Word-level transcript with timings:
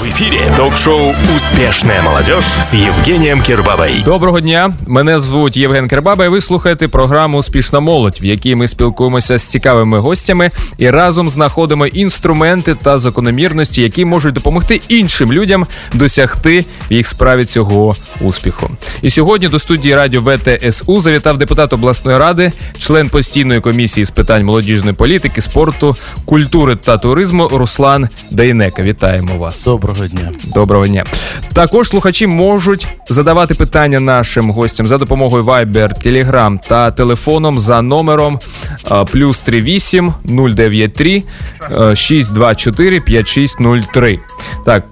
В 0.00 0.04
ефірі 0.04 0.40
ток-шоу 0.56 1.12
Успішна 1.36 2.02
молодежь 2.04 2.44
з 2.70 2.74
Євгенієм 2.74 3.42
Кірбабой. 3.42 4.02
Доброго 4.04 4.40
дня. 4.40 4.72
Мене 4.86 5.20
звуть 5.20 5.56
Євген 5.56 5.88
Кербаба. 5.88 6.28
Ви 6.28 6.40
слухаєте 6.40 6.88
програму 6.88 7.38
Успішна 7.38 7.80
молодь, 7.80 8.18
в 8.22 8.24
якій 8.24 8.56
ми 8.56 8.68
спілкуємося 8.68 9.38
з 9.38 9.42
цікавими 9.42 9.98
гостями 9.98 10.50
і 10.78 10.90
разом 10.90 11.30
знаходимо 11.30 11.86
інструменти 11.86 12.74
та 12.74 12.98
закономірності, 12.98 13.82
які 13.82 14.04
можуть 14.04 14.34
допомогти 14.34 14.80
іншим 14.88 15.32
людям 15.32 15.66
досягти 15.94 16.64
в 16.90 16.92
їх 16.92 17.06
справі 17.06 17.44
цього 17.44 17.96
успіху. 18.20 18.70
І 19.02 19.10
сьогодні 19.10 19.48
до 19.48 19.58
студії 19.58 19.94
радіо 19.94 20.20
ВТСУ 20.20 21.00
завітав 21.00 21.38
депутат 21.38 21.72
обласної 21.72 22.18
ради, 22.18 22.52
член 22.78 23.08
постійної 23.08 23.60
комісії 23.60 24.04
з 24.04 24.10
питань 24.10 24.44
молодіжної 24.44 24.94
політики, 24.94 25.40
спорту, 25.40 25.96
культури 26.24 26.76
та 26.76 26.98
туризму 26.98 27.48
Руслан 27.48 28.08
Дейнека. 28.30 28.82
Вітаємо 28.82 29.38
вас. 29.38 29.60
Доброго 29.90 30.08
дня. 30.08 30.32
Доброго 30.54 30.86
дня. 30.86 31.04
Також 31.52 31.88
слухачі 31.88 32.26
можуть 32.26 32.86
задавати 33.08 33.54
питання 33.54 34.00
нашим 34.00 34.50
гостям 34.50 34.86
за 34.86 34.98
допомогою 34.98 35.44
Viber, 35.44 36.06
Telegram 36.06 36.58
та 36.68 36.90
телефоном 36.90 37.58
за 37.58 37.82
номером 37.82 38.38
а, 38.88 39.04
плюс 39.04 39.40
38 39.40 40.14
093 40.24 41.22
624 41.94 43.00
5603. 43.00 44.18
Так, 44.64 44.84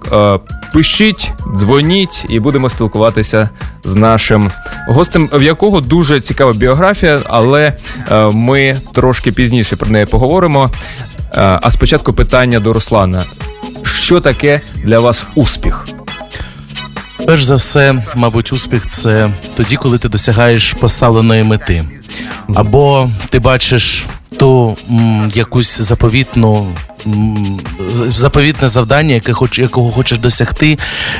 пишіть, 0.73 1.31
дзвоніть 1.57 2.25
і 2.29 2.39
будемо 2.39 2.69
спілкуватися 2.69 3.49
з 3.83 3.95
нашим 3.95 4.51
гостем, 4.87 5.29
в 5.33 5.43
якого 5.43 5.81
дуже 5.81 6.21
цікава 6.21 6.53
біографія, 6.53 7.19
але 7.25 7.73
ми 8.33 8.77
трошки 8.93 9.31
пізніше 9.31 9.75
про 9.75 9.89
неї 9.89 10.05
поговоримо. 10.05 10.69
А, 11.31 11.71
спочатку 11.71 12.13
питання 12.13 12.59
до 12.59 12.73
Руслана. 12.73 13.23
Що 13.83 14.21
таке 14.21 14.61
для 14.83 14.99
вас 14.99 15.25
успіх? 15.35 15.85
Перш 17.29 17.43
за 17.43 17.55
все, 17.55 18.03
мабуть, 18.15 18.53
успіх 18.53 18.87
це 18.89 19.31
тоді, 19.57 19.75
коли 19.75 19.97
ти 19.97 20.09
досягаєш 20.09 20.73
поставленої 20.73 21.43
мети, 21.43 21.83
або 22.55 23.09
ти 23.29 23.39
бачиш 23.39 24.05
ту 24.37 24.77
м, 24.91 25.31
якусь 25.35 25.81
заповітну. 25.81 26.67
Заповітне 28.15 28.69
завдання, 28.69 29.13
яке 29.13 29.33
хоч 29.33 29.59
якого 29.59 29.91
хочеш 29.91 30.17
досягти, 30.17 30.77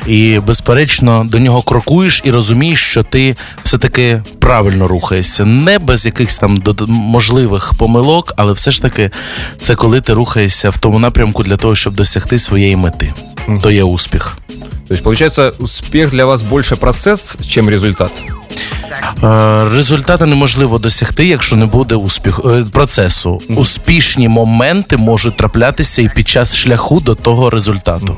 і 0.07 0.39
безперечно 0.39 1.25
до 1.25 1.39
нього 1.39 1.61
крокуєш 1.61 2.21
і 2.25 2.31
розумієш, 2.31 2.79
що 2.79 3.03
ти 3.03 3.35
все 3.63 3.77
таки 3.77 4.23
правильно 4.39 4.87
рухаєшся, 4.87 5.45
не 5.45 5.79
без 5.79 6.05
якихось 6.05 6.37
там 6.37 6.63
можливих 6.87 7.73
помилок, 7.77 8.33
але 8.37 8.53
все 8.53 8.71
ж 8.71 8.81
таки 8.81 9.11
це 9.61 9.75
коли 9.75 10.01
ти 10.01 10.13
рухаєшся 10.13 10.69
в 10.69 10.77
тому 10.77 10.99
напрямку 10.99 11.43
для 11.43 11.57
того, 11.57 11.75
щоб 11.75 11.95
досягти 11.95 12.37
своєї 12.37 12.75
мети. 12.75 13.13
То 13.61 13.71
є 13.71 13.83
успіх. 13.83 14.37
То 14.59 14.93
есть, 14.93 15.03
получается, 15.03 15.53
успех 15.59 16.09
для 16.11 16.25
вас 16.25 16.41
больше 16.41 16.75
процес, 16.75 17.37
чем 17.47 17.69
результат? 17.69 18.11
Е, 19.23 19.69
Результати 19.69 20.25
неможливо 20.25 20.79
досягти, 20.79 21.27
якщо 21.27 21.55
не 21.55 21.65
буде 21.65 21.95
успіх 21.95 22.39
е, 22.45 22.65
процесу. 22.71 23.41
Успішні 23.49 24.29
моменти 24.29 24.97
можуть 24.97 25.37
траплятися 25.37 26.01
і 26.01 26.09
під 26.15 26.27
час 26.27 26.55
шляху 26.55 26.99
до 26.99 27.15
того 27.15 27.49
результату. 27.49 28.17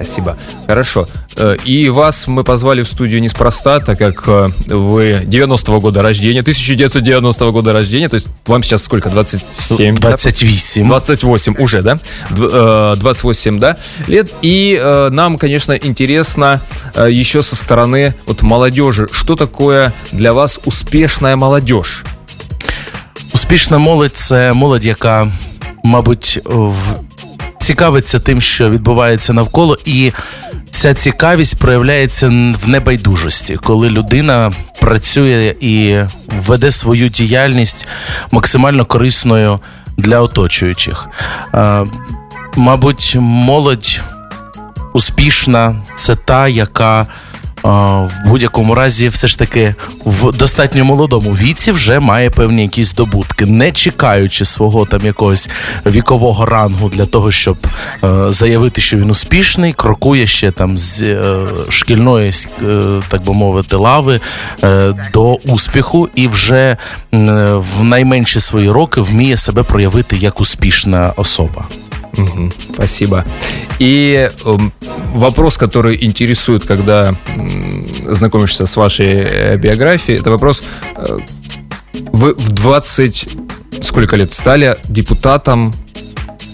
Спасибо. 0.00 0.36
Хорошо. 0.66 1.08
Э, 1.36 1.56
И 1.64 1.88
вас 1.88 2.28
мы 2.28 2.44
позвали 2.44 2.82
в 2.82 2.86
студию 2.88 3.20
неспроста, 3.20 3.80
так 3.80 3.98
как 3.98 4.28
э, 4.28 4.46
вы 4.68 5.22
90-го 5.26 5.80
года 5.80 6.02
рождения, 6.02 6.40
1990 6.40 7.50
года 7.50 7.72
рождения, 7.72 8.08
то 8.08 8.14
есть 8.14 8.28
вам 8.46 8.62
сейчас 8.62 8.84
сколько, 8.84 9.10
27? 9.10 9.96
да? 9.96 10.00
28. 10.10 10.86
28 10.86 11.54
уже, 11.58 11.82
да? 11.82 11.98
Дв- 12.30 12.92
э, 12.94 12.96
28, 13.00 13.58
да, 13.58 13.76
лет. 14.06 14.30
И 14.42 14.80
нам, 15.10 15.36
конечно, 15.36 15.72
интересно 15.72 16.60
еще 16.94 17.42
со 17.42 17.56
стороны 17.56 18.14
вот 18.26 18.42
молодежи, 18.42 19.08
что 19.10 19.34
такое 19.34 19.92
для 20.12 20.32
вас 20.32 20.60
успешная 20.64 21.34
молодежь? 21.36 22.04
Успішна 23.34 23.78
молодь 23.78 24.16
це 24.16 24.52
молодь, 24.52 24.86
яка, 24.86 25.32
мабуть, 25.84 26.38
в... 26.44 26.74
цікавиться 27.58 28.20
тим, 28.20 28.40
що 28.40 28.70
відбувається 28.70 29.32
навколо, 29.32 29.78
і 29.84 30.12
ця 30.70 30.94
цікавість 30.94 31.58
проявляється 31.58 32.26
в 32.64 32.68
небайдужості, 32.68 33.56
коли 33.56 33.90
людина 33.90 34.52
працює 34.80 35.54
і 35.60 35.98
веде 36.46 36.70
свою 36.70 37.08
діяльність 37.08 37.86
максимально 38.30 38.84
корисною 38.84 39.60
для 39.96 40.20
оточуючих. 40.20 41.06
Мабуть, 42.56 43.16
молодь 43.20 44.00
успішна 44.92 45.76
це 45.96 46.16
та, 46.16 46.48
яка. 46.48 47.06
В 47.62 48.10
будь-якому 48.26 48.74
разі, 48.74 49.08
все 49.08 49.28
ж 49.28 49.38
таки, 49.38 49.74
в 50.04 50.32
достатньо 50.32 50.84
молодому 50.84 51.30
віці 51.30 51.72
вже 51.72 52.00
має 52.00 52.30
певні 52.30 52.62
якісь 52.62 52.86
здобутки, 52.86 53.46
не 53.46 53.72
чекаючи 53.72 54.44
свого 54.44 54.86
там 54.86 55.00
якогось 55.06 55.48
вікового 55.86 56.46
рангу 56.46 56.88
для 56.88 57.06
того, 57.06 57.32
щоб 57.32 57.56
е, 58.04 58.30
заявити, 58.30 58.80
що 58.80 58.96
він 58.96 59.10
успішний, 59.10 59.72
крокує 59.72 60.26
ще 60.26 60.50
там 60.50 60.76
з 60.76 61.02
е, 61.02 61.46
шкільної, 61.68 62.32
е, 62.62 62.80
так 63.08 63.24
би 63.24 63.32
мовити, 63.32 63.76
лави 63.76 64.20
до 65.12 65.34
успіху, 65.34 66.08
і 66.14 66.28
вже 66.28 66.76
в 67.54 67.82
найменші 67.82 68.40
свої 68.40 68.70
роки 68.70 69.00
вміє 69.00 69.36
себе 69.36 69.62
проявити 69.62 70.16
як 70.16 70.40
успішна 70.40 71.12
особа. 71.16 71.68
Спасибо. 72.74 73.24
И 73.78 74.30
эм, 74.44 74.72
вопрос, 75.12 75.56
который 75.56 76.02
интересует, 76.04 76.64
когда 76.64 77.14
знакомишься 78.06 78.66
с 78.66 78.76
вашей 78.76 79.06
э, 79.06 79.56
биографией, 79.56 80.18
это 80.18 80.30
вопрос: 80.30 80.62
э, 80.96 81.18
вы 82.12 82.34
в 82.34 82.52
20 82.52 83.28
сколько 83.82 84.16
лет 84.16 84.32
стали 84.32 84.76
депутатом 84.88 85.74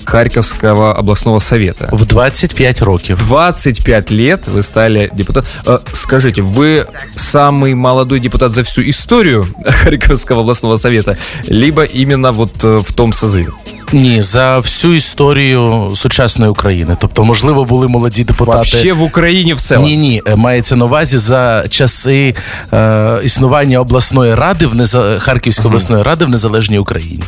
Харьковского 0.04 0.94
областного 0.94 1.38
совета? 1.38 1.88
В 1.92 2.04
25 2.04 2.82
років. 2.82 3.18
25 3.18 4.10
лет 4.10 4.46
вы 4.46 4.62
стали 4.62 5.10
депутатом. 5.14 5.50
Э, 5.66 5.78
Скажите, 5.94 6.42
вы 6.42 6.86
самый 7.16 7.74
молодой 7.74 8.20
депутат 8.20 8.52
за 8.52 8.62
всю 8.64 8.82
историю 8.82 9.46
Харьковского 9.64 10.40
областного 10.40 10.76
совета, 10.76 11.16
либо 11.48 11.84
именно 11.84 12.32
вот 12.32 12.62
в 12.62 12.92
том 12.92 13.12
созыве? 13.12 13.52
Ні, 13.92 14.20
за 14.20 14.58
всю 14.58 14.94
історію 14.94 15.92
сучасної 15.96 16.50
України. 16.50 16.96
Тобто, 17.00 17.24
можливо, 17.24 17.64
були 17.64 17.88
молоді 17.88 18.24
депутати. 18.24 18.56
Вообще 18.56 18.92
в 18.92 19.02
Украине 19.02 19.54
в 19.54 19.60
целом? 19.60 19.84
Ні, 19.84 19.96
ні, 19.96 20.22
е, 20.26 20.36
мається 20.36 20.76
на 20.76 20.84
увазі 20.84 21.18
за 21.18 21.64
часи 21.70 22.34
е, 22.72 23.20
існування 23.24 23.80
обласної 23.80 24.34
ради 24.34 24.66
в 24.66 24.74
неза... 24.74 25.18
Харківської 25.18 25.68
обласної 25.68 26.02
ради 26.02 26.24
в 26.24 26.28
незалежній 26.28 26.78
Україні. 26.78 27.22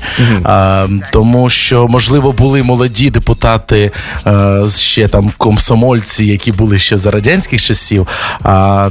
А, 0.45 0.87
тому 1.13 1.51
що, 1.51 1.89
можливо, 1.89 2.33
були 2.33 2.63
молоді 2.63 3.11
депутати 3.11 3.91
е, 4.27 4.63
ще 4.79 5.09
там 5.09 5.31
комсомольці, 5.39 6.25
які 6.25 6.53
були 6.53 6.79
ще 6.79 6.97
за 6.97 7.11
радянських 7.11 7.63
часів. 7.63 8.07
А 8.43 8.89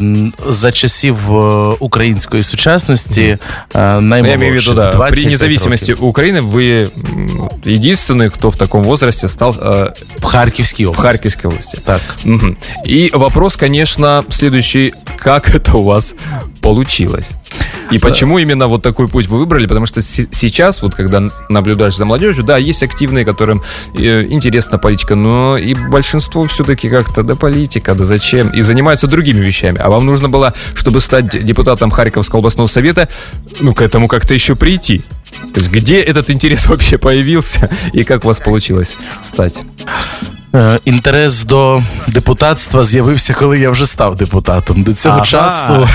за 0.50 0.72
часів 0.72 1.18
е, 1.30 1.36
української 1.80 2.44
сучасності 2.44 3.22
е, 3.22 3.38
Ну, 3.75 3.81
Я 3.81 4.02
наймолодших, 4.02 4.36
имею 4.36 4.59
в 4.59 4.64
виду, 4.64 4.74
да, 4.74 4.92
25 4.92 5.86
при. 5.86 5.94
Украины 5.96 6.42
вы 6.42 6.90
м, 7.14 7.50
единственный, 7.65 8.31
кто 8.31 8.50
в 8.50 8.56
таком 8.56 8.83
возрасте 8.83 9.28
стал 9.28 9.50
э, 9.50 9.93
в 10.21 10.25
Харківській 10.25 10.87
в 10.87 10.88
області. 10.88 11.03
Харьковской 11.03 11.50
области. 11.50 11.78
Так. 11.84 12.00
Мгм. 12.25 12.56
И 12.87 13.11
вопрос, 13.12 13.56
конечно, 13.56 14.25
следующий. 14.31 14.93
Как 15.25 15.49
это 15.55 15.77
у 15.77 15.84
вас 15.84 16.15
получилось? 16.61 17.27
И 17.93 17.99
почему 17.99 18.38
именно 18.38 18.69
вот 18.69 18.83
такой 18.83 19.09
путь 19.09 19.27
вы 19.28 19.38
выбрали? 19.44 19.66
Потому 19.66 19.87
что 19.87 20.00
се- 20.03 20.27
сейчас, 20.33 20.83
вот 20.83 20.94
когда 20.94 21.28
наблюдаешь 21.49 21.97
за 21.97 22.05
молодежью, 22.05 22.44
да, 22.44 22.56
есть 22.56 22.83
активные, 22.83 23.25
которым 23.25 23.62
э, 23.99 24.27
интересна 24.31 24.78
политика, 24.78 25.16
но 25.16 25.59
и 25.59 25.75
большинство 25.75 26.43
все-таки 26.43 26.88
как-то, 26.88 27.22
да 27.22 27.34
политика, 27.34 27.94
да 27.94 28.05
зачем? 28.05 28.49
И 28.50 28.62
занимаются 28.62 29.06
другими 29.06 29.41
вещами. 29.44 29.79
А 29.85 29.88
вам 29.88 30.06
нужно 30.06 30.29
было, 30.29 30.52
чтобы 30.75 31.00
стать 31.00 31.44
депутатом 31.44 31.91
Харьковского 31.91 32.38
областного 32.38 32.69
совета, 32.69 33.08
ну, 33.61 33.75
к 33.75 33.82
этому 33.82 34.06
как-то 34.08 34.35
еще 34.35 34.55
прийти. 34.55 35.02
То 35.54 35.60
есть 35.60 35.72
где 35.72 36.02
этот 36.02 36.30
интерес 36.32 36.66
вообще 36.70 36.98
появился 36.98 37.70
и 37.94 38.04
как 38.04 38.24
у 38.26 38.28
вас 38.28 38.40
получилось 38.40 38.96
стать? 39.22 39.64
Е, 40.56 40.80
Інтерес 40.86 41.44
до 41.44 41.84
депутатства 42.08 42.84
з'явився, 42.84 43.34
коли 43.34 43.60
я 43.60 43.70
вже 43.70 43.86
став 43.86 44.16
депутатом. 44.16 44.82
До 44.82 44.94
цього 44.94 45.16
Ага. 45.16 45.26
часу 45.26 45.88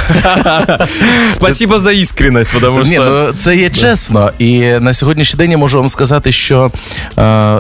Спасибо 1.35 1.79
за 1.79 1.93
іскренность, 1.93 2.53
тому 2.61 2.85
що... 2.85 2.91
Ні, 2.93 2.99
ну 2.99 3.33
це 3.33 3.57
є 3.57 3.71
чесно. 3.71 4.33
І 4.39 4.61
на 4.61 4.93
сьогоднішній 4.93 5.39
день 5.39 5.51
я 5.51 5.59
можу 5.59 5.79
вам 5.79 5.89
сказати, 5.89 6.33
що 6.33 6.71
е, 7.19 7.59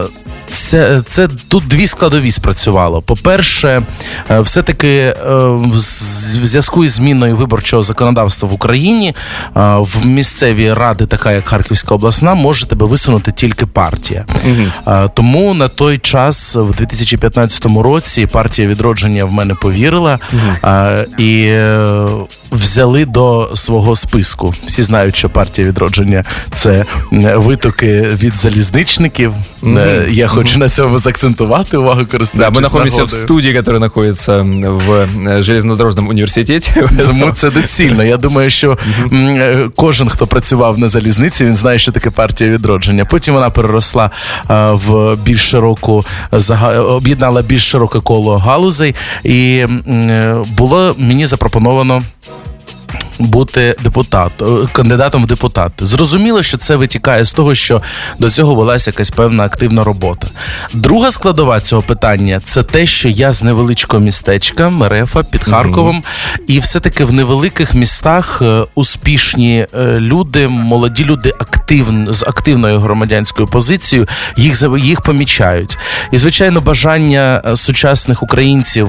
це 0.50 1.02
це 1.08 1.28
тут 1.48 1.68
дві 1.68 1.86
складові 1.86 2.30
спрацювало. 2.30 3.02
По-перше, 3.02 3.82
е, 4.30 4.40
все-таки 4.40 4.88
е, 4.88 5.14
в 5.24 5.78
зв'язку 5.78 6.84
із 6.84 6.92
зміною 6.92 7.36
виборчого 7.36 7.82
законодавства 7.82 8.48
в 8.48 8.52
Україні 8.52 9.08
е, 9.08 9.14
в 9.78 10.06
місцеві 10.06 10.72
ради, 10.72 11.06
така 11.06 11.32
як 11.32 11.44
Харківська 11.44 11.94
обласна, 11.94 12.34
може 12.34 12.66
тебе 12.66 12.86
висунути 12.86 13.32
тільки 13.32 13.66
партія. 13.66 14.24
Угу. 14.46 14.98
Тому 15.14 15.54
на 15.54 15.68
той 15.68 15.98
час, 15.98 16.56
в 16.56 16.74
2015 16.74 17.66
році, 17.66 18.26
партія 18.26 18.68
відродження 18.68 19.24
в 19.24 19.32
мене 19.32 19.54
повірила 19.54 20.18
угу. 20.32 20.72
і 21.18 21.52
взяли 22.52 23.04
до 23.04 23.50
свого 23.54 23.96
списку. 23.96 24.54
Всі 24.66 24.82
знають, 24.82 25.16
що 25.16 25.30
партія 25.30 25.68
відродження 25.68 26.24
це 26.56 26.84
витоки 27.36 28.00
від 28.00 28.36
залізничників. 28.36 29.34
Mm-hmm. 29.62 30.08
Я 30.10 30.26
хочу 30.42 30.58
на 30.58 30.68
цьому 30.68 30.98
заакцентувати 30.98 31.76
увагу 31.76 32.06
користувачів. 32.06 32.52
Да, 32.52 32.60
ми 32.60 32.68
знаходимося 32.68 33.04
в 33.04 33.10
студії, 33.10 33.54
яка 33.54 33.78
знаходиться 33.78 34.38
в 34.38 34.90
э, 34.90 35.42
железнодорожному 35.42 36.10
університеті. 36.10 36.72
Тому 37.06 37.30
це 37.30 37.50
доцільно. 37.50 38.04
Я 38.04 38.16
думаю, 38.16 38.50
що 38.50 38.70
mm-hmm. 38.70 39.70
кожен, 39.76 40.08
хто 40.08 40.26
працював 40.26 40.78
на 40.78 40.88
залізниці, 40.88 41.44
він 41.44 41.54
знає, 41.54 41.78
що 41.78 41.92
таке 41.92 42.10
партія 42.10 42.50
відродження. 42.50 43.04
Потім 43.04 43.34
вона 43.34 43.50
переросла 43.50 44.10
в 44.70 45.16
більш 45.16 45.50
широку 45.50 46.04
об'єднала 46.88 47.42
більш 47.42 47.70
широке 47.70 48.00
коло 48.00 48.38
галузей, 48.38 48.94
і 49.24 49.64
було 50.56 50.94
мені 50.98 51.26
запропоновано 51.26 52.02
бути 53.20 53.76
депутат, 53.82 54.32
е, 54.42 54.44
кандидатом 54.72 55.24
в 55.24 55.26
депутати. 55.26 55.84
Зрозуміло, 55.84 56.42
що 56.42 56.58
це 56.58 56.76
витікає 56.76 57.24
з 57.24 57.32
того, 57.32 57.54
що 57.54 57.82
до 58.18 58.30
цього 58.30 58.54
велася 58.54 58.90
якась 58.90 59.10
певна 59.10 59.44
активна 59.44 59.84
робота. 59.84 60.26
Друга 60.74 61.10
складова 61.10 61.60
цього 61.60 61.82
питання 61.82 62.40
це 62.44 62.62
те, 62.62 62.86
що 62.86 63.08
я 63.08 63.32
з 63.32 63.42
невеличкого 63.42 64.02
містечка 64.02 64.68
Мерефа 64.68 65.22
під 65.22 65.44
Харковом, 65.44 65.96
mm-hmm. 65.96 66.44
і 66.46 66.58
все-таки 66.58 67.04
в 67.04 67.12
невеликих 67.12 67.74
містах 67.74 68.42
е, 68.42 68.66
успішні 68.74 69.66
е, 69.74 69.98
люди, 70.00 70.48
молоді 70.48 71.04
люди 71.04 71.34
активн, 71.38 72.12
з 72.12 72.22
активною 72.22 72.80
громадянською 72.80 73.48
позицією, 73.48 74.08
їх 74.36 74.64
їх 74.78 75.00
помічають. 75.00 75.78
І 76.12 76.18
звичайно, 76.18 76.60
бажання 76.60 77.42
сучасних 77.54 78.22
українців 78.22 78.88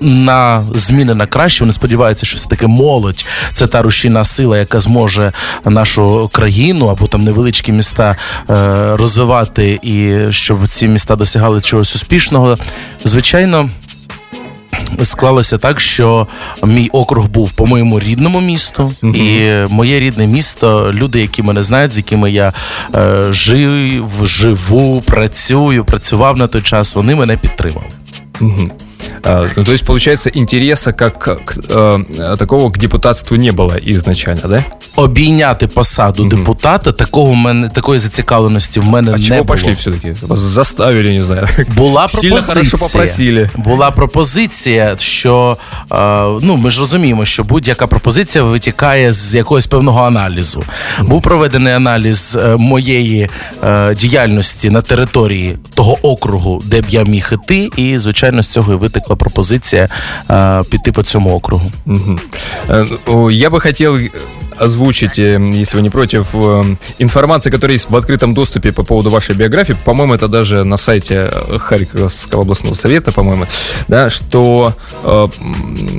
на 0.00 0.64
зміни 0.74 1.14
на 1.14 1.26
краще. 1.26 1.64
Вони 1.64 1.72
сподіваються, 1.72 2.26
що 2.26 2.36
все 2.36 2.48
таки 2.48 2.66
молодь 2.80 3.26
це 3.52 3.66
та 3.66 3.82
рушійна 3.82 4.24
сила, 4.24 4.58
яка 4.58 4.80
зможе 4.80 5.32
нашу 5.64 6.30
країну 6.32 6.86
або 6.86 7.06
там 7.06 7.24
невеличкі 7.24 7.72
міста 7.72 8.16
е, 8.50 8.96
розвивати, 8.96 9.80
і 9.82 10.18
щоб 10.32 10.68
ці 10.68 10.88
міста 10.88 11.16
досягали 11.16 11.60
чогось 11.60 11.94
успішного. 11.94 12.58
Звичайно. 13.04 13.70
Склалося 15.02 15.58
так, 15.58 15.80
що 15.80 16.26
мій 16.64 16.88
округ 16.92 17.28
був 17.28 17.52
по 17.52 17.66
моєму 17.66 18.00
рідному 18.00 18.40
місту, 18.40 18.92
uh 19.02 19.16
і 19.16 19.66
моє 19.72 20.00
рідне 20.00 20.26
місто, 20.26 20.92
люди, 20.94 21.20
які 21.20 21.42
мене 21.42 21.62
знають, 21.62 21.92
з 21.92 21.96
якими 21.96 22.30
я 22.30 22.52
е, 22.94 23.22
жив, 23.30 24.10
живу, 24.24 25.02
працюю, 25.06 25.84
працював 25.84 26.36
на 26.36 26.46
той 26.46 26.62
час, 26.62 26.94
вони 26.94 27.14
мене 27.14 27.36
підтримали. 27.36 27.86
Uh 29.22 29.50
Ну, 29.56 29.64
то 29.64 29.72
есть, 29.72 29.84
получается, 29.84 30.30
интереса 30.34 30.92
как 30.92 31.18
к, 31.18 31.38
э, 31.68 32.36
такого 32.38 32.70
к 32.70 32.78
депутатству 32.78 33.36
не 33.36 33.52
было 33.52 33.78
изначально, 33.90 34.48
да? 34.48 34.64
Обійняти 34.96 35.66
посаду 35.66 36.24
mm-hmm. 36.24 36.28
депутата, 36.28 36.92
такого 36.92 37.34
мене, 37.34 37.68
такої 37.68 37.98
зацікавленості 37.98 38.80
в 38.80 38.84
мене 38.84 39.12
а 39.14 39.18
не 39.18 39.24
чого 39.24 39.44
було. 39.44 39.44
пошли 39.44 39.72
все-таки? 39.72 40.14
Вас 40.22 40.38
заставили, 40.38 41.18
не 41.18 41.24
знаю. 41.24 41.48
Була 41.76 42.06
пропозиція. 42.06 43.50
Була 43.56 43.90
пропозиція, 43.90 44.94
що 44.98 45.56
е, 45.92 45.96
ну, 46.42 46.56
ми 46.56 46.70
ж 46.70 46.80
розуміємо, 46.80 47.24
що 47.24 47.44
будь-яка 47.44 47.86
пропозиція 47.86 48.44
витікає 48.44 49.12
з 49.12 49.34
якогось 49.34 49.66
певного 49.66 50.04
аналізу. 50.04 50.62
Був 51.02 51.22
проведений 51.22 51.72
аналіз 51.72 52.38
е, 52.40 52.56
моєї 52.56 53.28
е, 53.64 53.94
діяльності 53.94 54.70
на 54.70 54.82
території 54.82 55.58
того 55.74 55.98
округу, 56.02 56.62
де 56.64 56.80
б 56.80 56.84
я 56.88 57.04
міг 57.04 57.32
іти, 57.32 57.70
і, 57.76 57.98
звичайно, 57.98 58.42
з 58.42 58.48
цього 58.48 58.72
і 58.72 58.76
витекла 58.76 59.09
пропозиція 59.16 59.88
э, 60.28 60.70
піти 60.70 60.92
по 60.92 61.02
цьому 61.02 61.30
округу. 61.30 61.72
Угу. 61.86 63.30
Я 63.30 63.50
би 63.50 63.60
хотел 63.60 63.98
озвучить, 64.60 65.18
э, 65.18 65.40
если 65.52 65.76
вы 65.76 65.82
не 65.82 65.90
против, 65.90 66.28
э, 66.34 66.62
информацию, 66.98 67.52
которая 67.52 67.76
есть 67.76 67.90
в 67.90 67.96
открытом 67.96 68.34
доступе 68.34 68.72
по 68.72 68.82
поводу 68.82 69.10
вашей 69.10 69.34
биографии. 69.34 69.76
По-моему, 69.84 70.14
это 70.14 70.28
даже 70.28 70.64
на 70.64 70.76
сайте 70.76 71.30
Харьковского 71.58 72.42
областного 72.42 72.74
совета, 72.74 73.12
по-моему, 73.12 73.46
да, 73.88 74.10
что 74.10 74.74
э, 75.04 75.28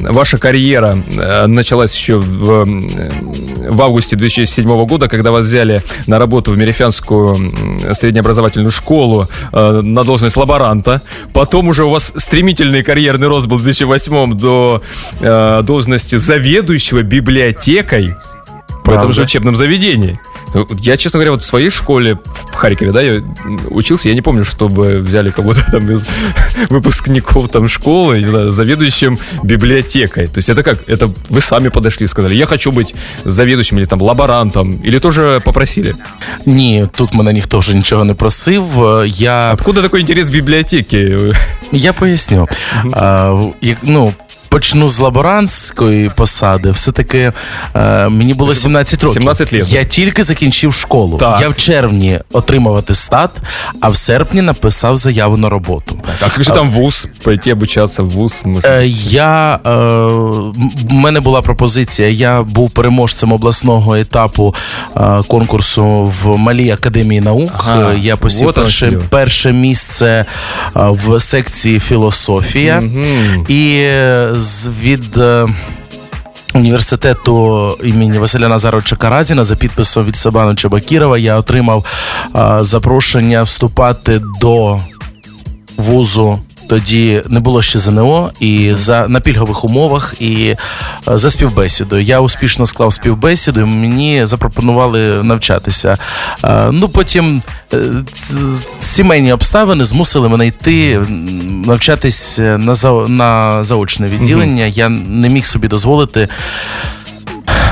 ваша 0.10 0.38
карьера 0.38 1.04
э, 1.08 1.48
началась 1.48 1.94
еще 1.96 2.18
в, 2.18 2.66
в 2.66 3.82
августе 3.82 4.16
2007 4.16 4.86
года, 4.86 5.08
когда 5.08 5.32
вас 5.32 5.46
взяли 5.46 5.82
на 6.08 6.20
работу 6.20 6.52
в 6.52 6.58
Мерефянскую 6.58 7.36
среднеобразовательную 7.94 8.72
школу 8.72 9.28
э, 9.52 9.82
на 9.82 10.04
должность 10.04 10.38
лаборанта. 10.38 11.02
Потом 11.34 11.68
уже 11.68 11.84
у 11.84 11.90
вас 11.90 12.14
стремительный 12.16 12.84
карьерный 12.84 13.28
рост 13.28 13.48
был 13.48 13.58
в 13.58 13.64
2008 13.64 14.38
до 14.38 14.82
э, 15.20 15.62
должности 15.64 16.16
заведующего 16.16 17.02
библиотекой 17.02 18.16
в 18.85 18.89
этом 18.89 19.13
же 19.13 19.23
учебном 19.23 19.57
заведении. 19.57 20.19
Ну, 20.55 20.67
я, 20.81 20.97
честно 20.97 21.19
говоря, 21.19 21.33
вот 21.33 21.43
в 21.43 21.45
своей 21.45 21.71
школе 21.71 22.19
в 22.53 22.55
Харькове, 22.55 22.93
да, 22.93 23.03
я 23.03 23.23
учился, 23.71 24.09
я 24.09 24.15
не 24.15 24.23
помню, 24.23 24.45
чтобы 24.45 25.01
взяли 25.01 25.31
кого-то 25.31 25.63
там 25.71 25.91
из 25.91 26.05
выпускников 26.71 27.49
там 27.49 27.69
школы, 27.69 28.21
не 28.21 28.27
знаю, 28.27 28.53
заведующим 28.53 29.19
библиотекой. 29.43 30.29
То 30.29 30.39
есть 30.39 30.49
это 30.49 30.63
как? 30.63 30.89
Это 30.89 31.11
вы 31.29 31.41
сами 31.41 31.69
подошли 31.69 32.05
и 32.05 32.09
сказали, 32.09 32.35
я 32.35 32.47
хочу 32.47 32.73
быть 32.73 32.95
заведующим 33.25 33.79
или 33.79 33.87
там 33.87 34.01
лаборантом, 34.01 34.81
или 34.85 34.99
тоже 34.99 35.41
попросили? 35.45 35.95
Ні, 36.47 36.89
тут 36.95 37.15
мене 37.15 37.33
ніхто 37.33 37.59
вже 37.59 37.77
нічого 37.77 38.05
не 38.05 38.15
просив. 38.15 38.65
Я... 39.07 39.53
Откуда 39.53 39.83
такой 39.83 40.01
интерес 40.01 40.29
к 40.29 40.33
библиотеке? 40.33 41.19
Я 41.73 41.93
поясню. 41.93 42.49
А, 42.93 43.51
ну, 43.83 44.15
почну 44.52 44.90
з 44.90 45.00
лаборантської 45.00 46.12
посади, 46.16 46.72
все-таки 46.72 47.34
е, 47.76 48.10
мені 48.10 48.34
було 48.34 48.56
17 48.56 49.04
років. 49.04 49.14
17 49.14 49.54
лет. 49.54 49.74
Я 49.74 49.84
тільки 49.84 50.24
закінчив 50.24 50.74
школу. 50.74 51.18
Так. 51.18 51.42
Я 51.42 51.50
в 51.50 51.56
червні 51.56 52.20
отримав 52.32 52.76
атестат, 52.76 53.32
а 53.82 53.90
в 53.90 53.96
серпні 53.96 54.42
написав 54.42 54.98
заяву 54.98 55.38
на 55.38 55.50
роботу. 55.50 56.00
А 56.22 56.26
як 56.26 56.44
же 56.44 56.52
там 56.52 56.72
вуз? 56.72 57.08
Пойти 57.24 57.54
обучатися 57.54 58.04
в 58.04 58.10
вуз? 58.10 58.44
Е, 58.64 58.86
я, 59.10 59.60
е, 59.66 59.70
в 59.70 60.94
мене 60.94 61.20
була 61.20 61.42
пропозиція. 61.42 62.10
Я 62.10 62.42
був 62.42 62.72
переможцем 62.72 63.32
обласного 63.32 63.96
етапу 63.96 64.56
е, 64.98 65.22
конкурсу 65.28 66.14
в 66.24 66.38
Малій 66.38 66.72
академії 66.72 67.22
наук. 67.22 67.52
Ага, 67.58 67.94
я 67.94 68.18
посів 68.18 68.46
вот 68.46 68.56
перше, 68.56 68.92
перше 69.10 69.52
місце 69.52 70.06
е, 70.06 70.26
в 70.76 71.20
секції 71.20 71.80
філософія. 71.80 72.84
Угу. 72.86 73.46
І 73.48 73.78
е, 73.78 74.41
від. 74.82 75.18
Е, 75.18 75.48
університету 76.54 77.78
імені 77.84 78.18
Василя 78.18 78.48
Назаровича 78.48 78.96
Каразіна 78.96 79.44
за 79.44 79.56
підписом 79.56 80.06
від 80.06 80.16
Сабану 80.16 80.56
Чебакірова 80.56 81.18
я 81.18 81.38
отримав 81.38 81.86
е, 82.36 82.58
запрошення 82.62 83.44
вступати 83.44 84.22
до 84.42 84.80
вузу 85.78 86.40
тоді 86.72 87.22
не 87.30 87.40
було 87.40 87.62
ще 87.62 87.80
ЗНО, 87.80 88.32
і 88.40 88.72
за 88.74 89.08
на 89.08 89.20
пільгових 89.20 89.66
умовах 89.66 90.14
і 90.20 90.46
е, 90.46 90.58
за 91.06 91.30
співбесідою. 91.30 92.04
Я 92.04 92.20
успішно 92.20 92.66
склав 92.66 92.94
співбесіду. 92.94 93.68
Мені 93.68 94.26
запропонували 94.26 95.24
навчатися. 95.24 95.98
Е, 96.44 96.70
ну 96.72 96.90
потім 96.90 97.42
е, 97.74 97.78
сімейні 98.80 99.34
обставини 99.34 99.84
змусили 99.84 100.30
мене 100.30 100.48
йти 100.48 101.00
навчатись 101.66 102.38
на 102.38 102.76
на 103.08 103.64
заочне 103.64 104.08
відділення. 104.08 104.66
Я 104.66 104.90
не 104.90 105.30
міг 105.30 105.46
собі 105.46 105.68
дозволити 105.68 106.28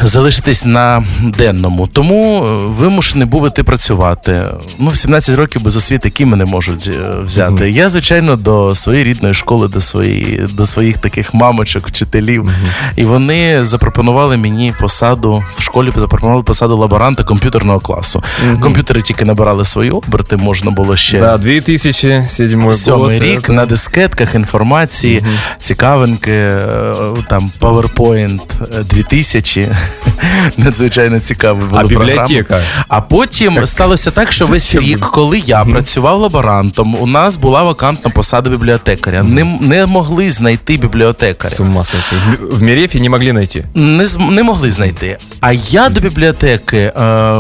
залишитись 0.04 0.66
на 0.66 1.04
денному. 1.22 1.88
Тому 1.88 2.44
е, 2.44 2.68
вимушений 2.68 3.28
був 3.28 3.48
іти 3.48 3.64
працювати. 3.64 4.46
Ну, 4.80 4.90
в 4.90 4.98
17 4.98 5.36
років 5.36 5.64
без 5.64 5.78
освіти, 5.78 6.08
які 6.08 6.26
мене 6.26 6.46
можуть 6.46 6.90
е, 6.94 7.22
взяти. 7.24 7.64
Mm-hmm. 7.64 7.68
Я, 7.72 7.90
звичайно, 7.90 8.36
до 8.36 8.76
своєї 8.76 9.04
рідної 9.06 9.34
школи, 9.34 9.68
до 9.68 9.80
свої, 9.80 10.46
до 10.54 10.66
своїх 10.66 10.98
таких 10.98 11.34
мамочок, 11.34 11.88
вчителів. 11.88 12.44
Mm-hmm. 12.44 12.92
І 12.96 13.04
вони 13.04 13.66
запропонували 13.66 14.38
мені 14.38 14.74
посаду 14.80 15.44
в 15.58 15.62
школі, 15.62 15.92
запропонували 15.96 16.44
посаду 16.44 16.78
лаборанта 16.78 17.24
комп'ютерного 17.24 17.80
класу. 17.80 18.24
Mm-hmm. 18.46 18.60
Комп'ютери 18.60 19.02
тільки 19.02 19.26
набирали 19.26 19.66
свої 19.66 19.92
оберти, 19.92 20.38
можна 20.38 20.72
було 20.72 20.96
ще 20.96 21.20
да, 21.20 21.38
2007 21.38 22.74
Сьомий 22.74 23.20
рік 23.20 23.50
на 23.50 23.66
дискетках 23.66 24.36
інформації, 24.36 25.24
цікавинки, 25.60 26.32
е, 26.32 26.94
там 27.30 27.52
PowerPoint 27.62 28.40
2000. 28.84 29.68
надзвичайно 30.58 31.20
цікаві 31.20 31.58
були 31.70 31.82
А 31.84 31.88
бібліотека? 31.88 32.44
програми. 32.44 32.64
А 32.88 33.02
потім 33.02 33.66
сталося 33.66 34.12
так, 34.12 34.32
що 34.32 34.48
весь 34.48 34.76
рік, 34.76 35.00
коли 35.00 35.40
я 35.40 35.66
працював 35.66 36.20
лаборантом, 36.22 36.96
у 36.96 37.08
нас 37.08 37.38
була 37.38 37.64
вакантна 37.64 38.12
посада 38.12 38.50
бібліотекаря. 38.50 39.24
Не, 39.24 39.44
не 39.62 39.86
могли 39.86 40.32
знайти 40.32 40.78
бібліотекаря. 40.78 41.56
Ума 41.60 41.84
сойти. 41.84 42.16
В- 42.42 42.60
В 42.60 43.00
не 43.00 43.10
могли 43.10 43.34
найти. 43.34 43.66
Не, 43.76 44.06
не 44.32 44.44
могли 44.44 44.72
знайти. 44.72 45.18
А 45.42 45.52
я 45.52 45.90
до 45.90 46.02
бібліотеки 46.02 46.78
е, 46.78 46.92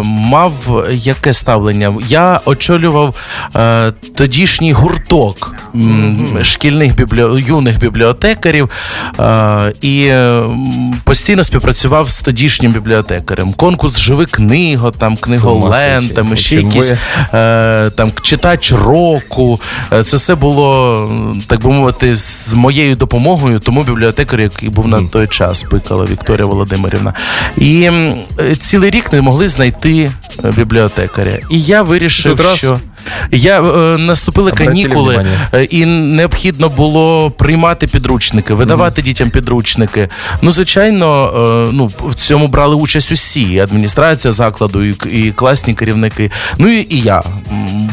мав 0.03 0.53
яке 0.91 1.34
ставлення? 1.34 1.94
Я 2.08 2.39
очолював 2.46 3.15
е, 3.56 3.91
тодішній 4.15 4.74
гурток 4.74 5.56
м, 5.75 6.39
шкільних 6.44 6.96
біблі... 6.96 7.44
юних 7.48 7.79
бібліотекарів 7.79 8.70
е, 9.20 9.74
і 9.82 10.12
постійно 11.03 11.44
співпрацював 11.44 12.10
з 12.10 12.20
тодішнім 12.39 12.72
бібліотекарем. 12.72 13.53
Конкурс 13.53 14.00
Живи 14.00 14.25
книго, 14.25 14.91
там 14.91 15.17
книголен, 15.17 16.10
там 16.10 16.36
ще 16.38 16.55
якісь 16.55 16.91
е, 17.34 17.89
там 17.96 18.12
читач 18.22 18.72
року. 18.72 19.60
Е, 19.93 20.03
Це 20.03 20.17
все 20.17 20.36
було, 20.36 21.12
так 21.48 21.62
би 21.63 21.69
мовити, 21.72 22.15
з 22.15 22.53
моєю 22.53 22.96
допомогою, 22.96 23.60
тому 23.60 23.84
бібліотекар, 23.84 24.41
який 24.41 24.69
був 24.69 24.88
на 24.88 25.01
той 25.03 25.27
час, 25.27 25.63
пикала 25.63 26.05
Вікторія 26.05 26.46
Володимирівна. 26.46 27.13
І 27.58 27.81
е, 28.39 28.55
цілий 28.55 28.89
рік 28.91 29.13
не 29.13 29.22
могли 29.22 29.50
знайти 29.50 30.12
е, 30.46 30.51
бібліотекаря. 30.51 31.38
І 31.50 31.62
я 31.62 31.81
вирішив, 31.81 32.38
Тут 32.38 32.46
раз- 32.46 32.58
що. 32.58 32.79
Я 33.32 33.62
е, 33.62 33.98
наступили 33.98 34.51
Обратили 34.51 34.72
канікули, 34.84 35.13
внимание. 35.15 35.38
е, 35.53 35.63
і 35.63 35.86
необхідно 35.86 36.70
було 36.70 37.32
приймати 37.32 37.88
підручники, 37.88 38.53
видавати 38.53 39.01
дітям 39.01 39.29
підручники. 39.29 40.10
Ну, 40.41 40.51
звичайно, 40.51 41.34
е, 41.70 41.72
ну 41.74 41.91
в 42.00 42.15
цьому 42.15 42.48
брали 42.48 42.75
участь 42.75 43.12
усі 43.12 43.41
і 43.41 43.60
адміністрація 43.60 44.32
закладу, 44.32 44.84
і, 44.84 44.96
і 45.12 45.32
класні 45.32 45.74
керівники. 45.74 46.32
Ну 46.58 46.68
і, 46.68 46.88
і 46.89 47.01
я 47.01 47.24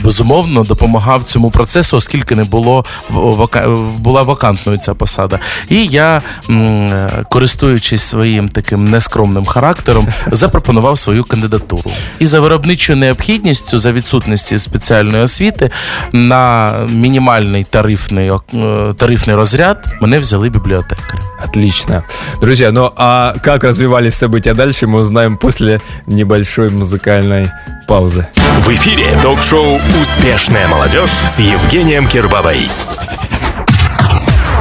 безумовно 0.04 0.64
допомагав 0.64 1.22
цьому 1.24 1.50
процесу, 1.50 1.96
оскільки 1.96 2.34
не 2.36 2.44
було 2.44 2.84
вака- 3.10 3.92
була 3.98 4.22
вакантною 4.22 4.78
ця 4.78 4.94
посада. 4.94 5.38
І 5.68 5.86
я, 5.86 6.22
м, 6.50 6.90
користуючись 7.30 8.02
своїм 8.02 8.48
таким 8.48 8.84
нескромним 8.84 9.46
характером, 9.46 10.06
запропонував 10.32 10.98
свою 10.98 11.24
кандидатуру. 11.24 11.90
І 12.18 12.26
за 12.26 12.40
виробничою 12.40 12.98
необхідністю, 12.98 13.78
за 13.78 13.92
відсутності 13.92 14.58
спеціальної 14.58 14.95
освіти, 15.23 15.71
на 16.11 16.71
мінімальний 16.89 17.63
тарифний, 17.63 18.31
ок- 18.31 18.53
е, 18.53 18.93
тарифний 18.93 19.35
розряд 19.35 19.85
мене 20.01 20.19
взяли 20.19 20.49
бібліотекарем. 20.49 21.25
Отлично. 21.45 22.03
Друзья, 22.41 22.71
ну 22.71 22.91
а 22.95 23.33
как 23.43 23.63
развивались 23.63 24.23
события 24.23 24.53
дальше, 24.55 24.87
мы 24.87 24.99
узнаем 24.99 25.37
после 25.37 25.79
небольшой 26.07 26.69
музыкальной 26.69 27.49
паузы. 27.87 28.25
В 28.59 28.69
эфире 28.69 29.05
ток-шоу 29.21 29.79
«Успешная 30.01 30.67
молодежь» 30.67 31.09
с 31.35 31.39
Евгением 31.39 32.07
Кирбабой. 32.07 32.69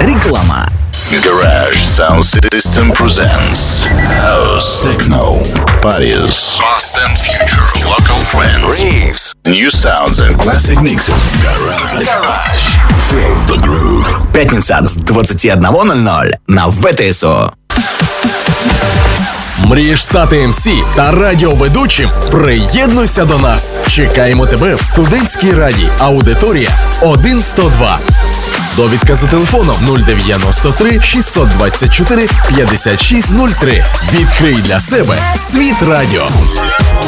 Реклама. 0.00 0.68
Garage 1.23 1.81
Sound 1.81 2.23
System 2.25 2.91
presents 2.91 3.83
House 4.19 4.81
Techno 4.81 5.41
Parties 5.81 6.57
Past 6.59 6.97
and 6.97 7.17
Future 7.17 7.67
Local 7.85 8.19
Trends 8.31 8.79
Raves 8.79 9.33
New 9.45 9.69
sounds 9.69 10.19
and 10.19 10.37
classic 10.37 10.81
mixes 10.81 11.15
Garage, 11.41 12.05
Garage. 12.05 12.65
Feel 13.09 13.35
the 13.47 13.57
groove 13.57 14.31
Пятница 14.31 14.81
з 14.83 14.97
21.00 14.97 16.31
на 16.47 16.65
ВТСО. 16.67 17.53
Мрієш 19.65 20.03
стати 20.03 20.47
МС 20.47 20.67
та 20.95 21.11
радіоведучим? 21.11 22.09
Приєднуйся 22.31 23.25
до 23.25 23.37
нас! 23.37 23.79
Чекаємо 23.87 24.45
тебе 24.45 24.75
в 24.75 24.81
студентській 24.81 25.51
раді. 25.51 25.89
Аудиторія 25.99 26.69
102. 27.41 27.99
Довідка 28.76 29.14
за 29.14 29.26
телефоном 29.26 29.76
093 30.06 31.00
624 31.02 32.28
5603. 32.48 33.84
Відкрий 34.12 34.54
для 34.54 34.80
себе 34.80 35.14
світ 35.50 35.82
радіо. 35.82 36.28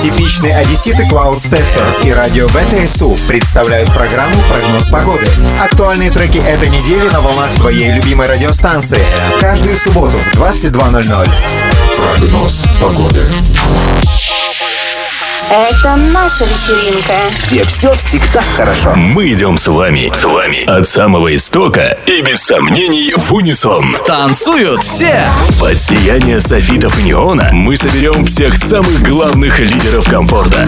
Типичные 0.03 0.59
одесситы 0.59 1.09
Clouds 1.09 1.49
Testers 1.49 2.05
и 2.05 2.13
радио 2.13 2.49
ВТСУ 2.49 3.17
представляют 3.29 3.89
программу 3.95 4.43
«Прогноз 4.49 4.91
погоды». 4.91 5.29
Актуальные 5.61 6.11
треки 6.11 6.39
этой 6.39 6.69
недели 6.71 7.09
на 7.13 7.21
волнах 7.21 7.51
твоей 7.51 7.93
любимой 7.93 8.27
радиостанции. 8.27 9.05
Каждую 9.41 9.77
субботу 9.77 10.17
в 10.19 10.35
22.00. 10.35 11.29
Прогноз 11.97 12.65
погоды 12.81 13.25
Это 15.50 15.96
наша 15.96 16.44
вечеринка. 16.44 17.14
Где 17.46 17.64
все 17.64 17.94
всегда 17.94 18.42
хорошо. 18.58 18.94
Мы 18.96 19.32
идем 19.32 19.56
с 19.56 19.68
вами. 19.68 20.12
С 20.14 20.26
вами. 20.26 20.66
От 20.66 20.90
самого 20.90 21.34
истока 21.34 21.98
и 22.06 22.22
без 22.22 22.42
сомнений 22.42 23.14
в 23.16 23.34
унисон. 23.34 23.96
Танцуют 24.06 24.84
все. 24.84 25.26
Под 25.58 25.78
сияние 25.78 26.42
софитов 26.42 27.00
и 27.00 27.04
неона 27.04 27.52
мы 27.54 27.78
соберем 27.78 28.26
всех 28.26 28.58
самых 28.58 29.02
главных 29.08 29.60
лидеров 29.60 30.10
комфорта. 30.10 30.68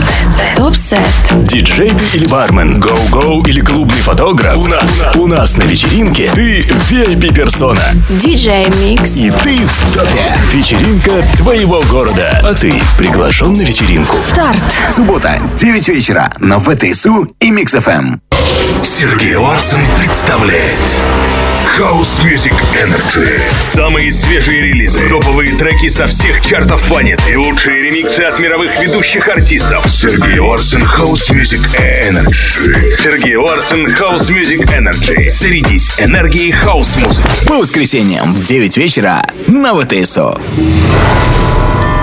Топ-сет. 0.55 0.99
Диджей 1.31 1.89
ты 1.89 2.17
или 2.17 2.25
бармен, 2.27 2.79
гоу-гоу 2.79 3.43
или 3.47 3.59
клубный 3.59 3.99
фотограф. 3.99 4.55
У 4.55 4.67
нас, 4.67 5.01
у 5.15 5.27
нас 5.27 5.57
на 5.57 5.63
вечеринке 5.63 6.31
ты 6.33 6.61
VIP-персона. 6.61 7.83
Диджей 8.09 8.65
Микс. 8.81 9.17
И 9.17 9.29
ты 9.29 9.57
в 9.65 9.93
топе. 9.93 10.37
Вечеринка 10.53 11.11
твоего 11.37 11.81
города. 11.89 12.39
А 12.45 12.53
ты 12.53 12.81
приглашен 12.97 13.51
на 13.51 13.61
вечеринку. 13.63 14.15
Старт. 14.31 14.68
Суббота, 14.91 15.41
9 15.55 15.87
вечера 15.89 16.33
на 16.39 16.59
ВТСУ 16.59 17.35
и 17.39 17.51
Mix 17.51 17.73
FM. 17.73 18.15
Сергей 18.83 19.35
Ларсен 19.35 19.79
представляет 19.97 20.79
House 21.77 22.21
Music 22.23 22.53
Energy 22.73 23.39
Самые 23.73 24.11
свежие 24.11 24.63
релизы, 24.63 25.07
топовые 25.07 25.55
треки 25.55 25.87
со 25.87 26.07
всех 26.07 26.45
чартов 26.45 26.81
планеты 26.87 27.31
и 27.31 27.35
лучшие 27.37 27.83
ремиксы 27.83 28.19
от 28.21 28.39
мировых 28.39 28.77
ведущих 28.81 29.27
артистов. 29.29 29.89
Сергей 29.89 30.39
Ларсен 30.39 30.81
House 30.81 31.29
Music 31.29 31.65
Energy 31.75 32.91
Сергей 32.91 33.37
Ларсен, 33.37 33.87
House 33.87 34.29
Music 34.29 34.67
Energy. 34.75 35.29
Зарядись 35.29 35.91
энергией 35.97 36.51
хаус-музыки. 36.51 37.47
По 37.47 37.59
воскресеньям 37.59 38.33
в 38.33 38.43
9 38.43 38.77
вечера 38.77 39.25
на 39.47 39.73
ВТСО. 39.73 40.41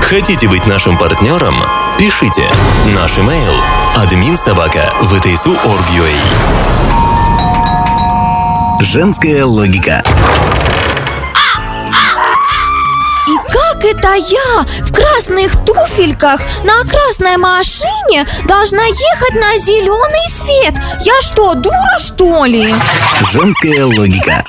Хотите 0.08 0.46
быть 0.46 0.66
нашим 0.66 0.96
партнером? 0.96 1.56
Пишите. 1.98 2.48
Наш 2.94 3.18
имейл 3.18 3.54
админ 3.96 4.38
собака 4.38 4.94
vtsu.org.ua 5.02 6.12
Женская 8.80 9.44
логика. 9.44 10.04
И 13.26 13.36
как 13.52 13.84
это 13.84 14.14
я 14.14 14.64
в 14.84 14.92
красных 14.92 15.52
туфельках 15.64 16.40
на 16.62 16.84
красной 16.84 17.36
машине 17.36 18.28
должна 18.44 18.84
ехать 18.84 19.34
на 19.34 19.58
зеленый 19.58 20.30
свет? 20.30 20.76
Я 21.00 21.20
что, 21.20 21.54
дура 21.54 21.98
что 21.98 22.44
ли? 22.44 22.72
Женская 23.32 23.84
логика. 23.84 24.44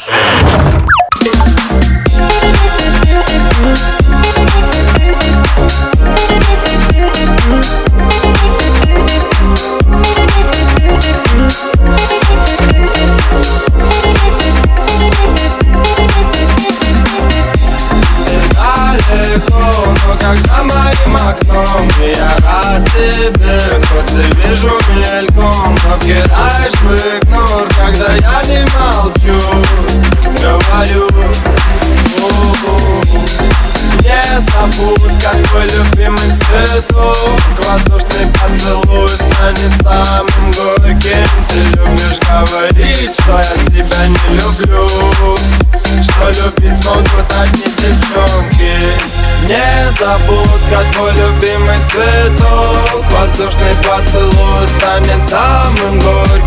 цветок 51.97 53.03
Воздушный 53.11 53.75
поцелуй 53.83 54.67
станет 54.77 55.29
самым 55.29 55.99
горьким 55.99 56.46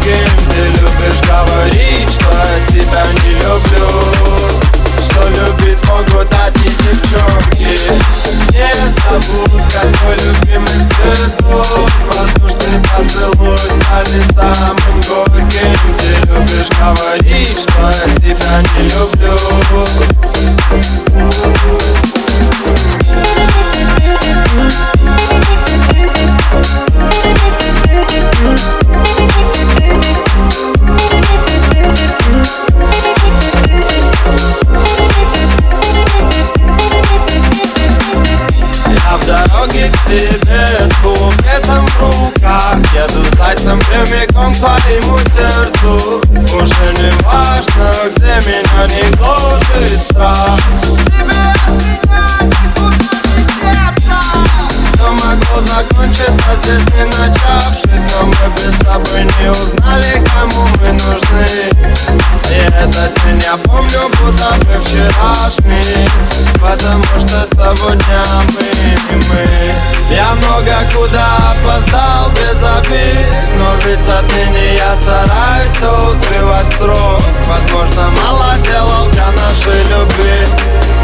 Возможно, 77.61 78.11
мало 78.23 78.55
делал 78.65 79.07
для 79.11 79.31
нашей 79.33 79.83
любви. 79.85 80.47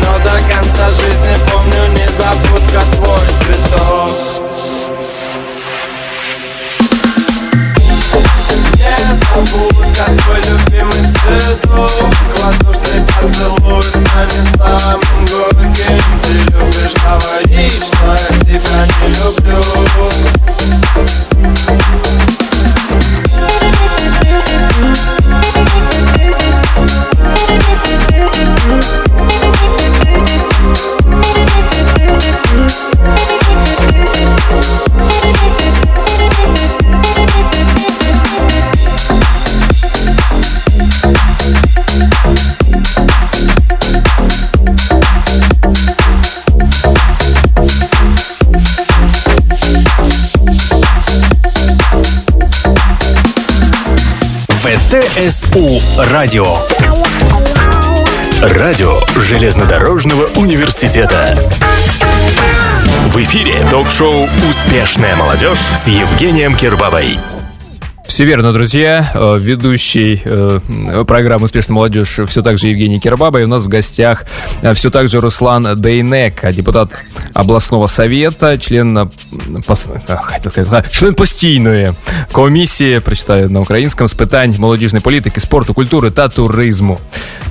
Но 0.02 0.18
до 0.18 0.38
конца 0.52 0.88
жизни 0.88 1.36
помню 1.50 1.86
незабудка 1.92 2.80
твой 2.92 3.26
цветок. 3.42 4.10
Незабудка 8.74 10.04
твой 10.22 10.40
любимый 10.48 11.04
цветок. 11.20 11.90
Воздушный 12.42 13.02
поцелуй 13.20 13.82
станет 13.82 14.56
самым 14.56 15.24
горьким. 15.26 16.00
Ты 16.22 16.32
любишь 16.52 16.94
говорить, 17.02 17.84
что 17.84 18.06
я 18.12 18.38
тебя 18.40 18.80
не 19.02 19.08
люблю 19.14 20.35
ВТСУ 55.16 55.80
Радио. 56.12 56.56
Радио 58.42 58.98
Железнодорожного 59.16 60.26
университета. 60.36 61.34
В 63.06 63.16
эфире 63.22 63.66
ток-шоу 63.70 64.28
«Успешная 64.46 65.16
молодежь» 65.16 65.60
с 65.60 65.88
Евгением 65.88 66.54
Кирбабой. 66.54 67.18
Все 68.15 68.25
верно, 68.25 68.51
друзья. 68.51 69.09
Э, 69.13 69.37
Ведущий 69.39 70.21
э, 70.25 70.59
программы 71.07 71.45
«Успешная 71.45 71.75
молодежь» 71.75 72.19
все 72.27 72.41
так 72.41 72.57
же 72.57 72.67
Евгений 72.67 72.99
Кирбаба. 72.99 73.39
И 73.39 73.43
у 73.45 73.47
нас 73.47 73.63
в 73.63 73.69
гостях 73.69 74.25
э, 74.61 74.73
все 74.73 74.89
так 74.89 75.07
же 75.07 75.21
Руслан 75.21 75.79
Дейнек, 75.79 76.51
депутат 76.51 76.89
областного 77.33 77.87
совета, 77.87 78.57
член, 78.57 78.97
э, 78.97 79.09
пос- 79.65 79.87
а, 80.09 80.15
хотел 80.17 80.51
сказать, 80.51 80.91
член 80.91 81.13
постійної 81.13 81.91
комісії, 82.31 82.99
прочитаю 82.99 83.49
на 83.49 83.59
українському, 83.59 84.07
з 84.07 84.13
питань 84.13 84.55
молодіжної 84.59 85.01
політики, 85.01 85.39
спорту, 85.39 85.73
культури 85.73 86.11
та 86.11 86.27
туризму. 86.27 86.99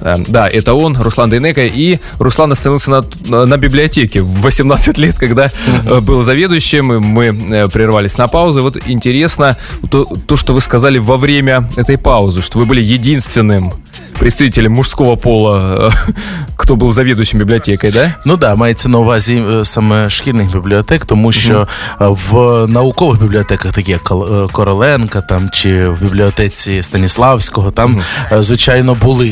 Э, 0.03 0.25
Да, 0.29 0.47
это 0.49 0.75
он, 0.85 0.97
Руслан 1.01 1.31
Дейнека. 1.31 1.61
И 1.63 1.99
Руслан 2.19 2.53
остановился 2.53 2.91
на, 2.91 3.47
на 3.47 3.57
библиотеке 3.57 4.21
в 4.21 4.41
18 4.43 4.99
лет, 4.99 5.17
когда 5.19 5.51
э, 5.87 6.01
был 6.01 6.23
заведующим. 6.23 6.93
и 6.93 6.99
Мы 6.99 7.25
э, 7.29 7.69
прервались 7.69 8.19
на 8.19 8.29
паузу. 8.29 8.63
Вот 8.63 8.77
интересно 8.89 9.57
то, 9.91 10.07
то, 10.27 10.37
что 10.37 10.51
вы 10.55 10.61
сказали 10.61 10.99
во 10.99 11.17
время 11.17 11.69
этой 11.77 11.99
паузы, 11.99 12.43
что 12.43 12.59
вы 12.59 12.67
были 12.67 12.83
единственным 12.83 13.73
представителем 14.19 14.73
мужского 14.73 15.17
пола, 15.17 15.91
э, 16.07 16.13
кто 16.57 16.77
был 16.77 16.93
заведующим 16.93 17.39
библиотекой, 17.41 17.91
да? 17.91 18.15
Ну 18.25 18.37
да, 18.37 18.55
мається 18.55 18.89
на 18.89 18.99
увазі 18.99 19.43
е, 19.61 19.65
саме 19.65 20.11
шкільних 20.11 20.53
бібліотек, 20.53 21.05
тому 21.05 21.33
що 21.33 21.69
е, 22.01 22.05
в 22.31 22.67
наукових 22.69 23.21
бібліотеках, 23.23 23.73
такі 23.75 23.91
як 23.91 24.01
Кол- 24.03 24.45
е, 24.45 24.49
Короленка, 24.53 25.21
там 25.21 25.51
чи 25.53 25.89
в 25.89 26.03
бібліотеці 26.03 26.83
Станіславського, 26.83 27.71
там 27.71 28.03
е, 28.33 28.43
звичайно 28.43 28.95
були 29.03 29.29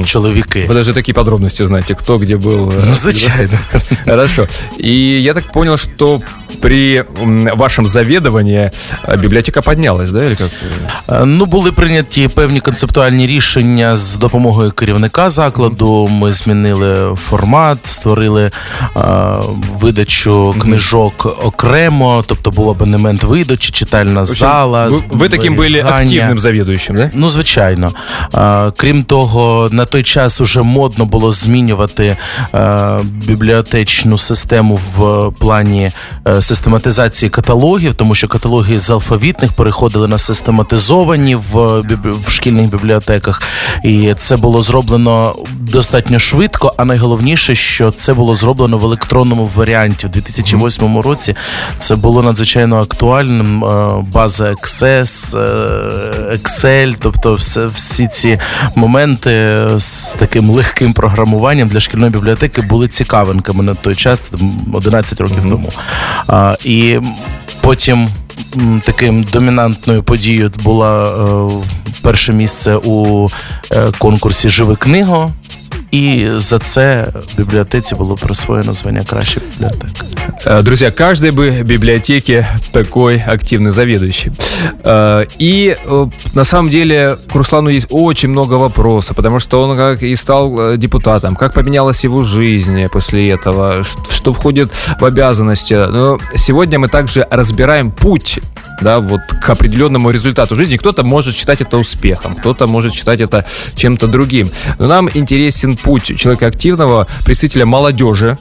е, 0.00 0.04
чоловіки. 0.04 0.66
Вы 0.68 0.74
даже 0.74 0.92
такие 0.94 1.14
подробности 1.14 1.66
знаете, 1.66 1.94
кто 1.94 2.18
где 2.18 2.36
был. 2.36 2.68
э, 2.70 2.82
Ну, 2.86 2.92
Звичайно. 2.94 3.58
Хорошо. 4.04 4.46
И 4.84 5.20
я 5.22 5.34
так 5.34 5.52
понял, 5.52 5.76
что 5.76 6.20
при 6.60 7.04
м, 7.22 7.48
вашем 7.56 7.86
заведовании 7.86 8.70
э, 9.04 9.20
библиотека 9.20 9.62
поднялась, 9.62 10.10
да, 10.10 10.24
или 10.24 10.34
как? 10.34 10.50
Е, 11.08 11.24
Ну, 11.24 11.46
були 11.46 11.72
прийняті 11.72 12.28
певні 12.28 12.60
концептуальні 12.60 13.26
рішення 13.26 13.96
з 13.96 14.03
допомогою 14.20 14.70
керівника 14.70 15.30
закладу. 15.30 16.08
Ми 16.08 16.32
змінили 16.32 17.16
формат, 17.28 17.78
створили 17.84 18.50
е, 18.96 19.00
видачу 19.80 20.54
книжок 20.58 21.26
окремо, 21.44 22.24
тобто 22.26 22.50
був 22.50 22.70
абонемент 22.70 23.22
видачі, 23.22 23.72
читальна 23.72 24.24
зала. 24.24 24.88
Вы, 24.88 25.02
вы 25.18 25.28
таким 25.28 25.54
были 25.56 25.80
зберігання. 25.80 26.22
активным 26.22 26.38
заведующим, 26.38 26.96
да? 26.96 27.10
Ну, 27.14 27.28
звичайно. 27.28 27.92
А, 28.32 28.70
крім 28.76 29.02
того, 29.02 29.68
на 29.72 29.84
той 29.84 30.02
час 30.02 30.40
уже 30.40 30.62
модно 30.62 31.04
було 31.04 31.32
змінювати 31.32 32.16
е, 32.54 32.98
бібліотечну 33.04 34.18
систему 34.18 34.80
в 34.96 35.30
плані 35.38 35.90
е, 36.28 36.42
систематизації 36.42 37.30
каталогів, 37.30 37.94
тому 37.94 38.14
що 38.14 38.28
каталоги 38.28 38.78
з 38.78 38.90
алфавітних 38.90 39.52
переходили 39.52 40.08
на 40.08 40.18
систематизовані 40.18 41.34
в, 41.34 41.56
біб- 41.80 42.24
в 42.26 42.30
шкільних 42.30 42.70
бібліотеках. 42.70 43.42
І 43.84 43.93
це 44.17 44.37
було 44.37 44.61
зроблено 44.61 45.35
достатньо 45.59 46.19
швидко, 46.19 46.73
а 46.77 46.85
найголовніше, 46.85 47.55
що 47.55 47.91
це 47.91 48.13
було 48.13 48.35
зроблено 48.35 48.77
в 48.77 48.83
електронному 48.83 49.49
варіанті 49.55 50.07
в 50.07 50.09
2008 50.09 50.99
році. 50.99 51.35
Це 51.79 51.95
було 51.95 52.23
надзвичайно 52.23 52.77
актуальним. 52.77 53.65
Е, 53.65 54.03
База 54.13 54.51
Access, 54.51 55.37
е, 55.37 56.35
Excel, 56.35 56.95
тобто 56.99 57.33
все, 57.33 57.65
всі 57.65 58.07
ці 58.07 58.39
моменти 58.75 59.49
з 59.77 60.15
таким 60.19 60.49
легким 60.49 60.93
програмуванням 60.93 61.67
для 61.67 61.79
шкільної 61.79 62.11
бібліотеки 62.11 62.61
були 62.61 62.87
цікавинками 62.87 63.63
на 63.63 63.75
той 63.75 63.95
час, 63.95 64.19
там, 64.19 64.57
11 64.73 65.21
років 65.21 65.43
тому. 65.43 65.69
А, 66.27 66.55
і 66.65 66.99
потім. 67.61 68.09
Таким 68.85 69.23
домінантною 69.23 70.03
подією 70.03 70.51
була 70.63 71.03
е, 71.03 71.63
перше 72.01 72.33
місце 72.33 72.75
у 72.83 73.27
е, 73.71 73.91
конкурсі 73.97 74.49
Живи 74.49 74.75
книго, 74.75 75.31
і 75.94 76.26
за 76.36 76.58
це 76.58 77.08
бібліотеці 77.38 77.94
було 77.94 78.14
присвоєно 78.16 78.72
звання 78.72 79.04
краща 79.10 79.40
бібліотека. 79.50 79.88
Э, 80.46 80.62
Друзья, 80.62 80.90
каждой 80.90 81.30
бы 81.30 81.62
библиотеке 81.64 82.46
такой 82.72 83.16
активный 83.26 83.70
заведующий. 83.72 84.32
Э, 84.84 85.26
И 85.38 85.76
э, 85.90 86.06
на 86.34 86.44
самом 86.44 86.70
деле 86.70 87.16
к 87.32 87.34
Руслану 87.38 87.70
есть 87.70 87.86
очень 87.90 88.30
много 88.30 88.54
вопросов, 88.58 89.16
потому 89.16 89.40
что 89.40 89.62
он 89.62 89.76
как 89.76 90.02
и 90.02 90.16
стал 90.16 90.60
э, 90.60 90.76
депутатом, 90.76 91.36
как 91.36 91.52
поменялась 91.54 92.04
его 92.04 92.22
жизнь 92.22 92.86
после 92.92 93.28
этого, 93.30 93.84
ш- 93.84 93.98
что 94.10 94.32
входит 94.32 94.70
в 95.00 95.04
обязанности. 95.04 95.74
Но 95.74 96.18
сегодня 96.36 96.78
мы 96.78 96.88
также 96.88 97.26
разбираем 97.30 97.90
путь 97.90 98.38
да, 98.81 98.99
вот 98.99 99.21
к 99.21 99.49
определенному 99.49 100.09
результату 100.11 100.55
жизни. 100.55 100.77
Кто-то 100.77 101.03
может 101.03 101.35
считать 101.35 101.61
это 101.61 101.77
успехом, 101.77 102.35
кто-то 102.35 102.67
может 102.67 102.93
считать 102.93 103.19
это 103.19 103.45
чем-то 103.75 104.07
другим. 104.07 104.49
Но 104.79 104.87
нам 104.87 105.09
интересен 105.13 105.77
путь 105.77 106.17
человека 106.17 106.47
активного, 106.47 107.07
представителя 107.25 107.65
молодежи, 107.65 108.37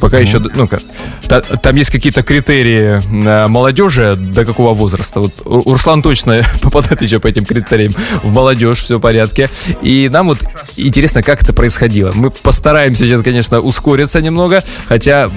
Пока 0.00 0.18
еще, 0.18 0.38
ну 0.38 0.68
как, 0.68 0.80
та- 1.28 1.40
там 1.40 1.76
есть 1.76 1.90
какие-то 1.90 2.22
критерии 2.22 3.00
э, 3.26 3.48
молодежи, 3.48 4.16
до 4.16 4.44
какого 4.44 4.74
возраста. 4.74 5.20
Вот 5.20 5.32
Руслан 5.44 6.02
точно 6.02 6.42
попадает 6.62 7.02
еще 7.02 7.18
по 7.20 7.26
этим 7.26 7.44
критериям 7.44 7.92
в 8.22 8.32
молодежь, 8.32 8.78
все 8.78 8.98
в 8.98 9.00
порядке. 9.00 9.48
И 9.82 10.08
нам 10.12 10.28
вот 10.28 10.38
интересно, 10.76 11.22
как 11.22 11.42
это 11.42 11.52
происходило. 11.52 12.12
Мы 12.14 12.30
постараемся 12.30 13.04
сейчас, 13.06 13.22
конечно, 13.22 13.60
ускориться 13.60 14.20
немного, 14.20 14.62
хотя 14.86 15.30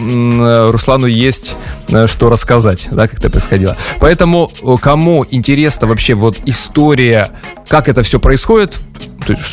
Руслану 0.72 1.08
есть 1.08 1.56
э, 1.90 2.08
что 2.08 2.30
рассказать, 2.30 2.88
да, 2.92 3.08
как 3.08 3.20
это 3.20 3.30
происходило. 3.30 3.78
Поэтому 4.00 4.52
кому 4.82 5.26
интересна 5.30 5.88
вообще 5.88 6.14
вот 6.14 6.38
история, 6.46 7.32
как 7.68 7.90
это 7.90 8.02
все 8.02 8.20
происходит, 8.20 8.78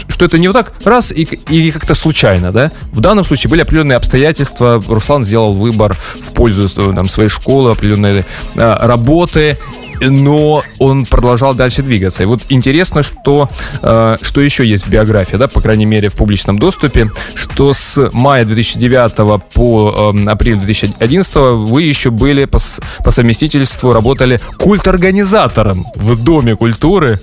что 0.09 0.25
это 0.25 0.39
не 0.39 0.49
вот 0.49 0.55
так 0.55 0.73
раз 0.85 1.11
и, 1.11 1.23
и 1.23 1.71
как-то 1.71 1.95
случайно, 1.95 2.53
да? 2.53 2.71
В 2.93 3.01
данном 3.01 3.25
случае 3.25 3.51
были 3.51 3.63
определенные 3.63 3.97
обстоятельства. 3.97 4.83
Руслан 4.87 5.25
сделал 5.25 5.55
выбор 5.55 5.95
в 5.95 6.33
пользу 6.33 6.67
э, 6.67 6.95
там, 6.95 7.09
своей 7.09 7.29
школы, 7.29 7.73
определенной 7.73 8.21
э, 8.21 8.25
работы 8.55 9.59
но 10.01 10.63
он 10.79 11.07
продолжал 11.07 11.55
дальше 11.55 11.83
двигаться. 11.83 12.23
И 12.23 12.27
вот 12.27 12.43
интересно, 12.49 13.03
что, 13.03 13.49
э, 13.83 14.17
что 14.21 14.41
еще 14.41 14.67
есть 14.67 14.87
в 14.87 14.91
биографии, 14.91 15.37
да, 15.37 15.49
по 15.49 15.61
крайней 15.61 15.87
мере, 15.87 16.09
в 16.09 16.15
публичном 16.15 16.59
доступе, 16.59 17.11
что 17.35 17.73
с 17.73 18.11
мая 18.13 18.45
2009 18.45 19.43
по 19.53 20.13
э, 20.15 20.29
апрель 20.29 20.57
2011 20.57 21.35
вы 21.35 21.83
еще 21.83 22.11
были 22.11 22.45
по, 22.45 22.59
по 23.05 23.11
совместительству, 23.11 23.93
работали 23.93 24.41
культ-организатором 24.59 25.85
в 25.95 26.23
Доме 26.23 26.57
культуры. 26.57 27.21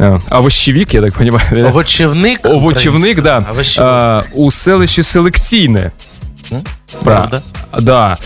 Е, 0.00 0.20
Овощевик, 0.30 0.94
я 0.94 1.02
так 1.02 1.14
понимаю. 1.14 1.66
Овочевник. 1.66 2.46
Овочевник, 2.46 3.22
да. 3.22 3.44
У 4.34 4.50
селища 4.50 5.02
Селекційне. 5.02 5.92
Правда. 7.04 7.42
Да. 7.80 8.16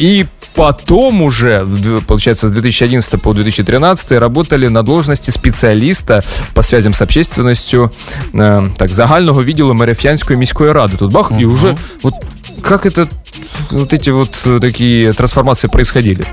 И 0.00 0.26
потом 0.54 1.22
уже, 1.22 1.66
получается, 2.06 2.48
с 2.48 2.50
2011 2.50 3.22
по 3.22 3.32
2013 3.32 4.12
работали 4.12 4.68
на 4.68 4.82
должности 4.82 5.32
спеціаліста 5.32 6.22
по 6.54 6.62
связям 6.62 6.94
з 6.94 7.02
общественностью 7.02 7.90
э, 8.34 8.68
так, 8.76 8.88
загального 8.88 9.44
відділу 9.44 9.74
Мереф'янської 9.74 10.38
міської 10.38 10.72
ради. 10.72 10.96
Тут 10.96 11.12
бах, 11.12 11.30
и 11.40 11.44
уже 11.44 11.74
вот 12.02 12.14
как 12.61 12.85
это 12.85 13.07
вот 13.71 13.93
эти 13.93 14.09
вот 14.11 14.29
э, 14.45 14.59
такие 14.59 15.13
трансформации 15.13 15.67
происходили? 15.67 16.25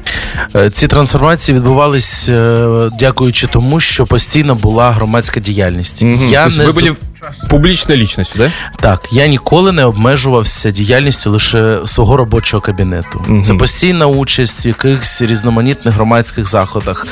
Е, 0.56 0.70
Ці 0.70 0.88
трансформації 0.88 1.58
відбувались 1.58 2.28
е, 2.28 2.90
дякуючи 2.98 3.46
тому, 3.46 3.80
що 3.80 4.06
постійно 4.06 4.54
була 4.54 4.90
громадська 4.90 5.40
діяльність. 5.40 6.02
Я 6.30 6.42
То 6.42 6.48
есть 6.48 6.58
не 6.58 6.64
вы 6.66 6.70
зу- 6.72 6.96
были 7.23 7.49
публичной 7.49 7.95
личностью, 7.95 8.37
да? 8.37 8.51
Так, 8.79 9.07
я 9.11 9.27
ніколи 9.27 9.71
не 9.71 9.85
обмежувався 9.85 10.71
діяльністю 10.71 11.31
лише 11.31 11.79
свого 11.85 12.17
робочого 12.17 12.61
кабінету. 12.61 13.25
Це 13.43 13.53
постійна 13.53 14.07
участь 14.07 14.65
в 14.65 14.67
якихось 14.67 15.21
різноманітних 15.21 15.95
громадських 15.95 16.45
заходах, 16.45 17.07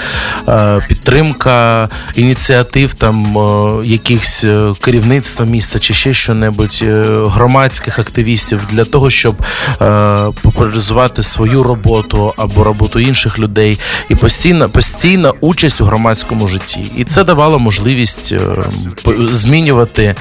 е, 0.48 0.80
підтримка 0.88 1.90
ініціатив 2.16 2.94
там 2.94 3.38
е, 3.38 3.88
якихось 3.88 4.44
е, 4.44 4.74
керівництва 4.82 5.46
міста 5.46 5.80
чи 5.80 5.94
ще 5.94 6.14
що-небудь, 6.14 6.84
громадських 7.26 8.00
активістів 8.00 8.62
для 8.70 8.84
того, 8.84 9.10
щоб 9.10 9.36
популяризувати 10.42 11.24
свою 11.24 11.64
роботу 11.64 12.34
або 12.38 12.64
роботу 12.64 13.00
інших 13.00 13.40
людей, 13.40 13.80
і 14.10 14.16
постійна, 14.16 14.68
постійна 14.68 15.34
участь 15.42 15.82
у 15.82 15.86
громадському 15.86 16.48
житті. 16.48 16.86
І 16.98 17.04
це 17.04 17.24
давало 17.24 17.60
можливість 17.60 18.34
змінювати 19.32 20.01
е, 20.04 20.16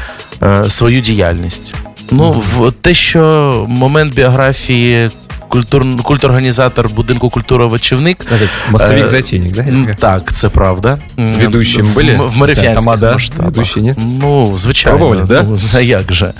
свою 0.68 1.00
діяльність. 1.00 1.74
Ну, 2.10 2.30
в 2.30 2.72
те, 2.80 2.94
що 2.94 3.64
момент 3.68 4.14
біографії. 4.14 5.10
Культур, 5.50 5.84
культорганізатор 6.02 6.88
будинку 6.88 7.30
культури 7.30 7.64
Овочівник. 7.64 8.26
Массовик 8.70 9.04
Е, 9.04 9.06
затейник, 9.06 9.52
да? 9.52 9.94
Так, 9.98 10.32
це 10.32 10.48
правда. 10.48 10.98
Ведущим 11.16 11.86
были? 11.94 12.28
В 12.30 12.36
Мерефянських 12.36 12.74
Тамада, 12.74 13.12
масштабах. 13.12 13.76
ні? 13.76 13.94
Ну, 14.20 14.56
звичайно. 14.56 14.98
Пробували, 14.98 15.26
да? 15.28 15.42
Ну, 15.42 15.58
а 15.74 15.80
як 15.80 16.12
же? 16.12 16.32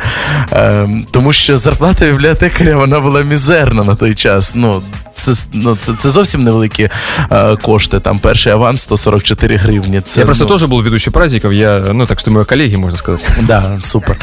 Ем, 0.53 1.07
тому 1.11 1.33
що 1.33 1.57
зарплата 1.57 2.07
бібліотекаря 2.07 2.77
вона 2.77 3.01
була 3.01 3.23
мізерна 3.23 3.85
на 3.85 3.95
той 3.95 4.15
час. 4.15 4.55
Ну, 4.57 4.83
це, 5.15 5.33
ну, 5.53 5.77
це, 5.83 5.93
це 5.99 6.11
зовсім 6.11 6.45
невеликі 6.45 6.89
е, 7.31 7.57
кошти. 7.57 8.01
Там 8.01 8.19
перший 8.19 8.53
аванс 8.53 8.83
144 8.83 9.57
гривні. 9.57 10.01
Це, 10.01 10.21
я 10.21 10.25
просто 10.27 10.45
ну, 10.45 10.49
тоже 10.49 10.67
был 10.67 10.83
ведущий 10.83 11.13
праздников, 11.13 11.53
я, 11.53 11.83
ну, 11.93 12.07
так 12.07 12.21
что 12.21 12.31
мои 12.31 12.45
коллеги, 12.45 12.77
можно 12.77 12.99
сказать. 12.99 13.29
Да, 13.43 13.79
супер. 13.81 14.17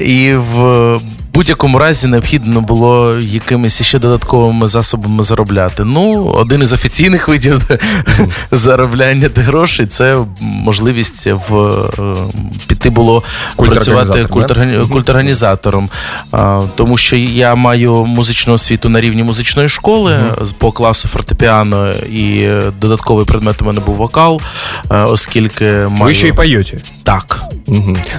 І 0.00 0.34
в 0.34 0.98
будь-якому 1.34 1.78
разі 1.78 2.06
необхідно 2.06 2.60
було 2.60 3.16
якимись 3.20 3.82
ще 3.82 3.98
додатковими 3.98 4.68
засобами 4.68 5.22
заробляти. 5.22 5.84
Ну, 5.84 6.24
один 6.24 6.62
із 6.62 6.72
офіційних 6.72 7.28
видів 7.28 7.62
заробляння 8.50 9.30
грошей 9.34 9.86
це 9.86 10.16
можливість 10.40 11.26
в 11.48 11.56
е, 11.56 12.14
піти 12.66 12.90
було 12.90 13.22
працювати 13.56 14.24
Культорганізатором, 14.90 15.90
Тому 16.74 16.96
що 16.96 17.16
я 17.16 17.54
маю 17.54 17.94
музичну 17.94 18.52
освіту 18.52 18.88
на 18.88 19.00
рівні 19.00 19.22
музичної 19.22 19.68
школи 19.68 20.18
по 20.58 20.72
класу 20.72 21.08
фортепіано, 21.08 21.92
і 21.92 22.38
е, 22.40 22.62
додатковий 22.80 23.24
предмет 23.24 23.62
у 23.62 23.64
мене 23.64 23.80
був 23.80 23.94
вокал, 23.94 24.40
е, 24.90 25.02
оскільки 25.02 25.64
маю... 25.64 26.04
Вы 26.04 26.10
еще 26.10 26.28
и 26.28 26.32
поете. 26.32 26.78
Так. 27.02 27.42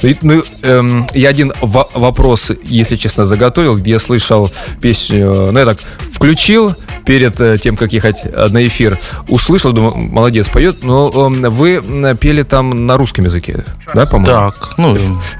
И, 0.03 0.15
Ну, 0.21 0.43
эм, 0.63 1.05
я 1.13 1.29
один 1.29 1.51
во- 1.61 1.89
вопрос, 1.93 2.51
если 2.71 2.97
честно, 3.03 3.25
заготовил, 3.25 3.75
где 3.75 3.99
слышал 3.99 4.49
песню, 4.81 5.51
ну, 5.51 5.59
я 5.59 5.65
так 5.65 5.77
включил 6.13 6.73
перед 7.05 7.39
э, 7.41 7.57
тем, 7.57 7.75
как 7.75 7.93
ехать 7.93 8.17
э, 8.23 8.47
на 8.49 8.65
эфир, 8.65 8.97
услышал, 9.27 9.73
думаю, 9.73 9.95
молодец, 9.97 10.47
поет, 10.47 10.83
но 10.83 11.09
эм, 11.13 11.41
вы 11.51 11.81
пели 12.19 12.43
там 12.43 12.85
на 12.85 12.97
русском 12.97 13.25
языке, 13.25 13.65
да, 13.93 14.05
по-моему? 14.05 14.25
Так, 14.25 14.73
ну, 14.77 14.97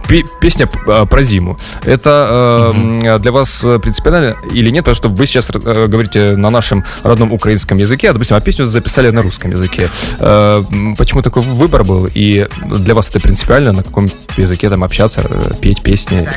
Пе- 0.07 0.23
Песня 0.41 0.69
э, 0.87 1.05
про 1.05 1.23
зиму. 1.23 1.57
Это 1.85 2.71
э, 2.75 2.77
м, 2.77 3.21
для 3.21 3.31
вас 3.31 3.63
э, 3.63 3.79
принципиально 3.79 4.35
или 4.53 4.69
нет? 4.71 4.83
Потому 4.85 4.95
что 4.95 5.09
вы 5.09 5.25
сейчас 5.25 5.49
э, 5.49 5.87
говорите 5.87 6.35
на 6.37 6.49
нашем 6.49 6.83
родном 7.03 7.31
украинском 7.31 7.77
языке, 7.77 8.09
а, 8.09 8.13
допустим, 8.13 8.35
а 8.37 8.41
песню 8.41 8.65
записали 8.65 9.09
на 9.11 9.21
русском 9.21 9.51
языке. 9.51 9.87
Э, 10.19 10.63
Почему 10.97 11.21
такой 11.21 11.41
выбор 11.43 11.83
был? 11.83 12.09
И 12.13 12.45
для 12.65 12.93
вас 12.93 13.09
это 13.09 13.19
принципиально, 13.19 13.71
на 13.73 13.83
каком 13.83 14.07
языке 14.37 14.69
там 14.69 14.83
общаться, 14.83 15.21
э, 15.29 15.41
петь 15.61 15.81
песни? 15.81 16.27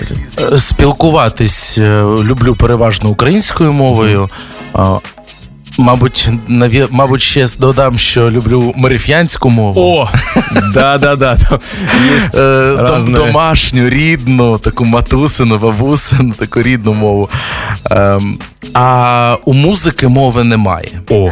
Спілкуватись 0.56 1.78
люблю 1.78 2.54
переважно 2.56 3.08
українською 3.10 3.72
мовою. 3.72 4.30
Мабуть, 5.78 6.28
наві... 6.48 6.86
мабуть, 6.90 7.22
ще 7.22 7.46
додам, 7.58 7.98
що 7.98 8.30
люблю 8.30 8.72
мериф'янську 8.76 9.50
мову. 9.50 9.80
О, 9.80 10.08
да-да-да. 10.74 11.38
Е, 12.34 13.00
домашню, 13.08 13.88
рідну, 13.88 14.58
таку 14.58 14.84
матусину, 14.84 15.58
бабусину, 15.58 16.34
таку 16.34 16.62
рідну 16.62 16.94
мову. 16.94 17.28
Ем, 17.90 18.38
а 18.74 19.36
у 19.44 19.52
музики 19.52 20.08
мови 20.08 20.44
немає. 20.44 21.00
О. 21.10 21.30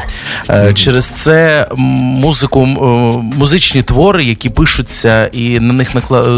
Е, 0.51 0.75
Через 0.75 1.05
це 1.07 1.69
музику, 1.77 2.63
е, 2.65 3.37
музичні 3.39 3.83
твори, 3.83 4.25
які 4.25 4.51
пишуться, 4.51 5.27
і 5.27 5.61
на 5.61 5.73
них 5.73 5.91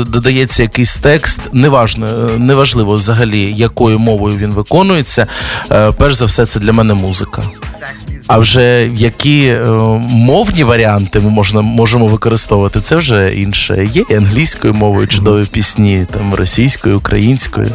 додається 0.06 0.62
якийсь 0.62 0.96
текст, 0.96 1.40
неважно, 1.52 2.08
неважливо 2.38 2.94
взагалі, 2.94 3.52
якою 3.52 3.98
мовою 3.98 4.36
він 4.36 4.50
виконується. 4.50 5.26
Перш 5.98 6.14
за 6.14 6.24
все, 6.24 6.46
це 6.46 6.60
для 6.60 6.72
мене 6.72 6.94
музика. 6.94 7.42
А 8.26 8.38
вже 8.38 8.90
які 8.94 9.46
е, 9.46 9.64
мовні 10.10 10.64
варіанти 10.64 11.20
ми 11.20 11.30
можна, 11.30 11.60
можемо 11.60 12.06
використовувати, 12.06 12.80
це 12.80 12.96
вже 12.96 13.34
інше. 13.34 13.88
Є 13.92 14.04
і 14.10 14.14
англійською 14.14 14.74
мовою 14.74 15.06
чудові 15.06 15.46
пісні, 15.46 16.06
там 16.12 16.34
російською, 16.34 16.98
українською. 16.98 17.68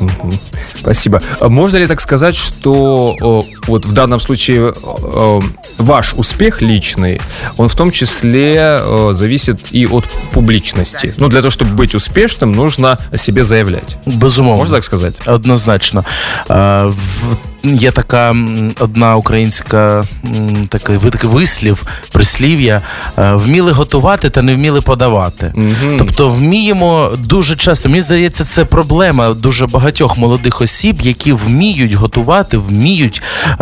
Мгм. 0.00 0.38
Спасибо. 0.80 1.20
А 1.40 1.48
Можно 1.48 1.78
ли 1.78 1.86
так 1.86 2.00
сказать, 2.00 2.36
что 2.36 3.14
о, 3.20 3.42
вот 3.66 3.86
в 3.86 3.92
данном 3.92 4.20
случае 4.20 4.72
о, 4.82 5.40
ваш 5.78 6.14
успех 6.16 6.62
личный, 6.62 7.20
он 7.56 7.66
в 7.68 7.74
том 7.74 7.90
числе 7.90 8.80
о, 8.86 9.14
зависит 9.14 9.56
и 9.74 9.86
от 9.86 10.04
публичности? 10.32 11.14
Ну, 11.16 11.28
для 11.28 11.40
того, 11.40 11.50
чтобы 11.50 11.74
быть 11.74 11.94
успешным, 11.96 12.52
нужно 12.54 12.98
о 13.12 13.18
себе 13.18 13.44
заявлять. 13.44 13.96
Безумовно. 14.06 14.58
Можна 14.58 14.76
так 14.76 14.84
сказати? 14.84 15.30
Однозначно. 15.30 16.04
Е, 16.50 16.54
в- 16.84 16.94
є 17.64 17.90
така 17.90 18.30
м, 18.30 18.72
одна 18.80 19.16
українська 19.16 20.04
м, 20.24 20.64
такий, 20.68 20.96
ви- 20.96 21.10
такий 21.10 21.30
вислів, 21.30 21.82
прислів'я: 22.12 22.82
е, 23.18 23.32
вміли 23.34 23.72
готувати 23.72 24.30
та 24.30 24.42
не 24.42 24.54
вміли 24.54 24.80
подавати. 24.80 25.52
Тобто 25.98 26.28
вміємо 26.28 27.10
дуже 27.18 27.56
часто, 27.56 27.88
мені 27.88 28.00
здається, 28.00 28.44
це 28.44 28.64
проблема 28.64 29.34
дуже 29.34 29.66
багатьох 29.73 30.17
молодих 30.17 30.61
осіб, 30.61 31.01
які 31.01 31.33
вміють 31.33 31.93
готувати, 31.93 32.57
вміють 32.57 33.21
е, 33.47 33.55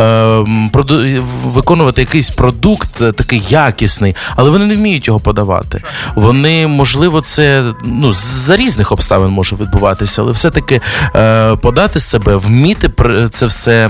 проду- 0.73 1.21
виконувати 1.43 2.01
якийсь 2.01 2.29
продукт 2.29 3.01
е, 3.01 3.11
такий 3.11 3.43
якісний, 3.49 4.15
але 4.35 4.49
вони 4.49 4.65
не 4.65 4.75
вміють 4.75 5.07
його 5.07 5.19
подавати. 5.19 5.83
Вони, 6.15 6.67
можливо, 6.67 7.21
це 7.21 7.63
ну, 7.83 8.13
за 8.13 8.57
різних 8.57 8.91
обставин 8.91 9.29
може 9.31 9.55
відбуватися, 9.55 10.21
але 10.21 10.31
все-таки 10.31 10.81
е, 11.15 11.55
подати 11.55 11.99
себе, 11.99 12.35
вміти 12.35 12.91
це 13.31 13.45
все 13.45 13.89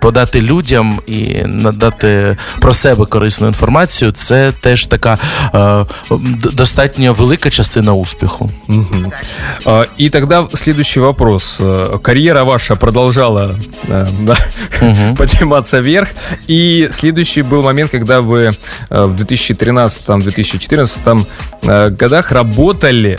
подати 0.00 0.40
людям 0.42 1.00
і 1.06 1.34
надати 1.44 2.36
про 2.60 2.72
себе 2.72 3.06
корисну 3.06 3.46
інформацію, 3.46 4.12
це 4.12 4.52
теж 4.60 4.86
така 4.86 5.18
е, 5.54 5.84
достатньо 6.52 7.12
велика 7.14 7.50
частина 7.50 7.92
успіху. 7.92 8.50
Мгм. 8.68 9.12
А, 9.66 9.84
И 10.00 10.10
тогда 10.10 10.46
следующий 10.54 11.02
вопрос. 11.02 11.49
Э, 11.58 11.98
Карьера 12.02 12.44
ваша 12.44 12.76
продолжала 12.76 13.56
э, 13.84 14.06
да, 14.22 14.36
подниматься 15.18 15.78
вверх. 15.80 16.08
И 16.46 16.88
следующий 16.92 17.42
был 17.42 17.62
момент, 17.62 17.90
когда 17.90 18.20
вы 18.20 18.50
э, 18.90 19.04
в 19.04 19.14
2013-2014 19.14 21.26
э, 21.62 21.90
годах 21.90 22.32
работали 22.32 23.18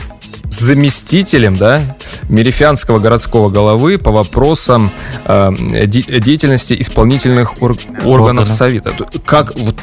заместителем 0.49 1.55
да, 1.55 1.97
Мерифянского 2.29 2.99
городского 2.99 3.49
головы 3.49 3.97
по 3.97 4.11
вопросам 4.11 4.91
э, 5.25 5.49
де- 5.87 6.19
деятельности 6.19 6.75
исполнительных 6.79 7.61
ор- 7.61 7.71
органов 8.03 8.05
Органов. 8.05 8.49
Совета. 8.49 8.93
Как, 9.25 9.55
вот, 9.57 9.75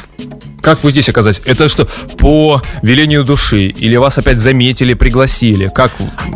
как 0.61 0.83
вы 0.83 0.91
здесь 0.91 1.09
оказались? 1.09 1.41
Это 1.45 1.67
что, 1.69 1.87
по 2.17 2.61
велению 2.81 3.23
души? 3.23 3.67
Или 3.67 3.95
вас 3.97 4.17
опять 4.17 4.37
заметили, 4.37 4.93
пригласили? 4.93 5.69
Как? 5.73 5.91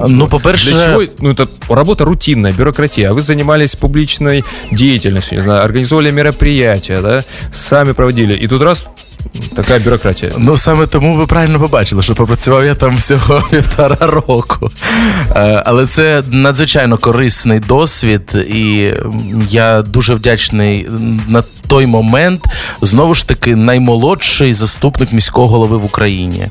Ну, 0.08 0.28
по-перше- 0.28 0.72
Для 0.72 0.86
чего? 0.86 1.04
Ну, 1.20 1.32
это 1.32 1.48
работа 1.70 2.06
рутинная, 2.06 2.52
бюрократия. 2.52 3.10
А 3.10 3.14
вы 3.14 3.22
занимались 3.22 3.76
публичной 3.76 4.44
деятельностью, 4.72 5.38
не 5.38 5.44
знаю, 5.44 5.64
организовали 5.64 6.12
мероприятия, 6.12 7.02
да, 7.02 7.24
сами 7.52 7.92
проводили. 7.94 8.36
И 8.36 8.48
тут 8.48 8.62
раз 8.62 8.86
така 9.56 9.80
бюрократія. 9.80 10.32
Ну 10.38 10.58
саме 10.58 10.88
тому 10.88 11.16
ви 11.16 11.26
правильно 11.28 11.60
побачили, 11.60 12.02
що 12.02 12.16
попрацював 12.16 12.66
я 12.66 12.76
там 12.76 12.98
всього 12.98 13.44
півтора 13.52 13.98
року. 14.00 14.72
Е, 15.36 15.64
Але 15.66 15.88
це 15.88 16.24
надзвичайно 16.32 16.98
корисний 16.98 17.60
досвід, 17.60 18.22
і 18.50 18.90
я 19.50 19.82
дуже 19.82 20.14
вдячний 20.14 20.90
на 21.28 21.44
той 21.68 21.86
момент. 21.86 22.44
Знову 22.82 23.14
ж 23.14 23.28
таки, 23.28 23.56
наймолодший 23.56 24.54
заступник 24.54 25.14
міського 25.14 25.48
голови 25.48 25.78
в 25.78 25.86
Україні. 25.86 26.48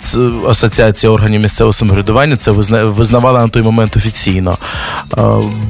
Це 0.00 0.18
асоціація 0.48 1.12
органів 1.12 1.42
місцевого 1.42 1.72
самоврядування 1.72 2.36
це 2.36 2.50
визна- 2.50 2.84
визнавала 2.92 3.40
на 3.40 3.48
той 3.48 3.62
момент 3.62 3.96
офіційно. 3.96 4.58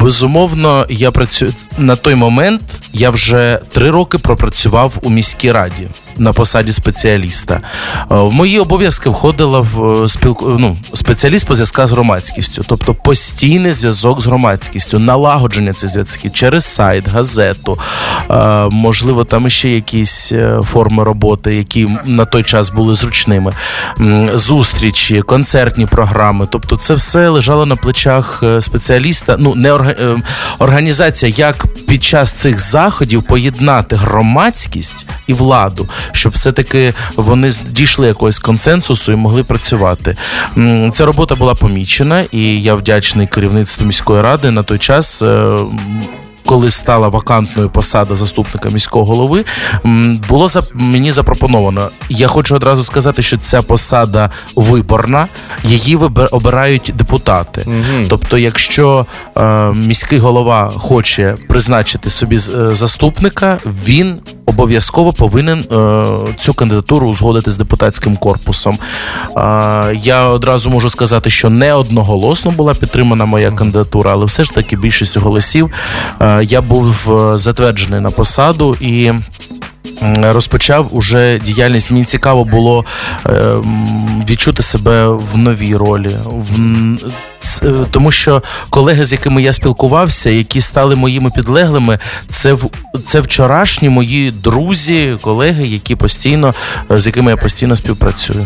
Безумовно, 0.00 0.86
я 0.90 1.10
працюю 1.10 1.52
на 1.78 1.96
той 1.96 2.14
момент. 2.14 2.62
Я 2.92 3.10
вже 3.10 3.60
три 3.72 3.90
роки 3.90 4.18
пропрацював 4.18 4.92
у 5.02 5.10
міській 5.10 5.52
раді 5.52 5.73
Rádio 5.74 5.88
на 6.18 6.32
посаді 6.32 6.72
спеціаліста. 6.72 7.54
Е, 7.54 7.60
В 8.08 8.32
мої 8.32 8.58
обов'язки 8.58 9.10
входила 9.10 9.60
в 9.60 10.02
е, 10.04 10.08
спілку 10.08 10.56
ну, 10.58 10.76
спеціаліст 10.94 11.46
по 11.46 11.54
зв'язках 11.54 11.88
з 11.88 11.92
громадськістю, 11.92 12.62
тобто 12.68 12.94
постійний 12.94 13.72
зв'язок 13.72 14.20
з 14.20 14.26
громадськістю, 14.26 14.98
налагодження 14.98 15.72
цих 15.72 15.90
зв'язків 15.90 16.32
через 16.32 16.64
сайт, 16.64 17.08
газету, 17.08 17.78
е, 18.30 18.34
можливо, 18.70 19.24
там 19.24 19.50
ще 19.50 19.70
якісь 19.70 20.32
е, 20.32 20.58
форми 20.72 21.04
роботи, 21.04 21.54
які 21.54 21.88
на 22.04 22.24
той 22.24 22.42
час 22.42 22.70
були 22.70 22.94
зручними, 22.94 23.52
зустрічі, 24.34 25.22
концертні 25.22 25.86
програми. 25.86 26.48
Тобто, 26.50 26.76
це 26.76 26.94
все 26.94 27.28
лежало 27.28 27.66
на 27.66 27.76
плечах 27.76 28.40
е, 28.42 28.62
спеціаліста. 28.62 29.36
Ну, 29.38 29.54
не 29.54 29.72
орга... 29.72 29.90
е, 29.90 30.16
організація, 30.58 31.32
як 31.36 31.66
під 31.88 32.04
час 32.04 32.32
цих 32.32 32.60
заходів 32.60 33.22
поєднати 33.22 33.96
громадськість 33.96 35.06
і 35.26 35.32
владу, 35.32 35.88
щоб 36.12 36.32
все-таки 36.32 36.94
вони 37.16 37.50
дійшли 37.70 38.06
якогось 38.06 38.38
консенсусу 38.38 39.12
і 39.12 39.16
могли 39.16 39.44
працювати. 39.44 40.16
Ця 40.92 41.06
робота 41.06 41.34
була 41.34 41.54
помічена, 41.54 42.24
і 42.32 42.62
я 42.62 42.74
вдячний 42.74 43.26
керівництву 43.26 43.86
міської 43.86 44.22
ради 44.22 44.50
на 44.50 44.62
той 44.62 44.78
час. 44.78 45.22
е, 45.22 45.56
Коли 46.46 46.70
стала 46.70 47.08
вакантною 47.08 47.70
посада 47.70 48.16
заступника 48.16 48.68
міського 48.68 49.04
голови, 49.04 49.44
було 50.28 50.48
мені 50.74 51.10
запропоновано. 51.12 51.88
Я 52.08 52.26
хочу 52.26 52.54
одразу 52.56 52.84
сказати, 52.84 53.22
що 53.22 53.36
ця 53.36 53.62
посада 53.62 54.30
виборна, 54.56 55.28
її 55.64 55.96
обирають 56.30 56.92
депутати. 56.94 57.66
Тобто, 58.08 58.38
якщо 58.38 59.06
е, 59.36 59.72
міський 59.72 60.18
голова 60.18 60.72
хоче 60.76 61.36
призначити 61.48 62.10
собі 62.10 62.36
е, 62.36 62.74
заступника, 62.74 63.58
він 63.86 64.20
обов'язково 64.46 65.12
повинен 65.12 65.58
е, 65.58 66.34
цю 66.38 66.54
кандидатуру 66.54 67.08
узгодити 67.08 67.50
з 67.50 67.56
депутатським 67.56 68.16
корпусом. 68.16 68.78
Е, 69.36 70.00
я 70.02 70.24
одразу 70.28 70.70
можу 70.70 70.90
сказати, 70.90 71.30
що 71.30 71.50
не 71.50 71.74
одноголосно 71.74 72.50
була 72.50 72.74
підтримана 72.74 73.24
моя 73.24 73.50
кандидатура, 73.50 74.12
але 74.12 74.24
все 74.24 74.44
ж 74.44 74.54
таки 74.54 74.76
більшістю 74.76 75.20
голосів 75.20 75.70
е, 76.20 76.44
я 76.44 76.60
був 76.60 76.94
е, 77.08 77.38
затверджений 77.38 78.00
на 78.00 78.10
посаду 78.10 78.76
і 78.80 79.12
м, 80.03 80.15
Розпочав 80.31 80.87
уже 80.91 81.39
діяльність. 81.45 81.91
Мені 81.91 82.05
цікаво 82.05 82.43
було 82.43 82.85
е, 83.25 83.29
м, 83.31 84.25
відчути 84.29 84.63
себе 84.63 85.07
в 85.07 85.37
новій 85.37 85.75
ролі, 85.75 86.09
в 86.25 86.55
н- 86.55 86.99
ц- 87.39 87.67
е, 87.67 87.73
тому 87.91 88.11
що 88.11 88.43
колеги, 88.69 89.05
з 89.05 89.11
якими 89.11 89.41
я 89.41 89.53
спілкувався, 89.53 90.29
які 90.29 90.61
стали 90.61 90.95
моїми 90.95 91.29
підлеглими, 91.35 91.99
це 92.29 92.53
в 92.53 92.69
це 93.05 93.19
вчорашні 93.19 93.89
мої 93.89 94.31
друзі, 94.31 95.17
колеги, 95.21 95.67
які 95.67 95.95
постійно 95.95 96.53
е, 96.91 96.99
з 96.99 97.05
якими 97.07 97.31
я 97.31 97.37
постійно 97.37 97.75
співпрацюю. 97.75 98.45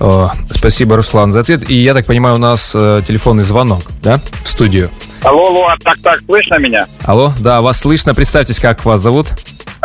О, 0.00 0.30
спасибо, 0.50 0.96
Руслан, 0.96 1.32
за 1.32 1.40
ответ. 1.40 1.70
И 1.70 1.74
я 1.74 1.94
так 1.94 2.06
понимаю, 2.06 2.34
у 2.34 2.38
нас 2.38 2.74
э, 2.74 3.02
телефонный 3.10 3.42
звонок, 3.44 3.82
да, 4.02 4.20
в 4.42 4.48
студию. 4.48 4.90
Алло, 5.22 5.42
алло, 5.46 5.66
а 5.68 5.76
так, 5.84 5.98
так, 6.02 6.22
слышно 6.28 6.58
меня? 6.58 6.86
Алло, 7.04 7.34
да, 7.40 7.60
вас 7.60 7.84
слышно. 7.84 8.14
Представьтесь, 8.14 8.58
как 8.58 8.84
вас 8.84 9.00
зовут? 9.00 9.26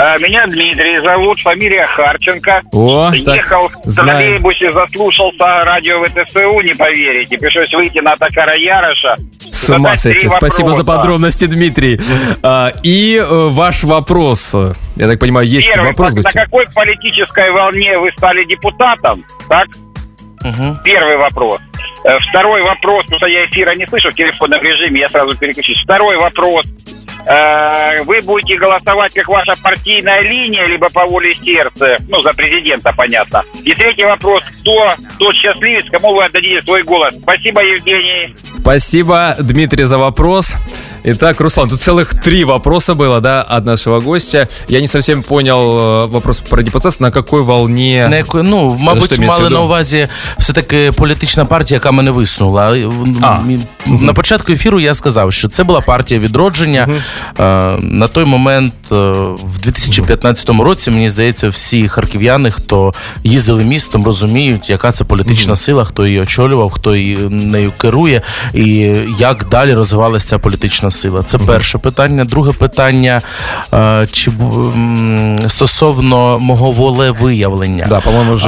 А, 0.03 0.17
Меня 0.17 0.47
Дмитрий 0.47 0.99
зовут, 1.01 1.41
фамилия 1.41 1.85
Харченко. 1.85 2.63
О, 2.73 3.11
так, 3.11 3.37
Ехал 3.37 3.69
в 3.85 3.91
знаю. 3.91 4.19
троллейбусе, 4.19 4.73
заслушался 4.73 5.63
радио 5.63 6.03
ВТСУ, 6.03 6.61
не 6.63 6.73
поверите. 6.75 7.37
Пришлось 7.37 7.71
выйти 7.75 7.99
на 7.99 8.17
Такара 8.17 8.57
Яроша. 8.57 9.17
С 9.39 9.69
ума 9.69 9.97
сойти. 9.97 10.27
Спасибо 10.31 10.73
за 10.73 10.85
подробности, 10.85 11.45
Дмитрий. 11.45 12.01
А, 12.43 12.73
и 12.83 13.17
э, 13.17 13.25
ваш 13.29 13.85
вопрос. 13.85 14.55
Я 14.97 15.07
так 15.07 15.21
понимаю, 15.21 15.47
есть 15.47 15.69
Первый, 15.69 15.89
вопрос, 15.89 16.15
на, 16.15 16.23
какой 16.23 16.65
политической 16.75 17.51
волне 17.51 17.99
вы 17.99 18.11
стали 18.17 18.45
депутатом? 18.45 19.23
Так? 19.51 19.69
Первый 20.83 21.19
вопрос. 21.19 21.61
Э, 22.05 22.19
Второй 22.31 22.63
вопрос, 22.63 23.05
потому 23.05 23.19
что 23.19 23.27
я 23.27 23.45
эфира 23.45 23.75
не 23.75 23.87
слышу 23.87 24.11
в 24.11 24.15
телефонном 24.15 24.63
режиме, 24.63 25.01
я 25.01 25.09
сразу 25.11 25.37
переключусь. 25.37 25.83
Второй 25.85 26.17
вопрос. 26.17 26.65
Э, 27.28 28.04
Вы 28.04 28.22
будете 28.22 28.58
голосовать 28.58 29.13
как 29.13 29.28
ваша 29.28 29.54
партийная 29.62 30.22
линия, 30.22 30.65
либо 30.68 30.88
по 30.94 31.06
воле 31.06 31.34
сердца, 31.34 31.98
ну, 32.08 32.22
за 32.22 32.34
президента, 32.34 32.94
понятно. 32.96 33.44
И 33.63 33.74
третий 33.74 34.06
вопрос. 34.06 34.44
Кто 34.62 34.94
тот 35.18 35.34
счастливец, 35.36 35.86
кому 35.91 36.13
вы 36.15 36.26
отдадите 36.26 36.62
свой 36.62 36.84
голос? 36.84 37.15
Спасибо, 37.15 37.62
Евгений. 37.62 38.36
Спасибо, 38.60 39.36
Дмитрий, 39.39 39.86
за 39.86 39.98
вопрос. 39.98 40.56
Итак, 41.04 41.39
Руслан, 41.39 41.70
тут 41.70 41.82
целых 41.82 42.20
три 42.20 42.44
вопроса 42.44 42.96
было, 42.96 43.22
да, 43.22 43.41
от 43.44 43.65
нашего 43.65 44.00
гостя. 44.00 44.48
Я 44.68 44.82
не 44.82 44.88
совсем 44.88 45.22
понял 45.24 45.78
э, 45.78 46.08
вопрос 46.08 46.39
про 46.39 46.63
депутатство. 46.63 47.06
На 47.06 47.12
какой 47.12 47.41
волне... 47.41 48.08
На 48.10 48.18
яку, 48.18 48.44
ну, 48.44 48.78
мабуть, 48.80 49.06
Що 49.06 49.15
імеється 49.15 49.26
в 49.26 49.28
мали 49.28 49.44
виду? 49.44 49.56
на 49.56 49.62
увазі 49.62 50.08
все-таки 50.38 50.91
політична 50.91 51.46
партія, 51.46 51.76
яка 51.76 51.91
мене 51.91 52.12
висунула. 52.12 52.78
А. 53.22 53.39
На 53.86 54.13
початку 54.13 54.52
ефіру 54.52 54.80
я 54.80 54.94
сказав, 54.94 55.34
що 55.34 55.50
це 55.50 55.63
була 55.63 55.82
партія 55.82 56.20
відродження. 56.20 56.88
Е, 56.89 57.02
На 57.81 58.09
той 58.09 58.25
момент 58.25 58.75
в 58.90 59.59
2015 59.62 60.48
році, 60.48 60.90
мені 60.90 61.09
здається, 61.09 61.48
всі 61.48 61.88
харків'яни, 61.88 62.50
хто 62.50 62.92
їздили 63.24 63.64
містом, 63.64 64.05
розуміють, 64.05 64.70
яка 64.70 64.92
це 64.92 65.05
політична 65.05 65.57
сила, 65.57 65.85
хто 65.85 66.07
її 66.07 66.20
очолював, 66.20 66.70
хто 66.70 66.96
її 66.96 67.16
нею 67.31 67.72
керує, 67.79 68.22
і 68.55 68.66
як 69.18 69.46
далі 69.50 69.74
розвивалася 69.74 70.26
ця 70.26 70.38
політична 70.38 70.90
сила. 70.90 71.22
Це 71.22 71.38
перше 71.38 71.79
питання. 71.79 72.24
Друге 72.24 72.53
питання 72.53 73.22
е, 73.74 74.09
чи 74.12 74.33
стосовно 75.48 76.38
мого 76.38 76.70
волевиявлення. 76.70 77.87
Да, 77.88 78.00
по-моєму, 78.00 78.35
вже 78.35 78.46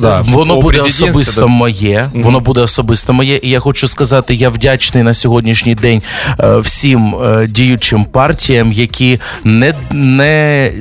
да, 0.00 0.20
воно 0.20 0.60
буде 0.60 0.80
особисто 0.80 1.48
моє. 1.48 2.10
Воно 2.14 2.40
буде 2.40 2.60
особисто 2.60 3.12
моє. 3.12 3.40
І 3.42 3.50
я 3.50 3.60
хочу 3.60 3.88
сказати, 3.88 4.34
я 4.34 4.48
вдячний 4.48 5.02
на 5.02 5.14
сьогоднішній 5.14 5.74
день 5.74 6.02
е, 6.40 6.58
всім 6.58 7.14
е, 7.14 7.46
діючим 7.46 8.04
партіям, 8.04 8.72
які 8.72 9.20
не 9.44 9.61
не 9.90 10.72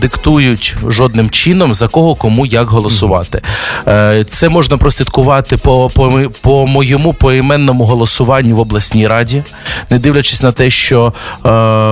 диктують 0.00 0.76
жодним 0.86 1.30
чином 1.30 1.74
за 1.74 1.88
кого 1.88 2.14
кому 2.14 2.46
як 2.46 2.70
голосувати. 2.70 3.42
Е, 3.86 4.24
це 4.30 4.48
можна 4.48 4.76
прослідкувати 4.76 5.56
по, 5.56 5.90
по, 5.94 6.22
по 6.40 6.66
моєму 6.66 7.12
поіменному 7.12 7.84
голосуванню 7.84 8.56
в 8.56 8.60
обласній 8.60 9.06
раді, 9.06 9.42
не 9.90 9.98
дивлячись 9.98 10.42
на 10.42 10.52
те, 10.52 10.70
що 10.70 11.12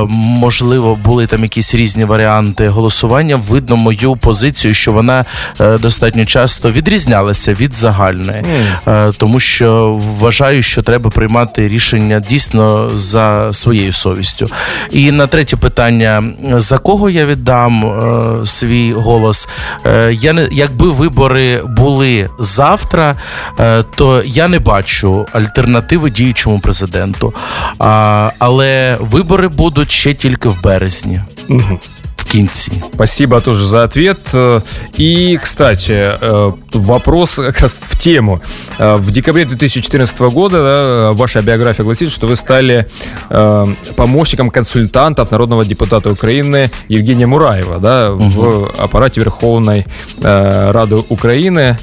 можливо 0.09 0.96
були 0.96 1.26
там 1.26 1.42
якісь 1.42 1.74
різні 1.74 2.04
варіанти 2.04 2.68
голосування. 2.68 3.37
Видно 3.48 3.76
мою 3.76 4.16
позицію, 4.16 4.74
що 4.74 4.92
вона 4.92 5.24
достатньо 5.59 6.24
часто 6.24 6.70
відрізнялася 6.70 7.52
від 7.52 7.74
загальної, 7.74 8.42
тому 9.18 9.40
що 9.40 10.00
вважаю, 10.18 10.62
що 10.62 10.82
треба 10.82 11.11
приймати 11.11 11.68
рішення 11.68 12.20
дійсно 12.20 12.90
за 12.94 13.52
своєю 13.52 13.92
совістю. 13.92 14.46
І 14.90 15.11
на 15.11 15.26
третє 15.26 15.56
питання: 15.56 16.24
за 16.42 16.79
кого 16.79 17.11
я 17.11 17.27
віддам 17.27 17.85
е, 17.87 18.46
свій 18.46 18.92
голос? 18.92 19.49
Е, 19.87 20.12
я 20.12 20.33
не 20.33 20.49
якби 20.51 20.88
вибори 20.88 21.61
були 21.64 22.31
завтра, 22.38 23.16
е, 23.61 23.85
то 23.94 24.22
я 24.25 24.49
не 24.49 24.59
бачу 24.59 25.27
альтернативи 25.33 26.11
діючому 26.11 26.61
президенту. 26.61 27.35
А, 27.79 28.31
Але 28.38 28.96
вибори 29.01 29.49
будуть 29.49 29.90
ще 29.90 30.14
тільки 30.14 30.49
в 30.49 30.62
березні. 30.62 31.20
Угу. 31.49 31.81
Кінці. 32.32 32.72
Спасибо 32.94 33.40
тоже 33.40 33.66
за 33.66 33.84
ответ. 33.84 34.18
И, 34.98 35.38
кстати, 35.42 36.18
вопрос 36.72 37.34
как 37.36 37.60
раз 37.60 37.80
в 37.88 37.96
тему. 37.96 38.40
В 38.78 39.10
декабре 39.10 39.44
2014 39.44 40.20
года 40.20 40.62
да, 40.62 41.12
ваша 41.12 41.40
биография 41.40 41.84
гласит, 41.84 42.10
что 42.10 42.26
вы 42.26 42.36
стали 42.36 42.86
помощником 43.96 44.50
консультантов 44.50 45.30
народного 45.30 45.64
депутата 45.64 46.10
Украины 46.10 46.70
Евгения 46.88 47.26
Мураева 47.26 47.78
да, 47.78 48.12
угу. 48.12 48.24
в 48.24 48.74
аппарате 48.78 49.20
Верховной 49.20 49.84
Рады 50.22 50.96
Украины. 51.08 51.76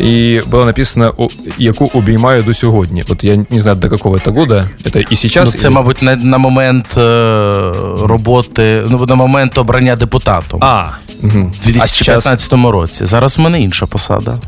И 0.00 0.42
было 0.46 0.64
написано, 0.64 1.14
яку 1.58 1.90
обіймаю 1.94 2.42
до 2.42 2.54
сьогодні. 2.54 3.04
От 3.08 3.24
я 3.24 3.36
не 3.50 3.60
знаю, 3.60 3.76
до 3.76 3.88
какого 3.90 4.16
это 4.16 4.32
года. 4.32 4.68
Это 4.84 5.06
і 5.10 5.16
сейчас. 5.16 5.46
Ну, 5.46 5.52
це, 5.52 5.68
или... 5.68 5.74
мабуть, 5.74 6.02
на, 6.02 6.16
на 6.16 6.38
момент 6.38 6.86
е, 6.96 7.72
роботи, 8.02 8.84
ну, 8.88 9.06
на 9.06 9.14
момент 9.14 9.58
обрання 9.58 9.96
депутатом. 9.96 10.60
А, 10.62 10.88
угу. 11.22 11.52
У 11.62 11.66
2015 11.66 12.52
а 12.52 12.70
році. 12.70 13.06
Зараз 13.06 13.38
у 13.38 13.42
мене 13.42 13.60
інша 13.60 13.86
посада. 13.86 14.38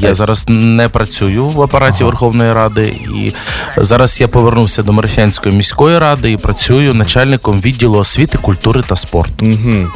Я 0.00 0.14
зараз 0.14 0.44
не 0.48 0.88
працюю 0.88 1.48
в 1.48 1.62
апараті 1.62 1.96
ага. 2.00 2.04
Верховної 2.10 2.52
Ради, 2.52 2.96
і 3.14 3.32
зараз 3.76 4.20
я 4.20 4.28
повернувся 4.28 4.82
до 4.82 4.92
Марфянської 4.92 5.54
міської 5.54 5.98
ради 5.98 6.32
і 6.32 6.36
працюю 6.36 6.94
начальником 6.94 7.60
відділу 7.60 7.98
освіти, 7.98 8.38
культури 8.38 8.82
та 8.88 8.96
спорту. 8.96 9.46
Угу. 9.46 9.88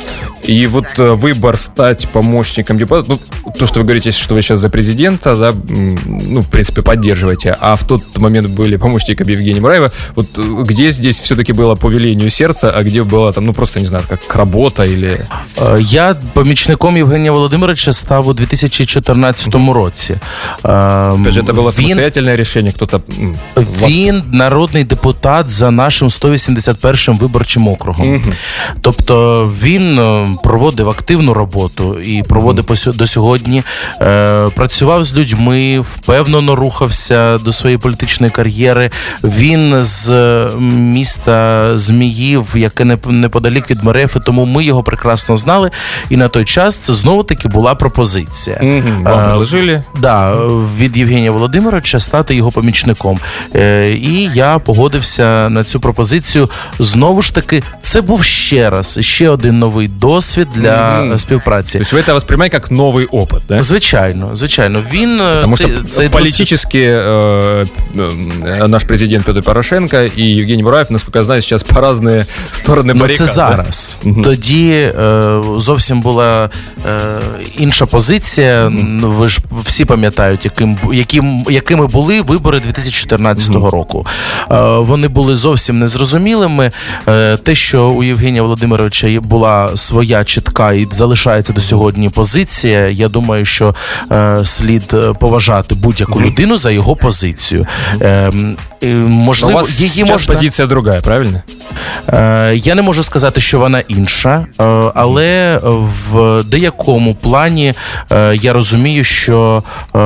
И 0.49 0.67
вот 0.67 0.85
э, 0.99 1.15
выбор 1.15 1.57
стать 1.57 2.09
помощником 2.13 2.79
депутата, 2.79 3.09
ну, 3.09 3.53
то, 3.59 3.67
что 3.67 3.81
вы 3.81 3.85
говорите, 3.85 4.13
что 4.13 4.35
вы 4.35 4.43
сейчас 4.43 4.61
за 4.61 4.69
президента, 4.69 5.35
да, 5.37 5.55
ну, 6.07 6.41
в 6.41 6.47
принципе, 6.47 6.83
поддерживаете, 6.83 7.57
а 7.61 7.75
в 7.75 7.85
тот 7.85 8.19
момент 8.19 8.49
были 8.49 8.77
помощником 8.77 9.29
Евгения 9.29 9.61
Мураева, 9.61 9.91
вот 10.15 10.27
э, 10.39 10.65
где 10.65 10.93
здесь 10.93 11.19
все-таки 11.19 11.53
было 11.53 11.75
по 11.75 11.89
велению 11.89 12.31
сердца, 12.31 12.71
а 12.71 12.83
где 12.83 13.03
было 13.03 13.33
там, 13.33 13.47
ну, 13.47 13.53
просто, 13.53 13.81
не 13.81 13.87
знаю, 13.87 14.05
как 14.09 14.37
работа 14.37 14.85
или... 14.85 15.21
Э, 15.57 15.79
я 15.81 16.15
помічником 16.35 16.97
Євгенія 16.97 17.33
Володимировича 17.33 17.93
став 17.93 18.29
у 18.29 18.33
2014 18.33 19.55
році. 19.70 20.16
Опять 20.64 21.34
же, 21.34 21.44
це 21.44 21.54
було 21.54 21.72
самостоятельне 21.72 22.36
рішення, 22.36 22.72
хто-то... 22.72 23.02
Він 23.88 24.24
народний 24.32 24.84
депутат 24.84 25.50
за 25.50 25.72
нашим 25.72 26.10
181 26.10 27.18
виборчим 27.18 27.68
округом. 27.68 28.16
Угу. 28.16 28.34
Тобто 28.82 29.46
він 29.62 30.02
проводив 30.44 30.90
активну 30.90 31.34
роботу 31.34 32.00
і 32.00 32.24
проводив 32.24 32.66
mm. 32.66 32.96
до 32.96 33.08
сьогодні. 33.08 33.64
Е, 34.02 34.50
Працював 34.56 35.04
з 35.04 35.16
людьми, 35.16 35.80
впевнено 35.80 36.56
рухався 36.56 37.38
до 37.38 37.52
своєї 37.52 37.78
політичної 37.78 38.32
кар'єри. 38.32 38.90
Він 39.24 39.84
з 39.84 40.10
міста 40.70 41.72
Зміїв, 41.78 42.48
яке 42.56 42.86
неподалік 43.06 43.70
від 43.70 43.84
Мерефи, 43.84 44.20
тому 44.20 44.46
ми 44.46 44.64
його 44.64 44.84
прекрасно 44.84 45.36
знали. 45.36 45.72
І 46.10 46.18
на 46.18 46.28
той 46.28 46.46
час 46.46 46.78
це 46.78 46.94
знову 46.94 47.24
таки 47.24 47.48
була 47.48 47.76
пропозиція. 47.76 48.58
Mm-hmm. 48.58 49.38
Предложили? 49.52 49.84
Да, 50.02 50.36
від 50.78 50.98
Євгенія 50.98 51.32
Володимировича 51.32 52.00
стати 52.00 52.36
його 52.36 52.52
помічником. 52.52 53.20
Е, 53.56 53.92
І 53.92 54.30
я 54.34 54.60
погодився 54.60 55.50
на 55.50 55.64
цю 55.64 55.80
пропозицію. 55.80 56.50
Знову 56.80 57.22
ж 57.22 57.36
таки, 57.36 57.64
це 57.82 58.02
був 58.02 58.24
ще 58.24 58.70
раз 58.70 58.98
ще 59.02 59.30
один 59.30 59.60
новий 59.60 59.88
досвід 59.88 60.48
для 60.56 61.00
mm-hmm. 61.00 61.18
співпраці. 61.18 61.78
Тобто 61.80 61.96
ви 61.96 62.04
це 62.04 62.14
восприймаєте 62.14 62.58
як 62.58 62.72
новий 62.72 63.06
опит, 63.06 63.42
да? 63.48 63.62
Звичайно, 63.62 64.30
звичайно. 64.36 64.84
Він 64.92 65.22
Тому 65.42 65.58
цей, 65.58 65.68
що 65.68 65.84
цей 65.84 66.10
політично 66.10 66.58
э, 66.74 67.68
э, 67.96 68.68
наш 68.68 68.84
президент 68.84 69.26
Петр 69.26 69.44
Порошенко 69.44 69.98
і 70.16 70.24
Євгеній 70.24 70.64
Мураєв, 70.64 70.88
наскільки 70.90 71.18
я 71.20 71.24
знаю, 71.24 71.42
зараз 71.42 71.64
по 71.64 71.92
різні 71.92 72.26
сторони 72.52 72.94
барикад. 72.94 73.20
Ну, 73.20 73.28
це 73.28 73.34
зараз. 73.34 73.98
Mm-hmm. 74.04 74.24
Тоді 74.24 74.72
е, 74.72 75.42
зовсім 75.58 76.02
була 76.02 76.50
е, 76.86 77.00
інша 77.58 77.86
позиція. 77.86 78.68
Mm-hmm. 78.68 79.00
Ви 79.00 79.30
ж 79.30 79.41
всі 79.52 79.86
пам'ятають, 79.86 80.46
яким, 80.46 80.78
яким, 80.94 81.46
якими 81.50 81.88
були 81.88 82.22
вибори 82.22 82.60
2014 82.60 83.50
року. 83.50 84.06
Е, 84.52 84.62
вони 84.62 85.08
були 85.08 85.36
зовсім 85.36 85.80
незрозумілими. 85.80 86.72
Е, 87.08 87.38
те, 87.38 87.56
що 87.56 87.90
у 87.90 88.04
Євгенія 88.04 88.42
Володимировича 88.42 89.20
була 89.22 89.78
своя 89.78 90.24
чітка 90.24 90.74
і 90.74 90.88
залишається 90.92 91.54
до 91.54 91.62
сьогодні 91.62 92.10
позиція. 92.10 92.90
Я 92.90 93.10
думаю, 93.10 93.46
що 93.46 93.76
е, 94.12 94.46
слід 94.46 94.84
е, 94.94 95.14
поважати 95.20 95.76
будь-яку 95.76 96.20
mm-hmm. 96.20 96.26
людину 96.26 96.58
за 96.58 96.72
його 96.72 96.96
позицію. 96.96 97.66
Е, 98.02 98.32
можливо, 99.06 99.60
у 99.60 99.62
вас 99.62 99.80
її 99.80 100.04
можна... 100.06 100.34
позиція 100.34 100.68
друга, 100.68 101.00
правильно? 101.02 101.42
Е, 102.10 102.56
Я 102.56 102.76
не 102.76 102.82
можу 102.82 103.04
сказати, 103.04 103.42
що 103.42 103.60
вона 103.60 103.80
інша, 103.80 104.46
е, 104.60 104.64
але 104.96 105.60
в 106.12 106.44
деякому 106.44 107.16
плані 107.16 107.74
е, 108.12 108.36
я 108.36 108.54
розумію, 108.54 109.04
що 109.04 109.31
е, 109.32 110.02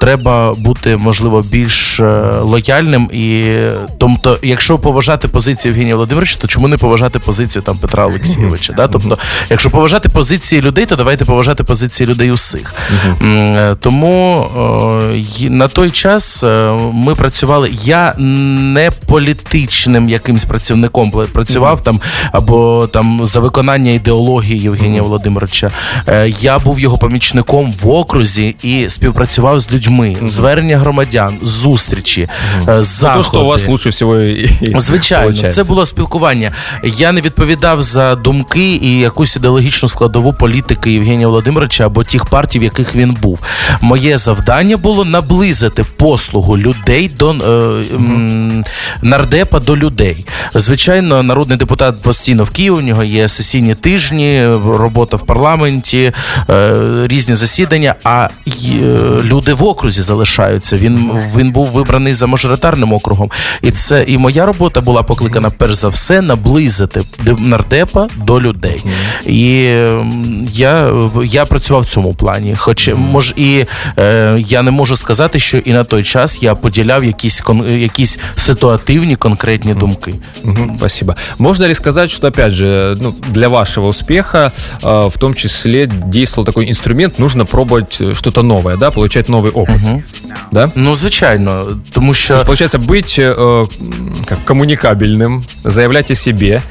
треба 0.00 0.54
бути 0.54 0.96
можливо 0.96 1.42
більш 1.42 2.00
лояльним 2.40 3.10
і 3.12 3.54
тобто, 3.98 4.38
якщо 4.42 4.78
поважати 4.78 5.28
позицію 5.28 5.72
Євгенія 5.72 5.94
Володимировича, 5.94 6.38
то 6.40 6.48
чому 6.48 6.68
не 6.68 6.76
поважати 6.76 7.18
позицію 7.18 7.62
там 7.62 7.78
Петра 7.78 8.06
Олексійовича? 8.06 8.72
Да? 8.72 8.88
Тобто, 8.88 9.18
якщо 9.50 9.70
поважати 9.70 10.08
позиції 10.08 10.62
людей, 10.62 10.86
то 10.86 10.96
давайте 10.96 11.24
поважати 11.24 11.64
позиції 11.64 12.06
людей 12.06 12.30
усіх. 12.30 12.74
Uh-huh. 13.20 13.76
Тому 13.80 14.46
на 15.50 15.68
той 15.68 15.90
час 15.90 16.44
ми 16.92 17.14
працювали. 17.14 17.70
Я 17.82 18.14
не 18.18 18.90
політичним 19.06 20.08
якимсь 20.08 20.44
працівником 20.44 21.12
працював 21.32 21.82
там 21.82 22.00
або 22.32 22.86
там 22.92 23.26
за 23.26 23.40
виконання 23.40 23.90
ідеології 23.90 24.60
Євгенія. 24.60 25.02
Володимировича. 25.02 25.70
Е, 26.08 26.28
я 26.40 26.58
був 26.58 26.80
його 26.80 26.98
помічником 26.98 27.72
в 27.82 27.90
окрузі 27.90 28.41
і 28.62 28.88
співпрацював 28.88 29.58
з 29.58 29.72
людьми, 29.72 30.16
звернення 30.24 30.78
громадян, 30.78 31.38
зустрічі, 31.42 32.28
е, 32.68 32.82
заходи. 32.82 33.16
Ну, 33.18 33.22
то, 33.22 33.28
що 33.30 33.40
у 33.40 33.44
вас 33.46 33.66
лучше 33.68 33.88
всього 33.90 34.18
і, 34.20 34.50
звичайно, 34.76 35.24
получається. 35.26 35.62
це 35.62 35.68
було 35.68 35.86
спілкування. 35.86 36.52
Я 36.84 37.12
не 37.12 37.20
відповідав 37.20 37.82
за 37.82 38.14
думки 38.14 38.74
і 38.82 38.98
якусь 38.98 39.36
ідеологічну 39.36 39.88
складову 39.88 40.32
політики 40.32 40.92
Євгенія 40.92 41.28
Володимировича 41.28 41.86
або 41.86 42.04
тих 42.04 42.24
партій, 42.24 42.58
в 42.58 42.62
яких 42.62 42.94
він 42.96 43.16
був. 43.22 43.38
Моє 43.80 44.18
завдання 44.18 44.76
було 44.76 45.04
наблизити 45.04 45.84
послугу 45.96 46.58
людей 46.58 47.08
до 47.18 47.30
е, 47.30 47.34
м, 47.94 48.64
нардепа 49.02 49.58
до 49.60 49.76
людей. 49.76 50.26
Звичайно, 50.54 51.22
народний 51.22 51.58
депутат 51.58 52.02
постійно 52.02 52.44
в 52.44 52.50
Києві, 52.50 52.74
у 52.74 52.80
нього 52.80 53.04
є 53.04 53.28
сесійні 53.28 53.74
тижні, 53.74 54.46
робота 54.68 55.16
в 55.16 55.26
парламенті, 55.26 56.12
е, 56.50 56.74
різні 57.06 57.34
засідання. 57.34 57.94
А 58.04 58.28
люди 59.24 59.54
в 59.54 59.64
окрузі 59.64 60.02
залишаються. 60.02 60.76
Він 60.76 61.10
він 61.36 61.52
був 61.52 61.66
вибраний 61.66 62.12
за 62.12 62.26
мажоритарним 62.26 62.92
округом. 62.92 63.30
І 63.62 63.70
це 63.70 64.04
і 64.08 64.18
моя 64.18 64.46
робота 64.46 64.80
була 64.80 65.02
покликана 65.02 65.50
перш 65.50 65.74
за 65.74 65.88
все 65.88 66.20
наблизити 66.20 67.02
нардепа 67.38 68.08
до 68.16 68.40
людей. 68.40 68.82
І 69.26 69.42
я 70.52 70.92
я 71.24 71.44
працював 71.44 71.82
в 71.82 71.86
цьому 71.86 72.14
плані. 72.14 72.54
Хоч 72.56 72.90
мож 72.94 73.34
і 73.36 73.64
е, 73.98 74.36
я 74.38 74.62
не 74.62 74.70
можу 74.70 74.96
сказати, 74.96 75.38
що 75.38 75.58
і 75.58 75.72
на 75.72 75.84
той 75.84 76.04
час 76.04 76.42
я 76.42 76.54
поділяв 76.54 77.04
якісь 77.04 77.42
якісь 77.68 78.18
ситуативні 78.34 79.16
конкретні 79.16 79.74
думки. 79.74 80.14
Спасибо. 80.78 81.14
Можно 81.38 81.68
ли 81.68 81.74
сказать, 81.74 82.10
что, 82.10 82.28
опять 82.28 82.52
же, 82.52 82.96
ну, 83.00 83.14
для 83.28 83.48
вашего 83.48 83.88
успеха 83.88 84.52
э, 84.82 85.08
в 85.08 85.18
том 85.18 85.34
числе 85.34 85.86
действовал 85.86 86.46
такой 86.46 86.68
инструмент, 86.68 87.18
нужно 87.18 87.44
пробовать 87.44 88.00
что-то 88.21 88.43
новое, 88.43 88.77
да, 88.77 88.91
получать 88.91 89.29
новый 89.29 89.51
опыт? 89.51 89.75
Угу. 89.75 90.03
Да? 90.51 90.71
Ну, 90.75 90.95
звичайно, 90.95 91.65
тому 91.91 92.13
що... 92.13 92.33
есть, 92.33 92.45
получается, 92.45 92.77
быть 92.79 93.19
э, 93.19 93.67
как, 94.25 94.45
коммуникабельным, 94.45 95.43
заявлять 95.63 96.11
о 96.11 96.15
себе, 96.15 96.61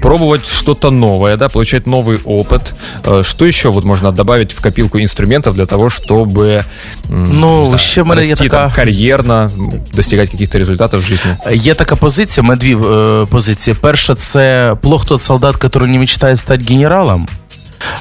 пробовать 0.00 0.46
что-то 0.46 0.90
новое, 0.90 1.36
да, 1.36 1.48
получать 1.48 1.86
новый 1.86 2.18
опыт. 2.24 2.74
Э, 3.04 3.22
что 3.22 3.46
еще 3.46 3.70
вот 3.70 3.84
можно 3.84 4.12
добавить 4.12 4.52
в 4.52 4.60
копилку 4.60 4.98
инструментов 4.98 5.54
для 5.54 5.66
того, 5.66 5.88
чтобы 5.88 6.64
ну, 7.08 7.64
знаю, 7.64 7.78
ще 7.78 8.02
в 8.02 8.06
мене 8.06 8.26
є 8.26 8.36
така... 8.36 8.48
там, 8.48 8.72
кар'єрно, 8.72 9.50
достигать 9.94 10.30
каких-то 10.30 10.58
результатів 10.58 11.00
в 11.00 11.02
житті? 11.02 11.28
Є 11.52 11.74
така 11.74 11.96
позиція, 11.96 12.44
у 12.44 12.46
мене 12.46 12.60
дві 12.60 12.76
е, 12.76 13.26
позиції. 13.26 13.76
Перша, 13.80 14.14
це 14.14 14.74
плох 14.82 15.06
тот 15.06 15.22
солдат, 15.22 15.56
який 15.62 15.88
не 15.88 15.98
мечтає 15.98 16.36
стати 16.36 16.64
генералом. 16.68 17.26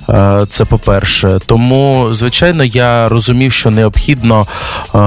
Е, 0.08 0.46
це 0.50 0.64
по-перше. 0.64 1.38
Тому, 1.46 2.08
звичайно, 2.14 2.64
я 2.64 3.08
розумів, 3.08 3.52
що 3.52 3.70
необхідно 3.70 4.46
е, 4.94 4.98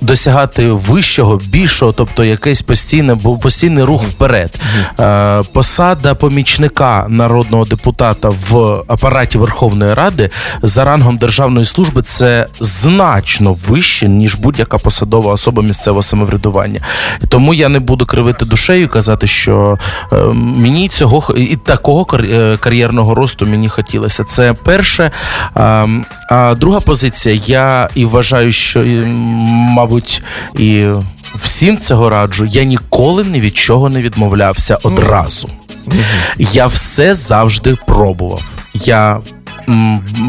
досягати 0.00 0.72
вищого, 0.72 1.40
більшого, 1.46 1.92
тобто 1.92 2.24
якийсь 2.24 2.62
постійне, 2.62 3.14
був 3.14 3.40
постійний 3.40 3.84
рух 3.84 4.04
вперед. 4.04 4.60
Е, 5.00 5.42
посада 5.52 6.14
помічника 6.14 7.06
народного 7.08 7.64
депутата 7.64 8.28
в 8.50 8.82
апараті 8.88 9.38
Верховної 9.38 9.94
Ради 9.94 10.30
за 10.62 10.84
рангом 10.84 11.16
державної 11.16 11.66
служби 11.66 12.02
це 12.02 12.46
значно 12.60 13.56
вище, 13.68 14.08
ніж 14.08 14.34
будь-яка 14.34 14.78
посадова 14.78 15.32
особа 15.32 15.62
місцевого 15.62 16.02
самоврядування. 16.02 16.80
Тому 17.28 17.54
я 17.54 17.68
не 17.68 17.78
буду 17.78 18.06
кривити 18.06 18.44
душею 18.44 18.88
казати, 18.88 19.26
що 19.26 19.78
мені 20.34 20.88
цього 20.88 21.34
і 21.36 21.56
такого 21.56 22.04
кар'єрного 22.60 23.14
росту 23.14 23.46
мені 23.46 23.68
хотілося. 23.68 24.24
Це 24.24 24.52
перше. 24.52 25.10
А 26.30 26.54
друга 26.54 26.80
позиція, 26.80 27.40
я 27.46 27.88
і 27.94 28.04
вважаю, 28.04 28.52
що, 28.52 28.84
мабуть, 29.50 29.89
і 30.58 30.86
всім 31.42 31.78
цього 31.78 32.10
раджу, 32.10 32.44
я 32.44 32.64
ніколи 32.64 33.24
ні 33.24 33.40
від 33.40 33.56
чого 33.56 33.88
не 33.88 34.02
відмовлявся 34.02 34.78
одразу. 34.82 35.48
Я 36.38 36.66
все 36.66 37.14
завжди 37.14 37.76
пробував. 37.86 38.42
Я 38.74 39.20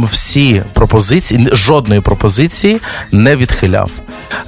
всі 0.04 0.64
пропозиції, 0.74 1.48
жодної 1.52 2.02
пропозиції 2.02 2.80
не 3.12 3.36
відхиляв. 3.36 3.92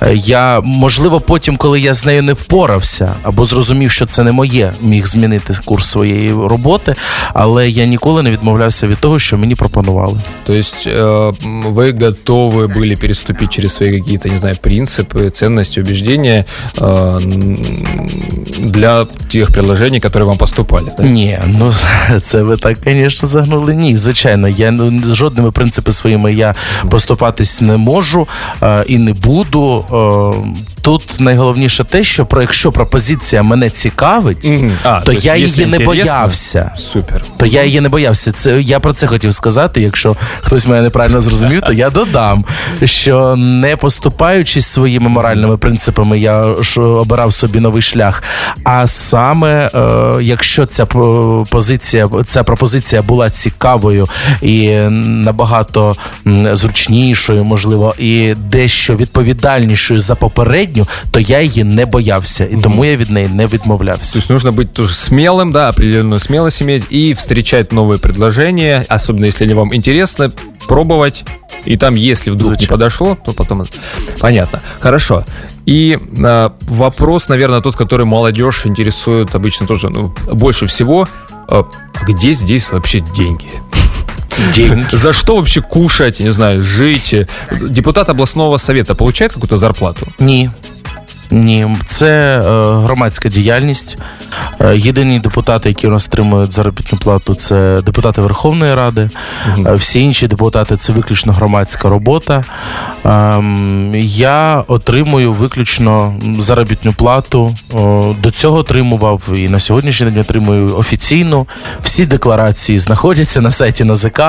Е, 0.01 0.15
я, 0.15 0.61
можливо, 0.61 1.19
потім, 1.19 1.57
коли 1.57 1.79
я 1.79 1.93
з 1.93 2.05
нею 2.05 2.23
не 2.23 2.33
впорався 2.33 3.15
або 3.23 3.45
зрозумів, 3.45 3.91
що 3.91 4.05
це 4.05 4.23
не 4.23 4.31
моє, 4.31 4.73
міг 4.81 5.07
змінити 5.07 5.53
курс 5.65 5.87
своєї 5.91 6.33
роботи, 6.33 6.95
але 7.33 7.69
я 7.69 7.85
ніколи 7.85 8.23
не 8.23 8.29
відмовлявся 8.29 8.87
від 8.87 8.97
того, 8.97 9.19
що 9.19 9.37
мені 9.37 9.55
пропонували. 9.55 10.19
Тобто 10.45 11.35
ви 11.65 11.91
готові 11.91 12.73
були 12.73 12.95
переступити 12.95 13.47
через 13.47 13.73
свої 13.73 13.93
якісь, 13.93 14.25
не 14.25 14.37
знаю, 14.37 14.55
принципи, 14.61 15.29
цінності, 15.29 15.81
убеждення 15.81 16.45
для 18.59 19.05
тих 19.05 19.51
предложень, 19.51 19.93
які 19.93 20.19
вам 20.19 20.37
поступали? 20.37 20.91
Так? 20.97 21.05
Ні, 21.05 21.39
ну 21.47 21.73
це 22.23 22.41
ви 22.41 22.57
так, 22.57 22.77
звісно, 22.83 23.27
загнули. 23.27 23.75
Ні, 23.75 23.97
звичайно, 23.97 24.47
я 24.47 24.71
ну, 24.71 25.01
жодними 25.13 25.51
принципами 25.51 25.93
своїми 25.93 26.33
я 26.33 26.55
поступатись 26.89 27.61
не 27.61 27.77
можу 27.77 28.27
і 28.87 28.97
не 28.97 29.13
буду. 29.13 29.72
по 29.81 30.35
Тут 30.83 31.19
найголовніше 31.19 31.83
те, 31.83 32.03
що 32.03 32.25
про 32.25 32.41
якщо 32.41 32.71
пропозиція 32.71 33.43
мене 33.43 33.69
цікавить, 33.69 34.45
mm-hmm. 34.45 34.71
а, 34.83 34.99
то, 34.99 35.05
то 35.05 35.13
я 35.13 35.35
її 35.35 35.65
не 35.65 35.79
боявся. 35.79 36.71
Супер. 36.75 37.25
То 37.37 37.45
я 37.45 37.63
її 37.63 37.81
не 37.81 37.89
боявся. 37.89 38.31
Це 38.31 38.61
я 38.61 38.79
про 38.79 38.93
це 38.93 39.07
хотів 39.07 39.33
сказати. 39.33 39.81
Якщо 39.81 40.15
хтось 40.41 40.67
мене 40.67 40.81
неправильно 40.81 41.21
зрозумів, 41.21 41.61
то 41.61 41.73
я 41.73 41.89
додам, 41.89 42.45
що 42.83 43.35
не 43.35 43.75
поступаючись 43.75 44.67
своїми 44.67 45.09
моральними 45.09 45.57
принципами, 45.57 46.19
я 46.19 46.55
обирав 46.77 47.33
собі 47.33 47.59
новий 47.59 47.81
шлях. 47.81 48.23
А 48.63 48.87
саме 48.87 49.69
е, 49.75 50.23
якщо 50.23 50.65
ця 50.65 50.85
позиція, 51.49 52.09
ця 52.27 52.43
пропозиція 52.43 53.01
була 53.01 53.29
цікавою 53.29 54.07
і 54.41 54.69
набагато 54.89 55.95
зручнішою, 56.53 57.43
можливо, 57.43 57.95
і 57.97 58.33
дещо 58.33 58.95
відповідальнішою 58.95 59.99
за 59.99 60.15
попередню, 60.15 60.72
то 61.10 61.20
я 61.20 61.40
її 61.40 61.64
не 61.64 61.86
боявся, 61.86 62.44
і 62.44 62.56
тому 62.56 62.84
я 62.84 62.96
від 62.96 63.10
неї 63.10 63.28
не 63.28 63.46
відмовлявся. 63.46 64.18
Тобто 64.18 64.32
нужно 64.32 64.50
быть 64.52 64.72
тоже 64.72 64.94
смелым, 64.94 65.52
да, 65.52 65.68
определенную 65.68 66.20
смелость 66.20 66.62
иметь 66.62 66.84
и 66.92 67.14
встречать 67.14 67.72
новые 67.72 67.98
предложения, 67.98 68.84
особенно 68.88 69.26
если 69.26 69.44
они 69.44 69.54
вам 69.54 69.74
интересны, 69.74 70.30
пробовать. 70.68 71.24
И 71.66 71.76
там, 71.76 71.94
если 71.94 72.30
вдруг 72.30 72.46
Звучит. 72.46 72.62
не 72.62 72.66
подошло, 72.66 73.18
то 73.24 73.32
потом... 73.32 73.64
Понятно. 74.20 74.60
Хорошо. 74.80 75.24
И 75.66 75.98
э, 76.16 76.50
вопрос, 76.60 77.28
наверное, 77.28 77.60
тот, 77.60 77.76
который 77.76 78.06
молодежь 78.06 78.66
интересует 78.66 79.34
обычно 79.34 79.66
тоже 79.66 79.90
ну, 79.90 80.14
больше 80.32 80.66
всего. 80.66 81.06
Э, 81.48 81.64
где 82.06 82.32
здесь 82.32 82.70
вообще 82.70 83.00
деньги? 83.00 83.48
Деньги. 84.53 84.85
За 84.91 85.13
что 85.13 85.35
вообще 85.37 85.61
кушать, 85.61 86.19
не 86.19 86.31
знаю, 86.31 86.61
жить? 86.61 87.15
Депутат 87.61 88.09
областного 88.09 88.57
совета 88.57 88.95
получает 88.95 89.33
какую-то 89.33 89.57
зарплату? 89.57 90.07
Не. 90.19 90.51
Ні, 91.33 91.67
це 91.85 92.37
е, 92.37 92.41
громадська 92.83 93.29
діяльність. 93.29 93.97
Е, 94.61 94.77
єдині 94.77 95.19
депутати, 95.19 95.69
які 95.69 95.87
у 95.87 95.91
нас 95.91 96.07
отримують 96.07 96.51
заробітну 96.51 96.99
плату, 96.99 97.33
це 97.33 97.81
депутати 97.85 98.21
Верховної 98.21 98.75
Ради. 98.75 99.09
Угу. 99.57 99.75
Всі 99.75 100.01
інші 100.01 100.27
депутати 100.27 100.77
це 100.77 100.93
виключно 100.93 101.33
громадська 101.33 101.89
робота. 101.89 102.43
Е, 103.05 103.43
я 104.05 104.63
отримую 104.67 105.33
виключно 105.33 106.15
заробітну 106.39 106.93
плату. 106.93 107.55
До 108.19 108.31
цього 108.31 108.57
отримував 108.57 109.21
і 109.35 109.49
на 109.49 109.59
сьогоднішній 109.59 110.07
день 110.07 110.19
отримую 110.19 110.77
офіційно. 110.77 111.45
Всі 111.81 112.05
декларації 112.05 112.77
знаходяться 112.77 113.41
на 113.41 113.51
сайті 113.51 113.83
НАЗК. 113.83 114.21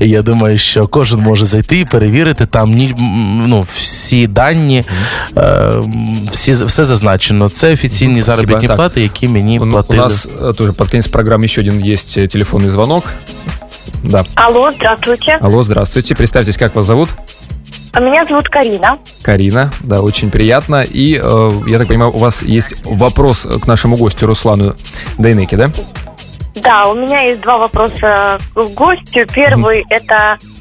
Я 0.00 0.22
думаю, 0.22 0.58
що 0.58 0.86
кожен 0.86 1.20
може 1.20 1.44
зайти 1.44 1.80
і 1.80 1.84
перевірити 1.84 2.46
там 2.46 2.74
ну, 3.46 3.60
всі 3.60 4.26
дані. 4.26 4.84
Всі 6.30 6.45
всі 6.45 6.51
все 6.51 6.83
зазначено. 6.83 7.49
Це 7.49 7.73
офіційні 7.73 8.21
Спасибо. 8.21 8.35
заробітні 8.35 8.67
так. 8.67 8.77
плати, 8.77 9.01
які 9.01 9.27
мені 9.27 9.59
у, 9.59 9.69
платили. 9.69 9.99
У 9.99 10.01
нас 10.01 10.27
тоже 10.57 10.71
под 10.71 10.89
конец 10.89 11.07
программы 11.07 11.45
еще 11.45 11.61
один 11.61 11.79
есть 11.79 12.17
телефонный 12.17 12.69
звонок. 12.69 13.03
Да. 14.03 14.25
Алло, 14.35 14.71
здравствуйте. 14.71 15.37
Алло, 15.41 15.63
здравствуйте. 15.63 16.15
Представьтесь, 16.15 16.57
как 16.57 16.75
вас 16.75 16.85
зовут? 16.85 17.09
Меня 17.99 18.25
зовут 18.25 18.47
Карина. 18.49 18.97
Карина, 19.21 19.69
да, 19.81 20.01
очень 20.01 20.31
приятно. 20.31 20.83
И, 20.83 21.19
э, 21.21 21.63
я 21.67 21.77
так 21.77 21.87
понимаю, 21.87 22.11
у 22.11 22.17
вас 22.17 22.41
есть 22.41 22.75
вопрос 22.85 23.45
к 23.63 23.67
нашему 23.67 23.97
гостю 23.97 24.27
Руслану 24.27 24.75
Дайнеке, 25.17 25.57
да? 25.57 25.71
Да, 26.55 26.87
у 26.87 26.95
меня 26.95 27.21
есть 27.21 27.41
два 27.41 27.57
вопроса 27.57 28.37
к 28.53 28.63
гостю. 28.75 29.25
Первый 29.33 29.81
mm-hmm. 29.81 29.89
это 29.89 30.37
Э, 30.37 30.54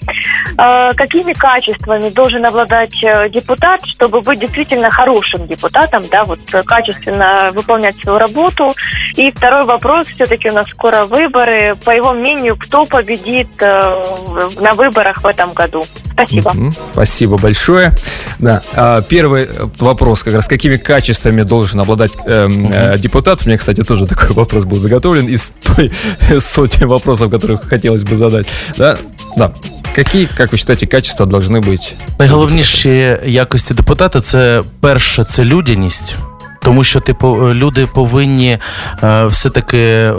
какими 0.56 1.34
качествами 1.34 2.10
должен 2.10 2.45
обладать 2.45 3.03
э, 3.03 3.30
депутат, 3.30 3.86
чтобы 3.86 4.22
быть 4.22 4.39
действительно 4.39 4.89
хорошим 4.89 5.47
депутатом, 5.47 6.03
да, 6.12 6.24
вот 6.24 6.39
э, 6.53 6.64
качественно 6.64 7.51
выполнять 7.53 7.97
свою 7.97 8.18
работу. 8.18 8.72
И 9.16 9.32
второй 9.32 9.66
вопрос, 9.66 10.08
все-таки 10.08 10.49
у 10.49 10.53
нас 10.53 10.68
скоро 10.70 11.06
выборы. 11.06 11.76
По 11.84 11.91
его 11.91 12.14
мнению, 12.14 12.56
кто 12.58 12.86
победит 12.86 13.49
на 13.60 14.74
выборах 14.76 15.24
в 15.24 15.26
этом 15.26 15.53
году? 15.53 15.84
Спасибо. 16.16 16.49
Угу, 16.49 16.72
спасибо 16.93 17.38
большое. 17.38 17.93
Да. 18.39 18.62
А, 18.74 19.01
первый 19.01 19.47
вопрос, 19.80 20.24
как 20.24 20.34
раз 20.34 20.47
какими 20.47 20.78
качествами 20.78 21.41
должен 21.43 21.80
обладать 21.82 22.14
э, 22.26 22.47
э, 22.49 22.97
депутат? 22.97 23.41
У 23.43 23.49
меня, 23.49 23.58
кстати, 23.58 23.84
тоже 23.84 24.08
такой 24.08 24.30
вопрос 24.30 24.64
был 24.64 24.78
заготовлен 24.78 25.28
из 25.28 25.51
той 25.64 25.91
сотни 26.39 26.86
вопросов, 26.86 27.30
которых 27.30 27.68
хотелось 27.68 28.03
бы 28.03 28.16
задать. 28.16 28.47
Да, 28.78 28.97
да. 29.38 29.52
Які, 29.98 30.20
як 30.20 30.40
ви 30.40 30.46
вважаєте, 30.46 30.86
качества 30.86 31.26
должны 31.26 31.62
бути? 31.62 31.88
Найголовніші 32.20 33.18
якості 33.26 33.74
депутата 33.74 34.22
це 34.22 34.64
перше, 34.80 35.24
це 35.24 35.46
людяність. 35.46 36.18
Тому 36.66 36.84
що 36.84 36.99
типу 36.99 37.53
люди 37.53 37.86
повинні 37.86 38.57
е, 39.03 39.26
все-таки 39.26 39.78
е, 39.78 40.13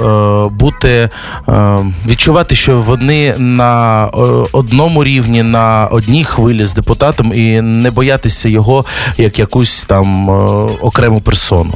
бути 0.50 0.88
е, 0.88 1.78
відчувати, 2.06 2.54
що 2.54 2.80
вони 2.80 3.34
на 3.38 4.04
е, 4.04 4.08
одному 4.52 5.04
рівні, 5.04 5.42
на 5.42 5.86
одній 5.86 6.24
хвилі 6.24 6.64
з 6.64 6.72
депутатом, 6.72 7.32
і 7.34 7.60
не 7.60 7.90
боятися 7.90 8.48
його 8.48 8.84
як 9.16 9.38
якусь 9.38 9.82
там 9.82 10.30
е, 10.30 10.32
окрему 10.80 11.20
персону. 11.20 11.74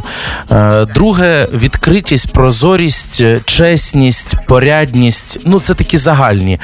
Е, 0.51 0.85
друге, 0.85 1.49
відкритість, 1.55 2.33
прозорість, 2.33 3.21
е, 3.21 3.41
чесність, 3.45 4.35
порядність 4.49 5.39
ну 5.45 5.61
це 5.61 5.75
такі 5.75 5.97
загальні. 5.97 6.61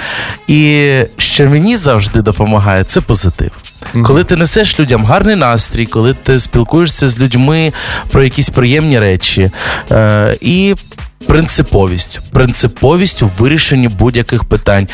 І 0.48 0.90
що 1.16 1.44
мені 1.44 1.76
завжди 1.76 2.22
допомагає, 2.22 2.84
це 2.84 3.00
позитив. 3.00 3.50
Коли 4.04 4.24
ти 4.24 4.36
несеш 4.36 4.80
людям 4.80 5.04
гарний 5.04 5.36
настрій, 5.36 5.86
коли 5.86 6.14
ти 6.14 6.38
спілкуєшся 6.38 7.08
з 7.08 7.18
людьми 7.18 7.72
про 8.10 8.24
якісь 8.24 8.50
приємні 8.50 8.98
речі. 8.98 9.50
Е, 9.90 10.36
і 10.40 10.74
Принциповість, 11.26 12.20
принциповість 12.32 13.22
у 13.22 13.26
вирішенні 13.26 13.88
будь-яких 13.88 14.44
питань. 14.44 14.88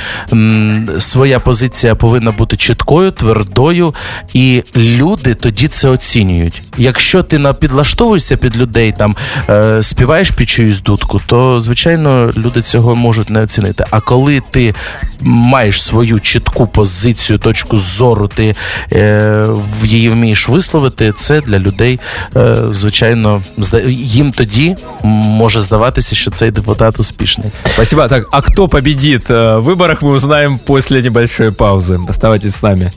Своя 0.99 1.39
позиція 1.39 1.95
повинна 1.95 2.33
бути 2.33 2.57
чіткою, 2.57 3.11
твердою, 3.11 3.95
і 4.35 4.63
люди 4.77 5.35
тоді 5.35 5.69
це 5.69 5.89
оцінюють. 5.89 6.63
Якщо 6.77 7.23
ти 7.23 7.55
підлаштовуєшся 7.61 8.37
під 8.37 8.57
людей, 8.57 8.95
там 8.99 9.17
е, 9.49 9.83
співаєш 9.83 10.31
під 10.31 10.49
чиюсь 10.49 10.81
дудку, 10.81 11.21
то 11.27 11.61
звичайно 11.61 12.33
люди 12.37 12.63
цього 12.63 12.97
можуть 12.97 13.31
не 13.31 13.43
оцінити. 13.43 13.85
А 13.91 14.01
коли 14.01 14.43
ти 14.51 14.75
маєш 15.21 15.83
свою 15.83 16.21
чітку 16.21 16.67
позицію, 16.67 17.39
точку 17.39 17.79
зору, 17.79 18.29
ти 18.29 18.55
е, 18.93 19.47
її 19.85 20.09
вмієш 20.09 20.49
висловити, 20.49 21.13
це 21.17 21.41
для 21.41 21.59
людей, 21.59 22.01
е, 22.37 22.57
звичайно, 22.71 23.43
їм 23.89 24.33
тоді 24.33 24.77
може 25.03 25.61
здаватися, 25.61 26.12
що 26.15 26.31
цей 26.31 26.51
депутат 26.51 27.01
успішний. 27.01 27.51
Спасибо. 27.65 28.09
Так, 28.09 28.29
а 28.31 28.43
кто 28.43 28.69
победит 28.69 29.31
э, 29.31 29.59
в 29.59 29.65
выборах, 29.65 30.03
мы 30.03 30.13
узнаем 30.13 30.59
после 30.59 31.03
небольшой 31.03 31.53
паузы. 31.53 31.99
Оставайтесь 32.09 32.55
с 32.55 32.63
нами. 32.63 32.93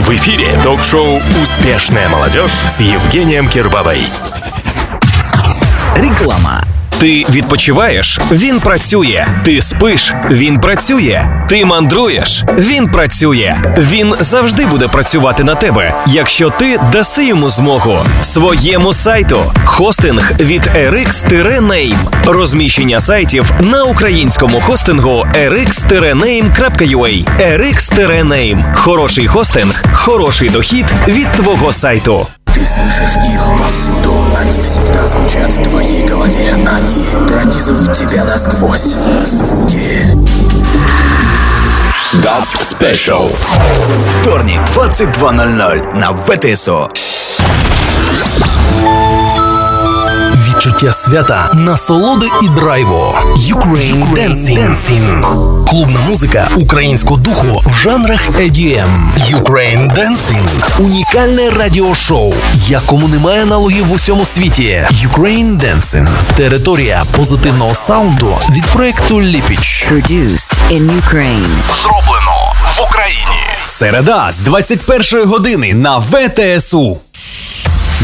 В 0.00 0.10
эфире 0.10 0.58
ток-шоу 0.62 1.20
«Успешная 1.42 2.08
молодежь» 2.08 2.52
с 2.76 2.80
Евгением 2.80 3.48
Кирбабой. 3.48 4.02
Реклама. 5.96 6.67
Ти 7.00 7.24
відпочиваєш? 7.30 8.20
Він 8.30 8.60
працює. 8.60 9.26
Ти 9.44 9.62
спиш? 9.62 10.12
Він 10.30 10.60
працює. 10.60 11.28
Ти 11.48 11.64
мандруєш? 11.64 12.44
Він 12.58 12.86
працює. 12.88 13.56
Він 13.78 14.14
завжди 14.20 14.66
буде 14.66 14.88
працювати 14.88 15.44
на 15.44 15.54
тебе, 15.54 15.94
якщо 16.06 16.50
ти 16.50 16.78
даси 16.92 17.26
йому 17.26 17.50
змогу. 17.50 17.98
Своєму 18.22 18.92
сайту. 18.92 19.52
Хостинг 19.64 20.32
від 20.40 20.62
rx-name. 20.62 21.96
Розміщення 22.26 23.00
сайтів 23.00 23.50
на 23.60 23.84
українському 23.84 24.60
хостингу 24.60 25.26
rx-name.ua. 25.34 27.24
rx-name. 27.40 28.74
Хороший 28.74 29.26
хостинг, 29.26 29.84
хороший 29.92 30.48
дохід 30.48 30.86
від 31.08 31.26
твого 31.30 31.72
сайту. 31.72 32.26
Ты 32.58 32.66
слышишь 32.66 33.16
их 33.32 33.40
повсюду, 33.56 34.16
они 34.36 34.60
всегда 34.60 35.06
звучат 35.06 35.52
в 35.52 35.62
твоей 35.62 36.04
голове. 36.04 36.54
Они 36.54 37.06
пронизывают 37.28 37.96
тебя 37.96 38.24
насквозь. 38.24 38.96
Звуки. 39.24 40.08
Даб 42.14 42.42
Спешл. 42.60 43.30
Вторник, 44.22 44.60
22.00 44.74 45.94
на 45.94 46.12
ВТСО. 46.14 46.90
Відчуття 50.78 50.92
свята, 50.92 51.50
насолоди 51.54 52.26
і 52.42 52.48
драйву. 52.48 53.14
Ukraine 53.36 54.14
Dancing. 54.18 55.22
Клубна 55.68 56.00
музика 56.08 56.48
українського 56.56 57.20
духу 57.20 57.62
в 57.66 57.74
жанрах 57.74 58.30
EDM. 58.30 58.88
Ukraine 59.32 59.94
Dancing. 59.98 60.80
Унікальне 60.80 61.50
радіошоу, 61.50 62.34
якому 62.54 63.08
немає 63.08 63.42
аналогів 63.42 63.86
в 63.86 63.92
усьому 63.92 64.24
світі. 64.24 64.86
Ukraine 64.92 65.56
Dancing. 65.56 66.08
Територія 66.36 67.02
позитивного 67.16 67.74
саунду 67.74 68.38
від 68.50 68.66
проекту 68.66 69.22
Ліпіч. 69.22 69.86
Produced 69.92 70.54
in 70.70 70.90
Ukraine. 71.00 71.48
Зроблено 71.82 72.52
в 72.76 72.82
Україні. 72.82 73.38
Середа 73.66 74.32
з 74.32 74.36
21 74.36 75.28
години 75.28 75.74
на 75.74 75.98
ВТСУ. 75.98 76.98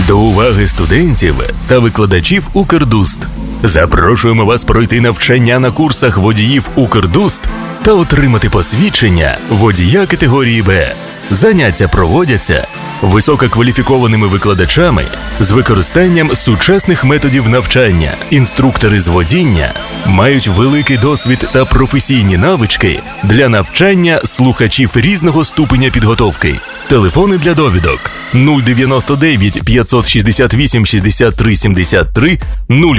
До 0.06 0.18
уваги 0.18 0.68
студентів 0.68 1.34
та 1.66 1.78
викладачів 1.78 2.48
Укрдуст. 2.52 3.18
Запрошуємо 3.62 4.44
вас 4.44 4.64
пройти 4.64 5.00
навчання 5.00 5.58
на 5.58 5.70
курсах 5.70 6.18
водіїв 6.18 6.68
Укрдуст 6.74 7.42
та 7.82 7.92
отримати 7.92 8.50
посвідчення 8.50 9.38
водія 9.50 10.06
категорії 10.06 10.62
Б. 10.62 10.94
Заняття 11.30 11.88
проводяться 11.88 12.66
висококваліфікованими 13.02 14.26
викладачами 14.26 15.04
з 15.40 15.50
використанням 15.50 16.34
сучасних 16.34 17.04
методів 17.04 17.48
навчання. 17.48 18.10
Інструктори 18.30 19.00
з 19.00 19.08
водіння 19.08 19.72
мають 20.06 20.48
великий 20.48 20.96
досвід 20.96 21.48
та 21.52 21.64
професійні 21.64 22.36
навички 22.36 23.02
для 23.22 23.48
навчання 23.48 24.20
слухачів 24.24 24.90
різного 24.94 25.44
ступеня 25.44 25.90
підготовки. 25.90 26.60
Телефони 26.88 27.38
для 27.38 27.54
довідок 27.54 28.10
099 28.34 29.64
568 29.64 30.86
63 30.86 31.56
73 31.56 32.38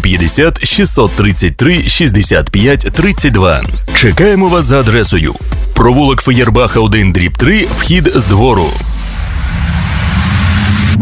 050 0.02 0.66
633 0.66 1.90
65 1.90 2.80
32. 2.94 3.64
Чекаємо 4.02 4.48
вас 4.48 4.66
за 4.66 4.80
адресою. 4.80 5.36
Провулок 5.76 6.22
Феєрбаха 6.22 6.80
1 6.80 7.12
дріб 7.12 7.38
3, 7.38 7.68
вхід 7.78 8.12
з 8.16 8.26
двору. 8.26 8.68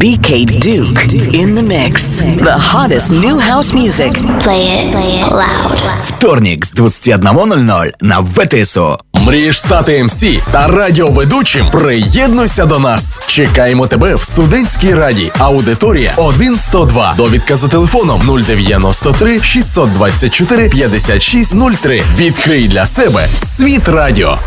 BK 0.04 0.46
Duke 0.46 1.02
in 1.42 1.56
the 1.56 1.64
mix. 1.64 2.20
The 2.20 2.58
hottest 2.72 3.10
new 3.12 3.40
house 3.40 3.74
music. 3.74 4.12
Play 4.44 4.64
it, 4.78 4.92
play 4.94 5.22
it 5.22 5.32
loud. 5.32 5.82
Вторник 6.04 6.66
з 6.66 6.74
21.00 6.74 7.92
на 8.02 8.20
ВТСО. 8.20 9.00
Мрієш 9.28 9.60
стати 9.60 10.04
МС 10.04 10.24
та 10.52 10.68
радіоведучим? 10.68 11.70
Приєднуйся 11.72 12.66
до 12.66 12.80
нас. 12.80 13.20
Чекаємо 13.28 13.88
тебе 13.88 14.16
в 14.16 14.24
студентській 14.24 14.94
раді. 14.94 15.32
Аудиторія 15.40 16.14
102. 16.58 17.14
Довідка 17.18 17.56
за 17.56 17.68
телефоном 17.68 18.22
093 18.48 19.40
624 19.40 20.70
5603. 20.70 22.04
Відкрий 22.18 22.68
для 22.68 22.86
себе 22.86 23.28
світ 23.44 23.88
радіо. 23.88 24.38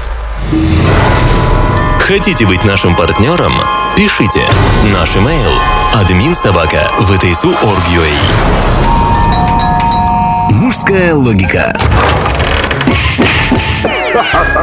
Хотите 2.06 2.46
быть 2.46 2.62
нашим 2.62 2.94
партнером? 2.94 3.60
Пишите. 3.96 4.46
Наш 4.92 5.16
имейл 5.16 5.50
админсобака 5.92 6.92
vtsu.org.ua 7.00 8.06
Мужская 10.52 11.16
логика. 11.16 11.76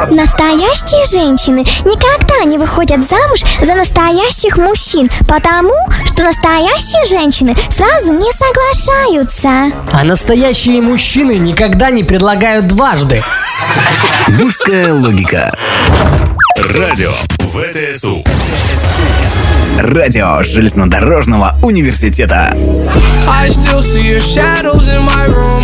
Настоящие 0.09 1.05
женщины 1.11 1.65
никогда 1.83 2.45
не 2.45 2.57
выходят 2.57 3.01
замуж 3.01 3.41
за 3.59 3.75
настоящих 3.75 4.55
мужчин, 4.55 5.09
потому 5.27 5.73
что 6.05 6.23
настоящие 6.23 7.05
женщины 7.05 7.57
сразу 7.69 8.13
не 8.13 8.31
соглашаются. 8.31 9.73
А 9.91 10.03
настоящие 10.05 10.81
мужчины 10.81 11.33
никогда 11.39 11.89
не 11.89 12.05
предлагают 12.05 12.67
дважды. 12.67 13.21
Мужская 14.29 14.93
логика. 14.93 15.53
Радио 16.55 17.09
ВТСУ. 17.39 18.23
Радио 19.79 20.43
железнодорожного 20.43 21.55
университета. 21.63 22.55
I 23.27 23.47
still 23.47 23.81
see 23.81 24.01
your 24.01 24.19
shadows 24.19 24.87
in 24.87 25.01
my 25.03 25.25
room. 25.25 25.63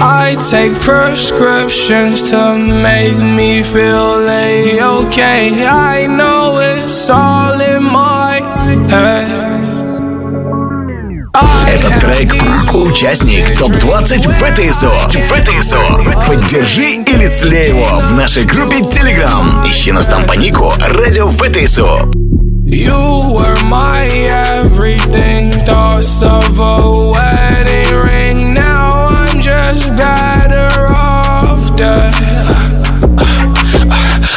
I 0.00 0.36
take 0.50 0.74
prescriptions 0.80 2.30
to 2.30 2.56
make 2.56 3.16
me 3.16 3.62
feel 3.62 4.28
a-okay. 4.28 5.66
I 5.66 6.06
know 6.06 6.58
it's 6.58 7.08
all 7.10 7.60
in 7.60 7.82
my 7.84 8.40
head. 8.90 9.48
Этот 11.68 12.00
трек – 12.00 12.72
участник 12.72 13.58
ТОП-20 13.58 14.26
ВТСО. 14.40 14.90
ВТСО. 15.10 15.80
Поддержи 16.26 17.02
или 17.06 17.26
слей 17.26 17.68
его 17.68 18.00
в 18.00 18.12
нашей 18.12 18.44
группе 18.44 18.78
Telegram. 18.78 19.46
Ищи 19.66 19.92
нас 19.92 20.06
там 20.06 20.24
по 20.24 20.32
нику 20.32 20.72
Радио 20.94 21.28
ВТСО. 21.28 22.08
You 22.64 23.34
were 23.34 23.56
my 23.70 24.06
everything, 24.60 25.50
thoughts 25.64 26.22
of 26.22 26.60
a 26.60 26.71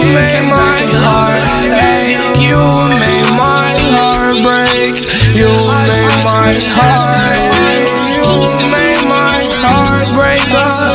You 0.00 0.06
made 0.06 0.48
my 0.48 0.80
heart 1.04 1.44
ache. 1.76 2.40
You 2.40 2.56
made 2.96 3.28
my 3.36 3.68
heart 3.92 4.32
break. 4.40 4.96
You 5.36 5.52
made 5.92 6.24
my 6.24 6.48
heart. 6.72 7.84
You 8.16 8.32
made 8.72 9.04
my 9.04 9.44
heart 9.60 10.08
break 10.16 10.40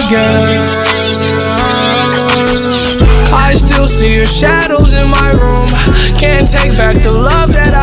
again. 0.01 0.65
I 3.31 3.53
still 3.53 3.87
see 3.87 4.15
your 4.15 4.25
shadows 4.25 4.95
in 4.95 5.07
my 5.07 5.29
room. 5.37 5.67
Can't 6.17 6.49
take 6.49 6.75
back 6.75 6.95
the 7.03 7.13
love 7.13 7.53
that 7.53 7.64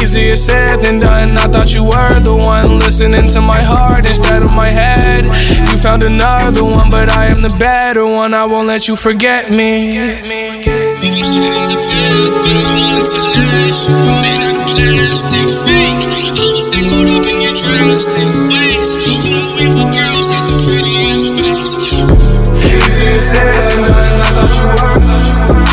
easier 0.00 0.36
said 0.36 0.80
than 0.80 0.98
done. 1.00 1.36
I 1.36 1.46
thought 1.46 1.74
you 1.74 1.84
were 1.84 2.20
the 2.20 2.36
one 2.36 2.78
listening 2.78 3.28
to 3.28 3.40
my 3.40 3.62
heart 3.62 4.06
instead 4.06 4.42
of 4.44 4.52
my 4.52 4.68
head. 4.68 5.24
You 5.70 5.76
found 5.78 6.02
another 6.02 6.64
one, 6.64 6.90
but 6.90 7.10
I 7.10 7.26
am 7.26 7.42
the 7.42 7.54
better 7.58 8.04
one. 8.04 8.34
I 8.34 8.44
won't 8.44 8.68
let 8.68 8.88
you 8.88 8.96
forget 8.96 9.50
me. 9.50 9.94
You 9.94 10.22
I. 10.30 10.70
You 16.40 16.46
were 16.46 16.52
was 16.52 16.70
tangled 16.70 17.08
up 17.08 17.26
in 17.26 17.40
your 17.40 17.54
drastic 17.54 18.30
ways. 18.50 18.88
Knew 19.24 19.42
evil 19.64 19.88
girls 19.92 20.26
had 20.28 20.44
the 20.48 20.56
prettiest 20.64 21.38
face? 21.38 21.72
Easier 22.64 23.18
said 23.18 23.52
than 23.70 23.80
done. 23.88 24.20
I 24.20 24.30
thought 24.34 24.52
you 24.60 25.64
were. 25.64 25.69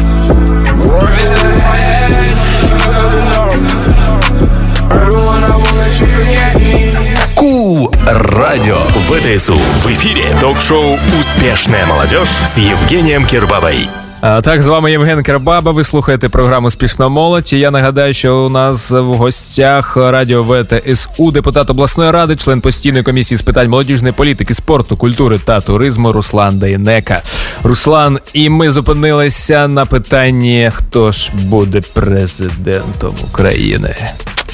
Радио. 8.13 8.77
ВТСУ 9.09 9.55
в 9.55 9.87
ефірі 9.87 10.25
ток-шоу 10.41 10.95
«Успішна 11.19 11.85
молодіж» 11.87 12.29
з 12.53 12.57
Євгенієм 12.57 13.25
Кірбабой. 13.25 13.89
А, 14.21 14.41
Так, 14.41 14.61
з 14.61 14.67
вами 14.67 14.91
Євген 14.91 15.23
Кербаба. 15.23 15.71
Ви 15.71 15.83
слухаєте 15.83 16.29
програму 16.29 16.71
Спішна 16.71 17.07
молодь. 17.07 17.53
І 17.53 17.59
Я 17.59 17.71
нагадаю, 17.71 18.13
що 18.13 18.37
у 18.37 18.49
нас 18.49 18.91
в 18.91 19.03
гостях 19.03 19.97
радіо 19.97 20.43
ВТСУ, 20.43 21.31
депутат 21.31 21.69
обласної 21.69 22.11
ради, 22.11 22.35
член 22.35 22.61
постійної 22.61 23.03
комісії 23.03 23.37
з 23.37 23.41
питань 23.41 23.69
молодіжної 23.69 24.13
політики, 24.13 24.53
спорту, 24.53 24.97
культури 24.97 25.39
та 25.45 25.59
туризму 25.59 26.11
Руслан 26.11 26.59
Дейнека. 26.59 27.21
Руслан, 27.63 28.19
і 28.33 28.49
ми 28.49 28.71
зупинилися 28.71 29.67
на 29.67 29.85
питанні, 29.85 30.71
хто 30.73 31.11
ж 31.11 31.31
буде 31.33 31.81
президентом 31.93 33.15
України. 33.29 33.95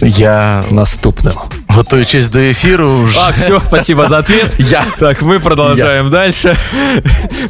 Я 0.04 0.64
наступним. 0.72 1.34
Готуючись 1.68 2.28
до 2.28 2.40
ефіру. 2.40 3.04
Вже... 3.04 3.20
А, 3.20 3.30
все, 3.30 3.62
спасибо 3.68 4.08
за 4.08 4.18
ответ. 4.18 4.56
Я. 4.60 4.86
Так, 5.00 5.22
мы 5.22 5.40
продолжаем 5.40 6.10
дальше. 6.10 6.58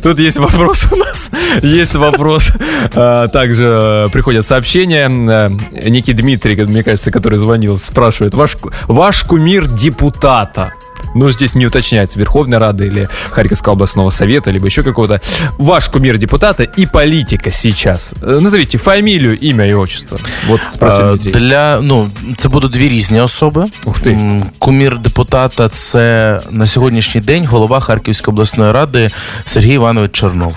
Тут 0.01 0.19
есть 0.19 0.37
вопрос 0.37 0.87
у 0.91 0.95
нас. 0.95 1.31
Есть 1.61 1.95
вопрос. 1.95 2.51
А, 2.95 3.27
Также 3.27 4.09
приходят 4.13 4.45
сообщения. 4.45 5.07
А, 5.29 5.51
Некий 5.89 6.13
Дмитрий, 6.13 6.55
мне 6.65 6.83
кажется, 6.83 7.11
который 7.11 7.39
звонил, 7.39 7.77
спрашивает. 7.77 8.33
Ваш, 8.33 8.57
ваш 8.87 9.23
кумир 9.23 9.67
депутата. 9.67 10.73
Ну, 11.15 11.31
здесь 11.31 11.55
не 11.55 11.65
уточняется, 11.65 12.19
Верховной 12.19 12.57
Рады 12.57 12.87
или 12.87 13.07
Харьковского 13.29 13.73
областного 13.73 14.09
совета, 14.11 14.51
либо 14.51 14.65
еще 14.65 14.83
какого-то. 14.83 15.21
Ваш 15.57 15.89
кумир 15.89 16.17
депутата 16.17 16.63
и 16.63 16.85
политика 16.85 17.51
сейчас. 17.51 18.11
Э, 18.21 18.39
Назовите 18.41 18.77
фамилию, 18.77 19.37
имя 19.39 19.65
и 19.67 19.73
отчество. 19.73 20.17
Вот 20.47 20.61
просит 20.79 21.03
Е, 21.25 21.39
Для 21.39 21.79
ну 21.81 22.09
це 22.37 22.49
будуть 22.49 22.71
дві 22.71 22.89
різні 22.89 23.19
особи. 23.21 23.65
Ух 23.85 23.99
ти. 23.99 24.19
Кумір 24.59 24.97
депутата 24.97 25.69
це 25.69 26.39
на 26.51 26.67
сьогоднішній 26.67 27.21
день 27.21 27.45
голова 27.45 27.79
Харківської 27.79 28.33
обласної 28.33 28.71
ради 28.71 29.09
Сергій 29.45 29.73
Іванович 29.73 30.11
Чорнов. 30.11 30.55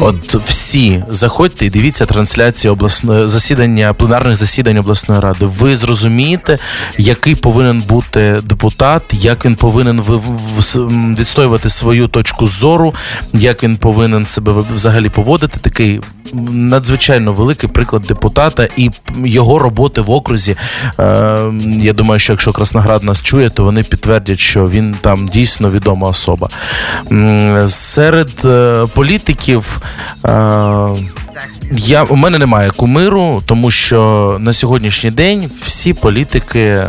От 0.00 0.34
всі 0.34 1.04
заходьте 1.08 1.66
і 1.66 1.70
дивіться 1.70 2.06
трансляції 2.06 2.72
обласної 2.72 3.28
засідання, 3.28 3.92
пленарних 3.92 4.36
засідань 4.36 4.78
обласної 4.78 5.20
ради. 5.20 5.46
Ви 5.46 5.76
зрозумієте, 5.76 6.58
який 6.98 7.34
повинен 7.34 7.80
бути 7.80 8.40
депутат, 8.44 9.02
як 9.12 9.44
він 9.44 9.54
повинен 9.54 9.95
в- 10.00 11.14
відстоювати 11.18 11.68
свою 11.68 12.08
точку 12.08 12.46
зору, 12.46 12.94
як 13.32 13.62
він 13.62 13.76
повинен 13.76 14.26
себе 14.26 14.52
взагалі 14.74 15.08
поводити. 15.08 15.58
Такий 15.60 16.00
надзвичайно 16.50 17.32
великий 17.32 17.70
приклад 17.70 18.02
депутата 18.02 18.68
і 18.76 18.90
його 19.24 19.58
роботи 19.58 20.00
в 20.00 20.10
окрузі. 20.10 20.56
Е, 21.00 21.38
я 21.80 21.92
думаю, 21.92 22.18
що 22.20 22.32
якщо 22.32 22.52
Красноград 22.52 23.02
нас 23.02 23.22
чує, 23.22 23.50
то 23.50 23.64
вони 23.64 23.82
підтвердять, 23.82 24.38
що 24.38 24.68
він 24.68 24.94
там 25.00 25.28
дійсно 25.28 25.70
відома 25.70 26.08
особа. 26.08 26.48
Серед 27.68 28.30
е, 28.44 28.86
політиків. 28.94 29.80
Е, 30.24 30.28
я, 31.72 32.02
у 32.04 32.16
мене 32.16 32.38
немає 32.38 32.70
кумиру, 32.70 33.42
тому 33.46 33.70
що 33.70 34.36
на 34.40 34.52
сьогоднішній 34.52 35.10
день 35.10 35.50
всі 35.66 35.94
політики 35.94 36.82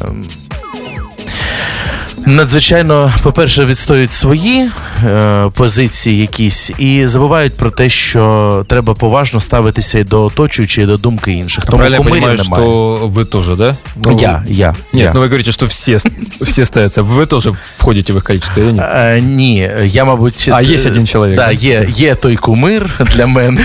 надзвичайно, 2.26 3.12
по-перше, 3.22 3.64
відстоюють 3.64 4.12
свої 4.12 4.70
е, 5.05 5.51
позиції 5.55 6.18
якісь 6.20 6.70
і 6.78 7.07
забувають 7.07 7.57
про 7.57 7.70
те, 7.70 7.91
що 7.91 8.64
треба 8.68 8.95
поважно 8.95 9.41
ставитися 9.41 9.99
і 9.99 10.05
до 10.05 10.22
оточуючої, 10.24 10.85
і 10.85 10.87
до 10.89 10.97
думки 10.97 11.33
інших. 11.33 11.64
Тому 11.64 11.76
Правильно 11.76 11.97
я 11.97 12.03
кумирів 12.03 12.20
понимаю, 12.20 12.39
немає. 12.45 12.64
что 12.64 13.07
вы 13.09 13.24
тоже, 13.24 13.57
да? 13.57 13.76
Ну, 14.05 14.18
Я, 14.20 14.45
я. 14.49 14.68
Нет, 14.68 14.76
я. 14.93 15.12
ну 15.14 15.20
вы 15.20 15.26
говорите, 15.26 15.53
что 15.53 15.66
все, 15.66 15.99
все 16.41 16.64
ставятся. 16.64 17.03
Вы 17.03 17.26
тоже 17.26 17.53
входите 17.78 18.12
в 18.12 18.16
их 18.16 18.24
количество 18.24 18.61
или 18.62 18.72
нет? 18.72 18.85
Е, 18.95 19.20
ні, 19.20 19.70
я, 19.85 20.05
мабуть. 20.05 20.49
А, 20.53 20.62
є 20.62 20.76
е, 20.76 20.89
один 20.91 21.07
чоловік, 21.07 21.37
Да, 21.37 21.47
да? 21.47 21.53
є, 21.53 21.89
є 21.97 22.14
той 22.14 22.37
кумир 22.37 22.91
для 23.16 23.26
мене. 23.26 23.61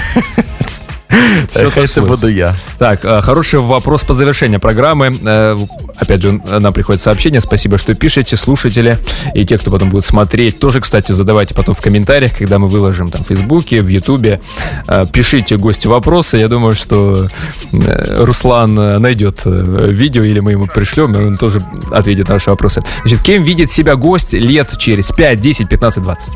Все 1.51 1.71
Хай 1.71 1.87
це 1.87 2.01
буду 2.01 2.29
я. 2.29 2.55
Так, 2.79 3.05
э, 3.05 3.23
хороший 3.23 3.61
вопрос 3.61 4.03
по 4.03 4.15
завершению 4.15 4.61
программы. 4.61 5.11
Э, 5.25 5.59
опять 6.03 6.21
же, 6.21 6.41
нам 6.61 6.73
приходит 6.73 7.03
сообщение. 7.03 7.41
Спасибо, 7.41 7.79
что 7.79 7.95
пишете, 7.95 8.37
слушатели. 8.37 8.97
И 9.35 9.45
те, 9.45 9.59
кто 9.59 9.71
потом 9.71 9.91
будет 9.91 10.05
смотреть, 10.05 10.59
тоже, 10.59 10.81
кстати, 10.81 11.13
задавайте 11.13 11.55
потом 11.55 11.75
в 11.75 11.81
комментариях, 11.81 12.39
когда 12.39 12.59
мы 12.59 12.69
выложим 12.69 13.11
там 13.11 13.23
в 13.23 13.29
Фейсбуке, 13.29 13.83
в 13.83 13.89
Ютубе. 13.89 14.41
Э, 14.89 15.07
пишите 15.13 15.57
гости 15.57 15.89
вопросы. 15.89 16.39
Я 16.39 16.49
думаю, 16.49 16.75
что 16.75 17.29
э, 17.73 18.25
Руслан 18.25 18.79
э, 18.79 18.99
найдет 18.99 19.41
э, 19.45 19.91
видео, 19.91 20.25
или 20.25 20.41
мы 20.41 20.53
ему 20.53 20.67
пришлем, 20.67 21.15
и 21.15 21.25
он 21.25 21.37
тоже 21.37 21.61
ответит 21.91 22.29
на 22.29 22.35
наши 22.35 22.51
вопросы. 22.51 22.83
Значит, 23.03 23.23
кем 23.23 23.43
видит 23.43 23.71
себя 23.71 23.97
гость 23.97 24.33
лет 24.33 24.79
через 24.79 25.09
5, 25.09 25.41
10, 25.41 25.69
15, 25.69 26.03
20? 26.03 26.29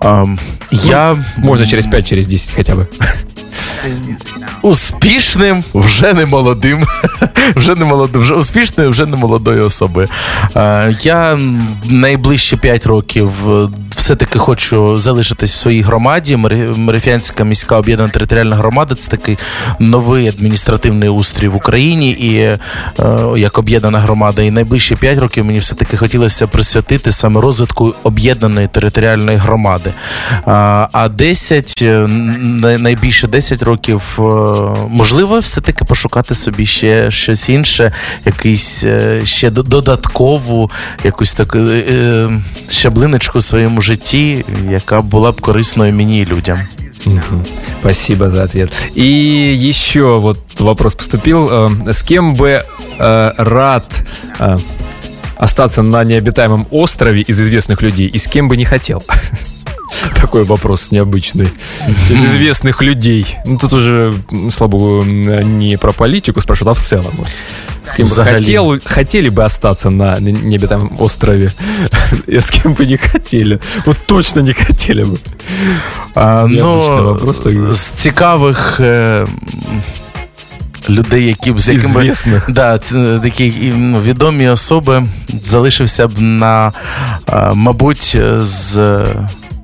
Ам, 0.00 0.38
я... 0.70 1.16
Можно 1.36 1.66
через 1.66 1.86
5, 1.86 2.06
через 2.06 2.26
10 2.26 2.50
хотя 2.50 2.74
бы. 2.74 2.88
Успішним, 4.62 5.64
вже 5.74 6.12
не 6.14 6.26
молодим. 6.26 6.84
вже 7.56 7.74
не 7.74 7.84
молодим, 7.84 8.20
вже 8.20 8.34
успішною, 8.34 8.90
вже 8.90 9.06
не 9.06 9.16
молодою 9.16 9.64
особою. 9.66 10.08
Е, 10.56 10.96
Я 11.02 11.38
найближчі 11.90 12.56
5 12.56 12.86
років 12.86 13.50
е, 13.50 13.68
все-таки 13.90 14.38
хочу 14.38 14.98
залишитись 14.98 15.54
в 15.54 15.58
своїй 15.58 15.82
громаді. 15.82 16.36
Мери- 16.36 17.44
міська 17.44 17.76
об'єднана 17.76 18.10
територіальна 18.10 18.56
громада 18.56 18.94
це 18.94 19.10
такий 19.10 19.38
новий 19.78 20.28
адміністративний 20.28 21.08
устрій 21.08 21.48
в 21.48 21.56
Україні 21.56 22.10
і 22.10 22.36
е, 22.38 22.58
як 23.36 23.58
об'єднана 23.58 23.98
громада. 23.98 24.42
І 24.42 24.50
найближчі 24.50 24.96
5 24.96 25.18
років 25.18 25.44
мені 25.44 25.58
все-таки 25.58 25.96
хотілося 25.96 26.46
присвятити 26.46 27.12
саме 27.12 27.40
розвитку 27.40 27.94
об'єднаної 28.02 28.68
територіальної 28.68 29.36
громади. 29.36 29.92
А, 30.46 30.88
а 30.92 31.08
10, 31.08 31.74
е, 31.82 32.06
найбільше 32.78 33.28
10 33.28 33.62
років, 33.63 34.01
е, 34.19 34.21
можливо, 34.89 35.39
все-таки 35.39 35.85
пошукати 35.85 36.35
собі 36.35 36.65
ще 36.65 37.11
щось 37.11 37.49
інше, 37.49 37.91
якийсь 38.25 38.83
е, 38.83 39.21
ще 39.25 39.49
до- 39.49 39.63
додаткову, 39.63 40.71
якусь 41.03 41.33
таку 41.33 41.57
е, 41.57 41.83
е, 41.89 42.29
щаблиночку 42.69 43.39
в 43.39 43.43
своєму 43.43 43.81
житті, 43.81 44.45
яка 44.71 45.01
була 45.01 45.31
б 45.31 45.41
корисною 45.41 45.93
мені 45.93 46.21
і 46.21 46.25
людям. 46.25 46.57
Мгм. 47.05 47.43
Спасибо 47.79 48.29
за 48.29 48.43
ответ. 48.43 48.71
И 48.97 49.69
еще 49.69 50.01
вот 50.01 50.37
вопрос 50.59 50.95
поступил. 50.95 51.47
Э, 51.47 51.89
С 51.93 52.01
кем 52.01 52.35
бы 52.35 52.61
э, 52.99 53.33
рад 53.37 54.03
э, 54.39 54.57
остаться 55.37 55.81
на 55.81 56.03
необитаемом 56.03 56.65
острове 56.71 57.21
из 57.21 57.39
известных 57.39 57.81
людей 57.81 58.11
и 58.15 58.17
с 58.19 58.27
кем 58.27 58.49
бы 58.49 58.57
не 58.57 58.65
хотел? 58.65 59.01
Такой 60.21 60.43
вопрос 60.43 60.91
необычный. 60.91 61.47
Из 62.11 62.23
известных 62.25 62.81
людей. 62.81 63.37
Ну, 63.45 63.57
тут 63.57 63.73
уже, 63.73 64.13
м, 64.33 64.51
слава 64.51 64.71
богу, 64.71 65.01
м, 65.01 65.59
не 65.59 65.77
про 65.77 65.93
политику 65.93 66.41
спрашивают, 66.41 66.77
а 66.77 66.81
в 66.81 66.85
целом. 66.85 67.13
вот. 67.17 67.27
С 67.83 67.91
кем 67.91 68.05
бы 68.05 68.11
Взагалі. 68.11 68.35
хотел, 68.45 68.79
хотели 68.85 69.29
бы 69.29 69.43
остаться 69.43 69.89
на 69.89 70.19
не- 70.19 70.31
необитаемом 70.33 70.95
острове, 70.99 71.51
и 72.29 72.35
с 72.37 72.49
кем 72.49 72.73
бы 72.75 72.85
не 72.85 72.97
хотели. 72.97 73.59
Вот 73.85 73.97
точно 74.05 74.41
не 74.41 74.53
хотели 74.53 75.03
бы. 75.03 75.17
А, 76.15 76.45
Необычный 76.45 76.61
ну, 76.61 77.03
вопрос, 77.03 77.37
так. 77.39 77.53
з 77.73 77.87
цікавих. 77.97 78.79
Е, 78.79 79.25
Людей, 80.89 81.27
які 81.27 81.51
б 81.51 81.59
з 81.59 81.67
якими 81.69 82.03
Ізвісних. 82.05 82.45
да, 82.49 82.77
ц- 82.77 83.19
такі 83.23 83.45
і, 83.45 83.73
ну, 83.77 84.01
відомі 84.01 84.47
особи 84.49 85.03
залишився 85.43 86.07
б 86.07 86.11
на, 86.19 86.71
а, 87.25 87.53
мабуть, 87.53 88.17
з 88.39 88.97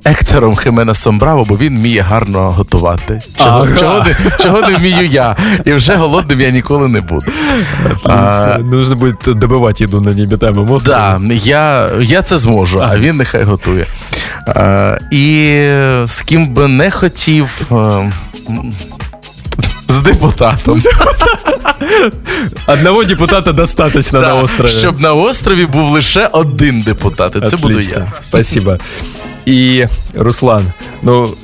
Ектором 0.04 0.54
Хименесом 0.56 1.18
Браво, 1.18 1.44
бо 1.48 1.56
він 1.56 1.78
вміє 1.78 2.00
гарно 2.00 2.52
готувати. 2.52 3.20
Чого, 3.38 3.58
Ага. 3.58 3.76
чого, 3.76 4.04
не, 4.04 4.16
чого 4.40 4.60
не 4.60 4.76
вмію 4.76 5.06
я? 5.06 5.36
І 5.64 5.72
вже 5.72 5.96
голодним 5.96 6.40
я 6.40 6.50
ніколи 6.50 6.88
не 6.88 7.00
буду. 7.00 7.26
Отлично. 7.84 8.58
Нужно 8.58 8.96
будет 8.96 9.16
добывать 9.26 9.82
еду 9.84 10.00
на 10.00 10.10
необитаемом 10.14 10.70
острове. 10.70 10.98
Да, 10.98 11.34
я, 11.34 11.90
я 12.00 12.22
це 12.22 12.36
зможу, 12.36 12.80
а 12.82 12.98
він 12.98 13.16
нехай 13.16 13.42
готує. 13.42 13.86
А, 14.46 14.96
і 15.10 15.54
з 16.06 16.22
ким 16.24 16.48
би 16.54 16.68
не 16.68 16.90
хотів. 16.90 17.48
е, 17.72 18.12
З 19.88 19.98
депутатом. 19.98 20.82
Одного 22.66 23.04
депутата 23.04 23.52
достаточно 23.52 24.20
Да, 24.20 24.26
на 24.28 24.34
острове. 24.34 24.70
Щоб 24.72 25.00
на 25.00 25.12
острові 25.12 25.66
був 25.66 25.90
лише 25.90 26.26
один 26.26 26.80
депутат. 26.80 27.36
Це 27.50 27.56
буду 27.56 27.80
я. 27.80 28.12
Спасибо. 28.28 28.78
И, 29.50 29.88
Руслан, 30.14 30.72
ну, 31.02 31.34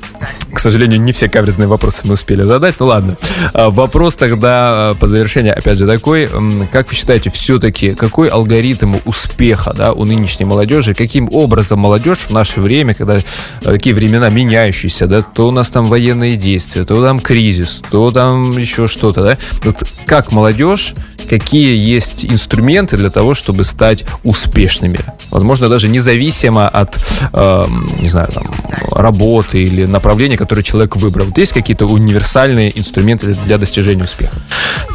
к 0.52 0.58
сожалению, 0.58 1.00
не 1.00 1.12
все 1.12 1.28
каверзные 1.28 1.68
вопросы 1.68 2.02
мы 2.04 2.14
успели 2.14 2.42
задать. 2.42 2.76
Ну 2.78 2.86
ладно. 2.86 3.16
А, 3.52 3.70
Вопрос 3.70 4.14
тогда 4.14 4.90
а, 4.90 4.94
по 4.94 5.08
завершению, 5.08 5.56
опять 5.56 5.78
же, 5.78 5.86
такой. 5.86 6.28
Как 6.72 6.88
вы 6.88 6.94
считаете, 6.94 7.30
все-таки 7.30 7.94
какой 7.94 8.28
алгоритм 8.28 8.96
успеха 9.04 9.74
да, 9.74 9.92
у 9.92 10.04
нынешней 10.04 10.44
молодежи? 10.44 10.94
Каким 10.94 11.28
образом 11.32 11.80
молодежь 11.80 12.18
в 12.28 12.30
наше 12.30 12.60
время, 12.60 12.94
когда 12.94 13.16
э, 13.16 13.20
такие 13.62 13.94
времена 13.94 14.28
меняющиеся, 14.28 15.06
да, 15.06 15.22
то 15.22 15.48
у 15.48 15.50
нас 15.50 15.68
там 15.68 15.84
военные 15.86 16.36
действия, 16.36 16.84
то 16.84 17.00
там 17.00 17.20
кризис, 17.20 17.82
то 17.90 18.10
там 18.10 18.56
еще 18.56 18.88
что-то, 18.88 19.22
да? 19.22 19.38
Вот 19.64 19.84
как 20.06 20.32
молодежь 20.32 20.94
какие 21.28 21.76
есть 21.76 22.24
инструменты 22.24 22.96
для 22.96 23.10
того, 23.10 23.34
чтобы 23.34 23.64
стать 23.64 24.04
успешными. 24.24 25.00
Возможно, 25.30 25.68
даже 25.68 25.88
независимо 25.88 26.68
от, 26.68 26.98
эм, 27.32 27.88
не 28.00 28.08
знаю, 28.08 28.28
там, 28.32 28.46
работы 28.92 29.62
или 29.62 29.84
направления, 29.84 30.05
которое 30.37 30.63
человек 30.63 30.95
выбрал. 30.95 31.25
Вот 31.25 31.37
есть 31.39 31.53
какие-то 31.53 31.85
универсальные 31.85 32.71
инструменты 32.79 33.35
для 33.47 33.57
достижения 33.57 34.03
успеха? 34.03 34.33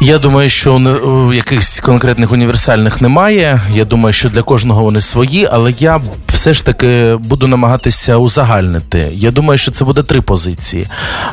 Я 0.01 0.17
думаю, 0.17 0.49
що 0.49 0.79
не- 0.79 0.91
е, 0.91 1.35
якихось 1.35 1.79
конкретних 1.79 2.31
універсальних 2.31 3.01
немає. 3.01 3.61
Я 3.73 3.85
думаю, 3.85 4.13
що 4.13 4.29
для 4.29 4.41
кожного 4.41 4.83
вони 4.83 5.01
свої, 5.01 5.49
але 5.51 5.73
я 5.79 6.01
все 6.27 6.53
ж 6.53 6.65
таки 6.65 7.15
буду 7.19 7.47
намагатися 7.47 8.17
узагальнити. 8.17 9.07
Я 9.13 9.31
думаю, 9.31 9.57
що 9.57 9.71
це 9.71 9.85
буде 9.85 10.03
три 10.03 10.21
позиції. 10.21 10.87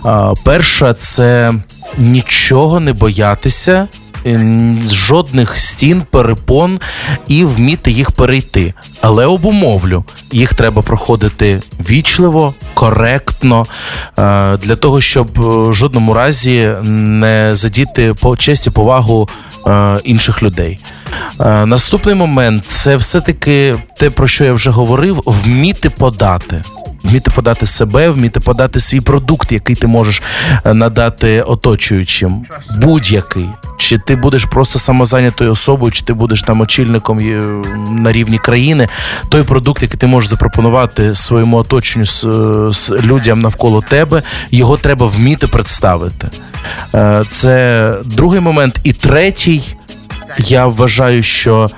А, 0.05 0.33
Перша 0.45 0.95
це 0.95 1.55
нічого 1.99 2.81
не 2.81 2.93
боятися. 2.93 3.89
м, 4.26 4.84
Жодних 4.91 5.57
стін, 5.57 6.03
перепон 6.11 6.80
і 7.28 7.45
вміти 7.45 7.91
їх 7.91 8.11
перейти. 8.11 8.74
Але 9.01 9.26
обумовлю, 9.26 10.03
їх 10.32 10.53
треба 10.53 10.82
проходити 10.82 11.61
вічливо, 11.89 12.53
коректно, 12.74 13.65
е, 14.20 14.57
для 14.57 14.76
того, 14.76 15.01
щоб 15.01 15.28
е, 15.38 15.41
в 15.70 15.74
жодному 15.74 16.13
разі 16.13 16.70
не 16.84 17.49
задіти 17.55 18.13
по 18.13 18.38
честь 18.38 18.72
повагу 18.72 19.30
е, 19.67 19.99
інших 20.03 20.43
людей. 20.43 20.80
Е, 21.39 21.65
Наступний 21.65 22.15
момент 22.15 22.65
це 22.65 22.95
все-таки 22.95 23.76
те, 23.97 24.09
про 24.09 24.28
що 24.28 24.43
я 24.43 24.53
вже 24.53 24.70
говорив, 24.70 25.22
вміти 25.26 25.89
подати. 25.89 26.61
Вміти 27.10 27.32
подати 27.32 27.66
себе, 27.66 28.10
вміти 28.10 28.39
подати 28.39 28.80
свій 28.80 29.01
продукт, 29.01 29.51
який 29.51 29.76
ти 29.76 29.88
можеш 29.88 30.22
е, 30.66 30.74
надати 30.74 31.41
оточуючим, 31.41 32.45
будь-який. 32.82 33.49
Чи 33.78 33.97
ти 33.97 34.16
будеш 34.16 34.45
просто 34.45 34.80
самозайнятою 34.80 35.51
особою, 35.51 35.91
чи 35.91 36.05
ти 36.05 36.14
будеш 36.14 36.43
там 36.43 36.62
очільником 36.62 37.20
е, 37.20 37.43
на 37.89 38.12
рівні 38.12 38.38
країни, 38.38 38.88
той 39.30 39.43
продукт, 39.43 39.82
який 39.82 39.99
ти 39.99 40.07
можеш 40.07 40.30
запропонувати 40.30 41.16
своєму 41.16 41.57
оточенню 41.57 42.05
з, 42.05 42.24
е, 42.24 43.01
людям 43.01 43.39
навколо 43.39 43.82
тебе, 43.82 44.24
його 44.51 44.78
треба 44.78 45.05
вміти 45.05 45.47
представити. 45.47 46.28
Це 47.30 47.95
другий 48.05 48.39
момент. 48.39 48.80
І 48.84 48.93
третій, 48.93 49.76
я 50.38 50.66
вважаю, 50.66 51.24
що 51.24 51.70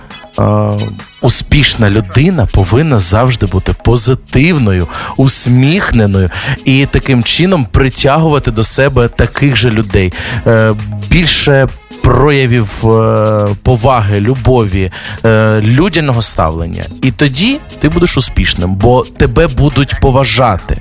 успішна 1.21 1.89
людина 1.89 2.45
повинна 2.45 2.99
завжди 2.99 3.45
бути 3.45 3.73
позитивною, 3.83 4.87
усміхненою 5.17 6.29
і 6.65 6.85
таким 6.85 7.23
чином 7.23 7.65
притягувати 7.71 8.51
до 8.51 8.63
себе 8.63 9.07
таких 9.07 9.55
же 9.55 9.69
людей. 9.69 10.13
Е, 10.47 10.73
більше 11.09 11.67
проявів 12.01 12.69
е, 12.83 13.47
поваги, 13.63 14.21
любові, 14.21 14.91
е, 15.25 15.61
людяного 15.61 16.21
ставлення. 16.21 16.83
І 17.01 17.11
тоді 17.11 17.59
ти 17.79 17.89
будеш 17.89 18.17
успішним, 18.17 18.75
бо 18.75 19.05
тебе 19.17 19.47
будуть 19.47 19.95
поважати. 20.01 20.77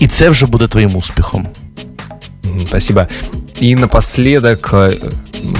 І 0.00 0.06
це 0.06 0.28
вже 0.28 0.46
буде 0.46 0.66
твоїм 0.66 0.96
успіхом. 0.96 1.46
Спасибо. 2.66 3.06
И 3.62 3.74
напоследок 3.74 4.74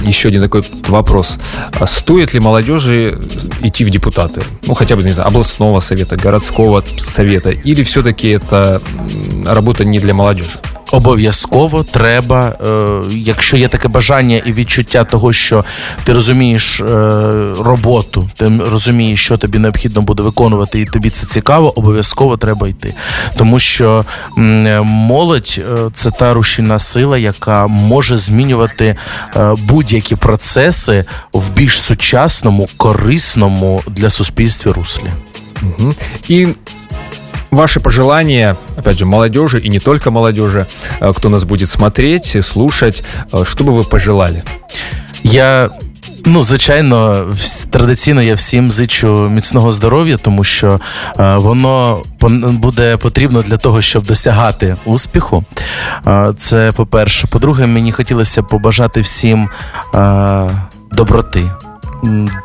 еще 0.05 0.29
один 0.29 0.43
такой 0.43 0.65
вопрос. 0.89 1.39
А 1.73 1.87
Стоит 1.87 2.35
ли 2.35 2.41
молодежи 2.41 3.19
идти 3.63 3.85
в 3.85 3.91
депутаты? 3.91 4.43
Ну, 4.67 4.75
хотя 4.75 4.97
бы, 4.97 5.03
не 5.03 5.11
знаю, 5.11 5.29
областного 5.29 5.81
совета, 5.81 6.17
городского 6.17 6.83
совета? 6.99 7.51
Или 7.51 7.83
все-таки 7.83 8.29
это 8.29 8.81
работа 9.47 9.85
не 9.85 9.99
для 9.99 10.15
молодежи? 10.15 10.59
Обов'язково 10.93 11.85
треба, 11.85 12.49
е, 12.49 13.01
якщо 13.11 13.57
є 13.57 13.69
таке 13.69 13.89
бажання 13.89 14.37
і 14.47 14.53
відчуття 14.53 15.05
того, 15.05 15.33
що 15.33 15.65
ти 16.05 16.13
розумієш 16.13 16.81
е, 16.81 16.85
роботу, 17.61 18.31
ти 18.37 18.53
розумієш, 18.71 19.25
що 19.25 19.37
тобі 19.37 19.59
необхідно 19.59 20.03
буде 20.03 20.23
виконувати, 20.23 20.81
і 20.81 20.85
тобі 20.85 21.11
це 21.11 21.27
цікаво, 21.27 21.79
обов'язково 21.79 22.37
треба 22.37 22.69
йти. 22.69 22.95
Тому 23.37 23.59
що 23.59 24.05
молодь 24.85 25.59
е, 25.59 25.91
це 25.95 26.11
та 26.11 26.35
рушійна 26.35 26.79
сила, 26.79 27.19
яка 27.19 27.67
може 27.67 28.17
змінювати 28.17 28.97
будь-які 29.59 30.17
процеси 30.17 31.05
в 31.33 31.51
більш 31.51 31.81
сучасному, 31.81 32.69
корисному 32.77 33.83
для 33.87 34.11
суспільства 34.11 34.73
руслі. 34.73 35.13
Мгм. 35.63 35.95
И 36.31 36.55
ваши 37.54 37.80
пожелания, 37.80 38.56
опять 38.78 38.98
же, 38.98 39.06
молодежи 39.06 39.60
и 39.60 39.70
не 39.70 39.80
только 39.80 40.12
молодежи, 40.12 40.66
э, 41.02 41.14
кто 41.14 41.30
нас 41.30 41.44
будет 41.44 41.70
смотреть, 41.70 42.38
слушать, 42.46 43.04
э, 43.34 43.46
что 43.46 43.64
бы 43.64 43.72
вы 43.72 43.84
пожелали? 43.90 44.44
Я. 45.24 45.70
Ну, 46.26 46.42
звичайно, 46.42 47.26
вс- 47.32 47.68
традиційно 47.70 48.22
я 48.22 48.36
всім 48.36 48.72
зичу 48.72 49.30
міцного 49.34 49.72
здоров'я, 49.72 50.18
тому 50.18 50.44
що 50.44 50.80
е, 51.20 51.36
воно 51.36 52.04
пон- 52.20 52.58
буде 52.58 52.98
потрібно 52.98 53.42
для 53.42 53.58
того, 53.58 53.82
щоб 53.82 54.04
досягати 54.06 54.76
успіху. 54.86 55.44
Е, 56.08 56.34
це 56.38 56.72
по-перше. 56.72 57.28
По-друге, 57.28 57.66
мені 57.68 57.92
хотілося 57.92 58.42
б 58.42 58.48
побажати 58.48 59.02
всім 59.02 59.50
е, 59.96 60.50
доброти. 60.92 61.44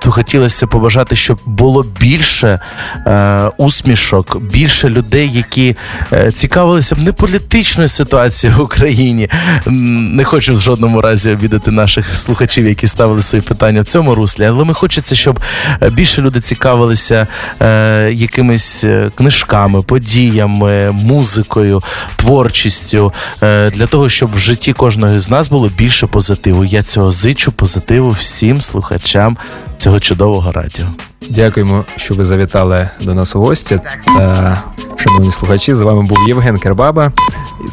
То 0.01 0.11
хотілося 0.11 0.67
побажати, 0.67 1.15
щоб 1.15 1.39
було 1.45 1.85
більше 1.99 2.59
е, 3.07 3.49
усмішок, 3.57 4.41
більше 4.41 4.89
людей, 4.89 5.31
які 5.31 5.75
е, 6.13 6.31
цікавилися 6.31 6.95
б 6.95 6.99
не 6.99 7.11
політичною 7.11 7.89
ситуацією 7.89 8.59
в 8.59 8.61
Україні. 8.61 9.29
Не 9.65 10.23
хочу 10.23 10.53
в 10.53 10.59
жодному 10.59 11.01
разі 11.01 11.31
обідати 11.31 11.71
наших 11.71 12.15
слухачів, 12.15 12.67
які 12.67 12.87
ставили 12.87 13.21
свої 13.21 13.41
питання 13.41 13.81
в 13.81 13.85
цьому 13.85 14.15
руслі. 14.15 14.45
Але 14.45 14.63
ми 14.63 14.73
хочеться, 14.73 15.15
щоб 15.15 15.39
е, 15.81 15.89
більше 15.89 16.21
люди 16.21 16.41
цікавилися 16.41 17.27
е, 17.61 18.11
якимись 18.13 18.83
е, 18.83 19.11
книжками, 19.15 19.81
подіями, 19.81 20.91
музикою, 20.91 21.81
творчістю, 22.15 23.13
е, 23.43 23.69
для 23.69 23.87
того, 23.87 24.09
щоб 24.09 24.33
в 24.33 24.37
житті 24.37 24.73
кожного 24.73 25.19
з 25.19 25.29
нас 25.29 25.49
було 25.49 25.69
більше 25.69 26.07
позитиву. 26.07 26.65
Я 26.65 26.83
цього 26.83 27.11
зичу 27.11 27.51
позитиву 27.51 28.09
всім 28.09 28.61
слухачам 28.61 29.37
цього 29.77 29.99
чудового 29.99 30.51
радіо. 30.51 30.85
Дякуємо, 31.29 31.85
що 31.95 32.13
ви 32.13 32.25
завітали 32.25 32.89
до 33.01 33.13
нас 33.13 33.35
у 33.35 33.39
гості. 33.39 33.79
Та, 34.17 34.57
шановні 34.95 35.31
слухачі, 35.31 35.75
з 35.75 35.81
вами 35.81 36.03
був 36.03 36.17
Євген 36.27 36.59
Кербаба. 36.59 37.11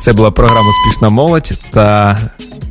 Це 0.01 0.13
була 0.13 0.31
програма 0.31 0.69
Успішна 0.71 1.09
молодь. 1.09 1.53
Та 1.71 2.19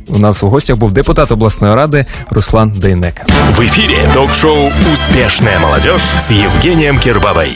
у 0.08 0.18
нас 0.18 0.42
у 0.42 0.48
гостях 0.48 0.76
був 0.76 0.92
депутат 0.92 1.32
обласної 1.32 1.74
ради 1.74 2.04
Руслан 2.30 2.70
Дейнек. 2.70 3.22
В 3.50 3.60
ефірі 3.60 3.98
ток-шоу 4.14 4.68
Успішне 4.92 5.58
молодь 5.60 6.00
з 6.28 6.32
Євгенієм 6.32 6.98
Кирбабой. 6.98 7.52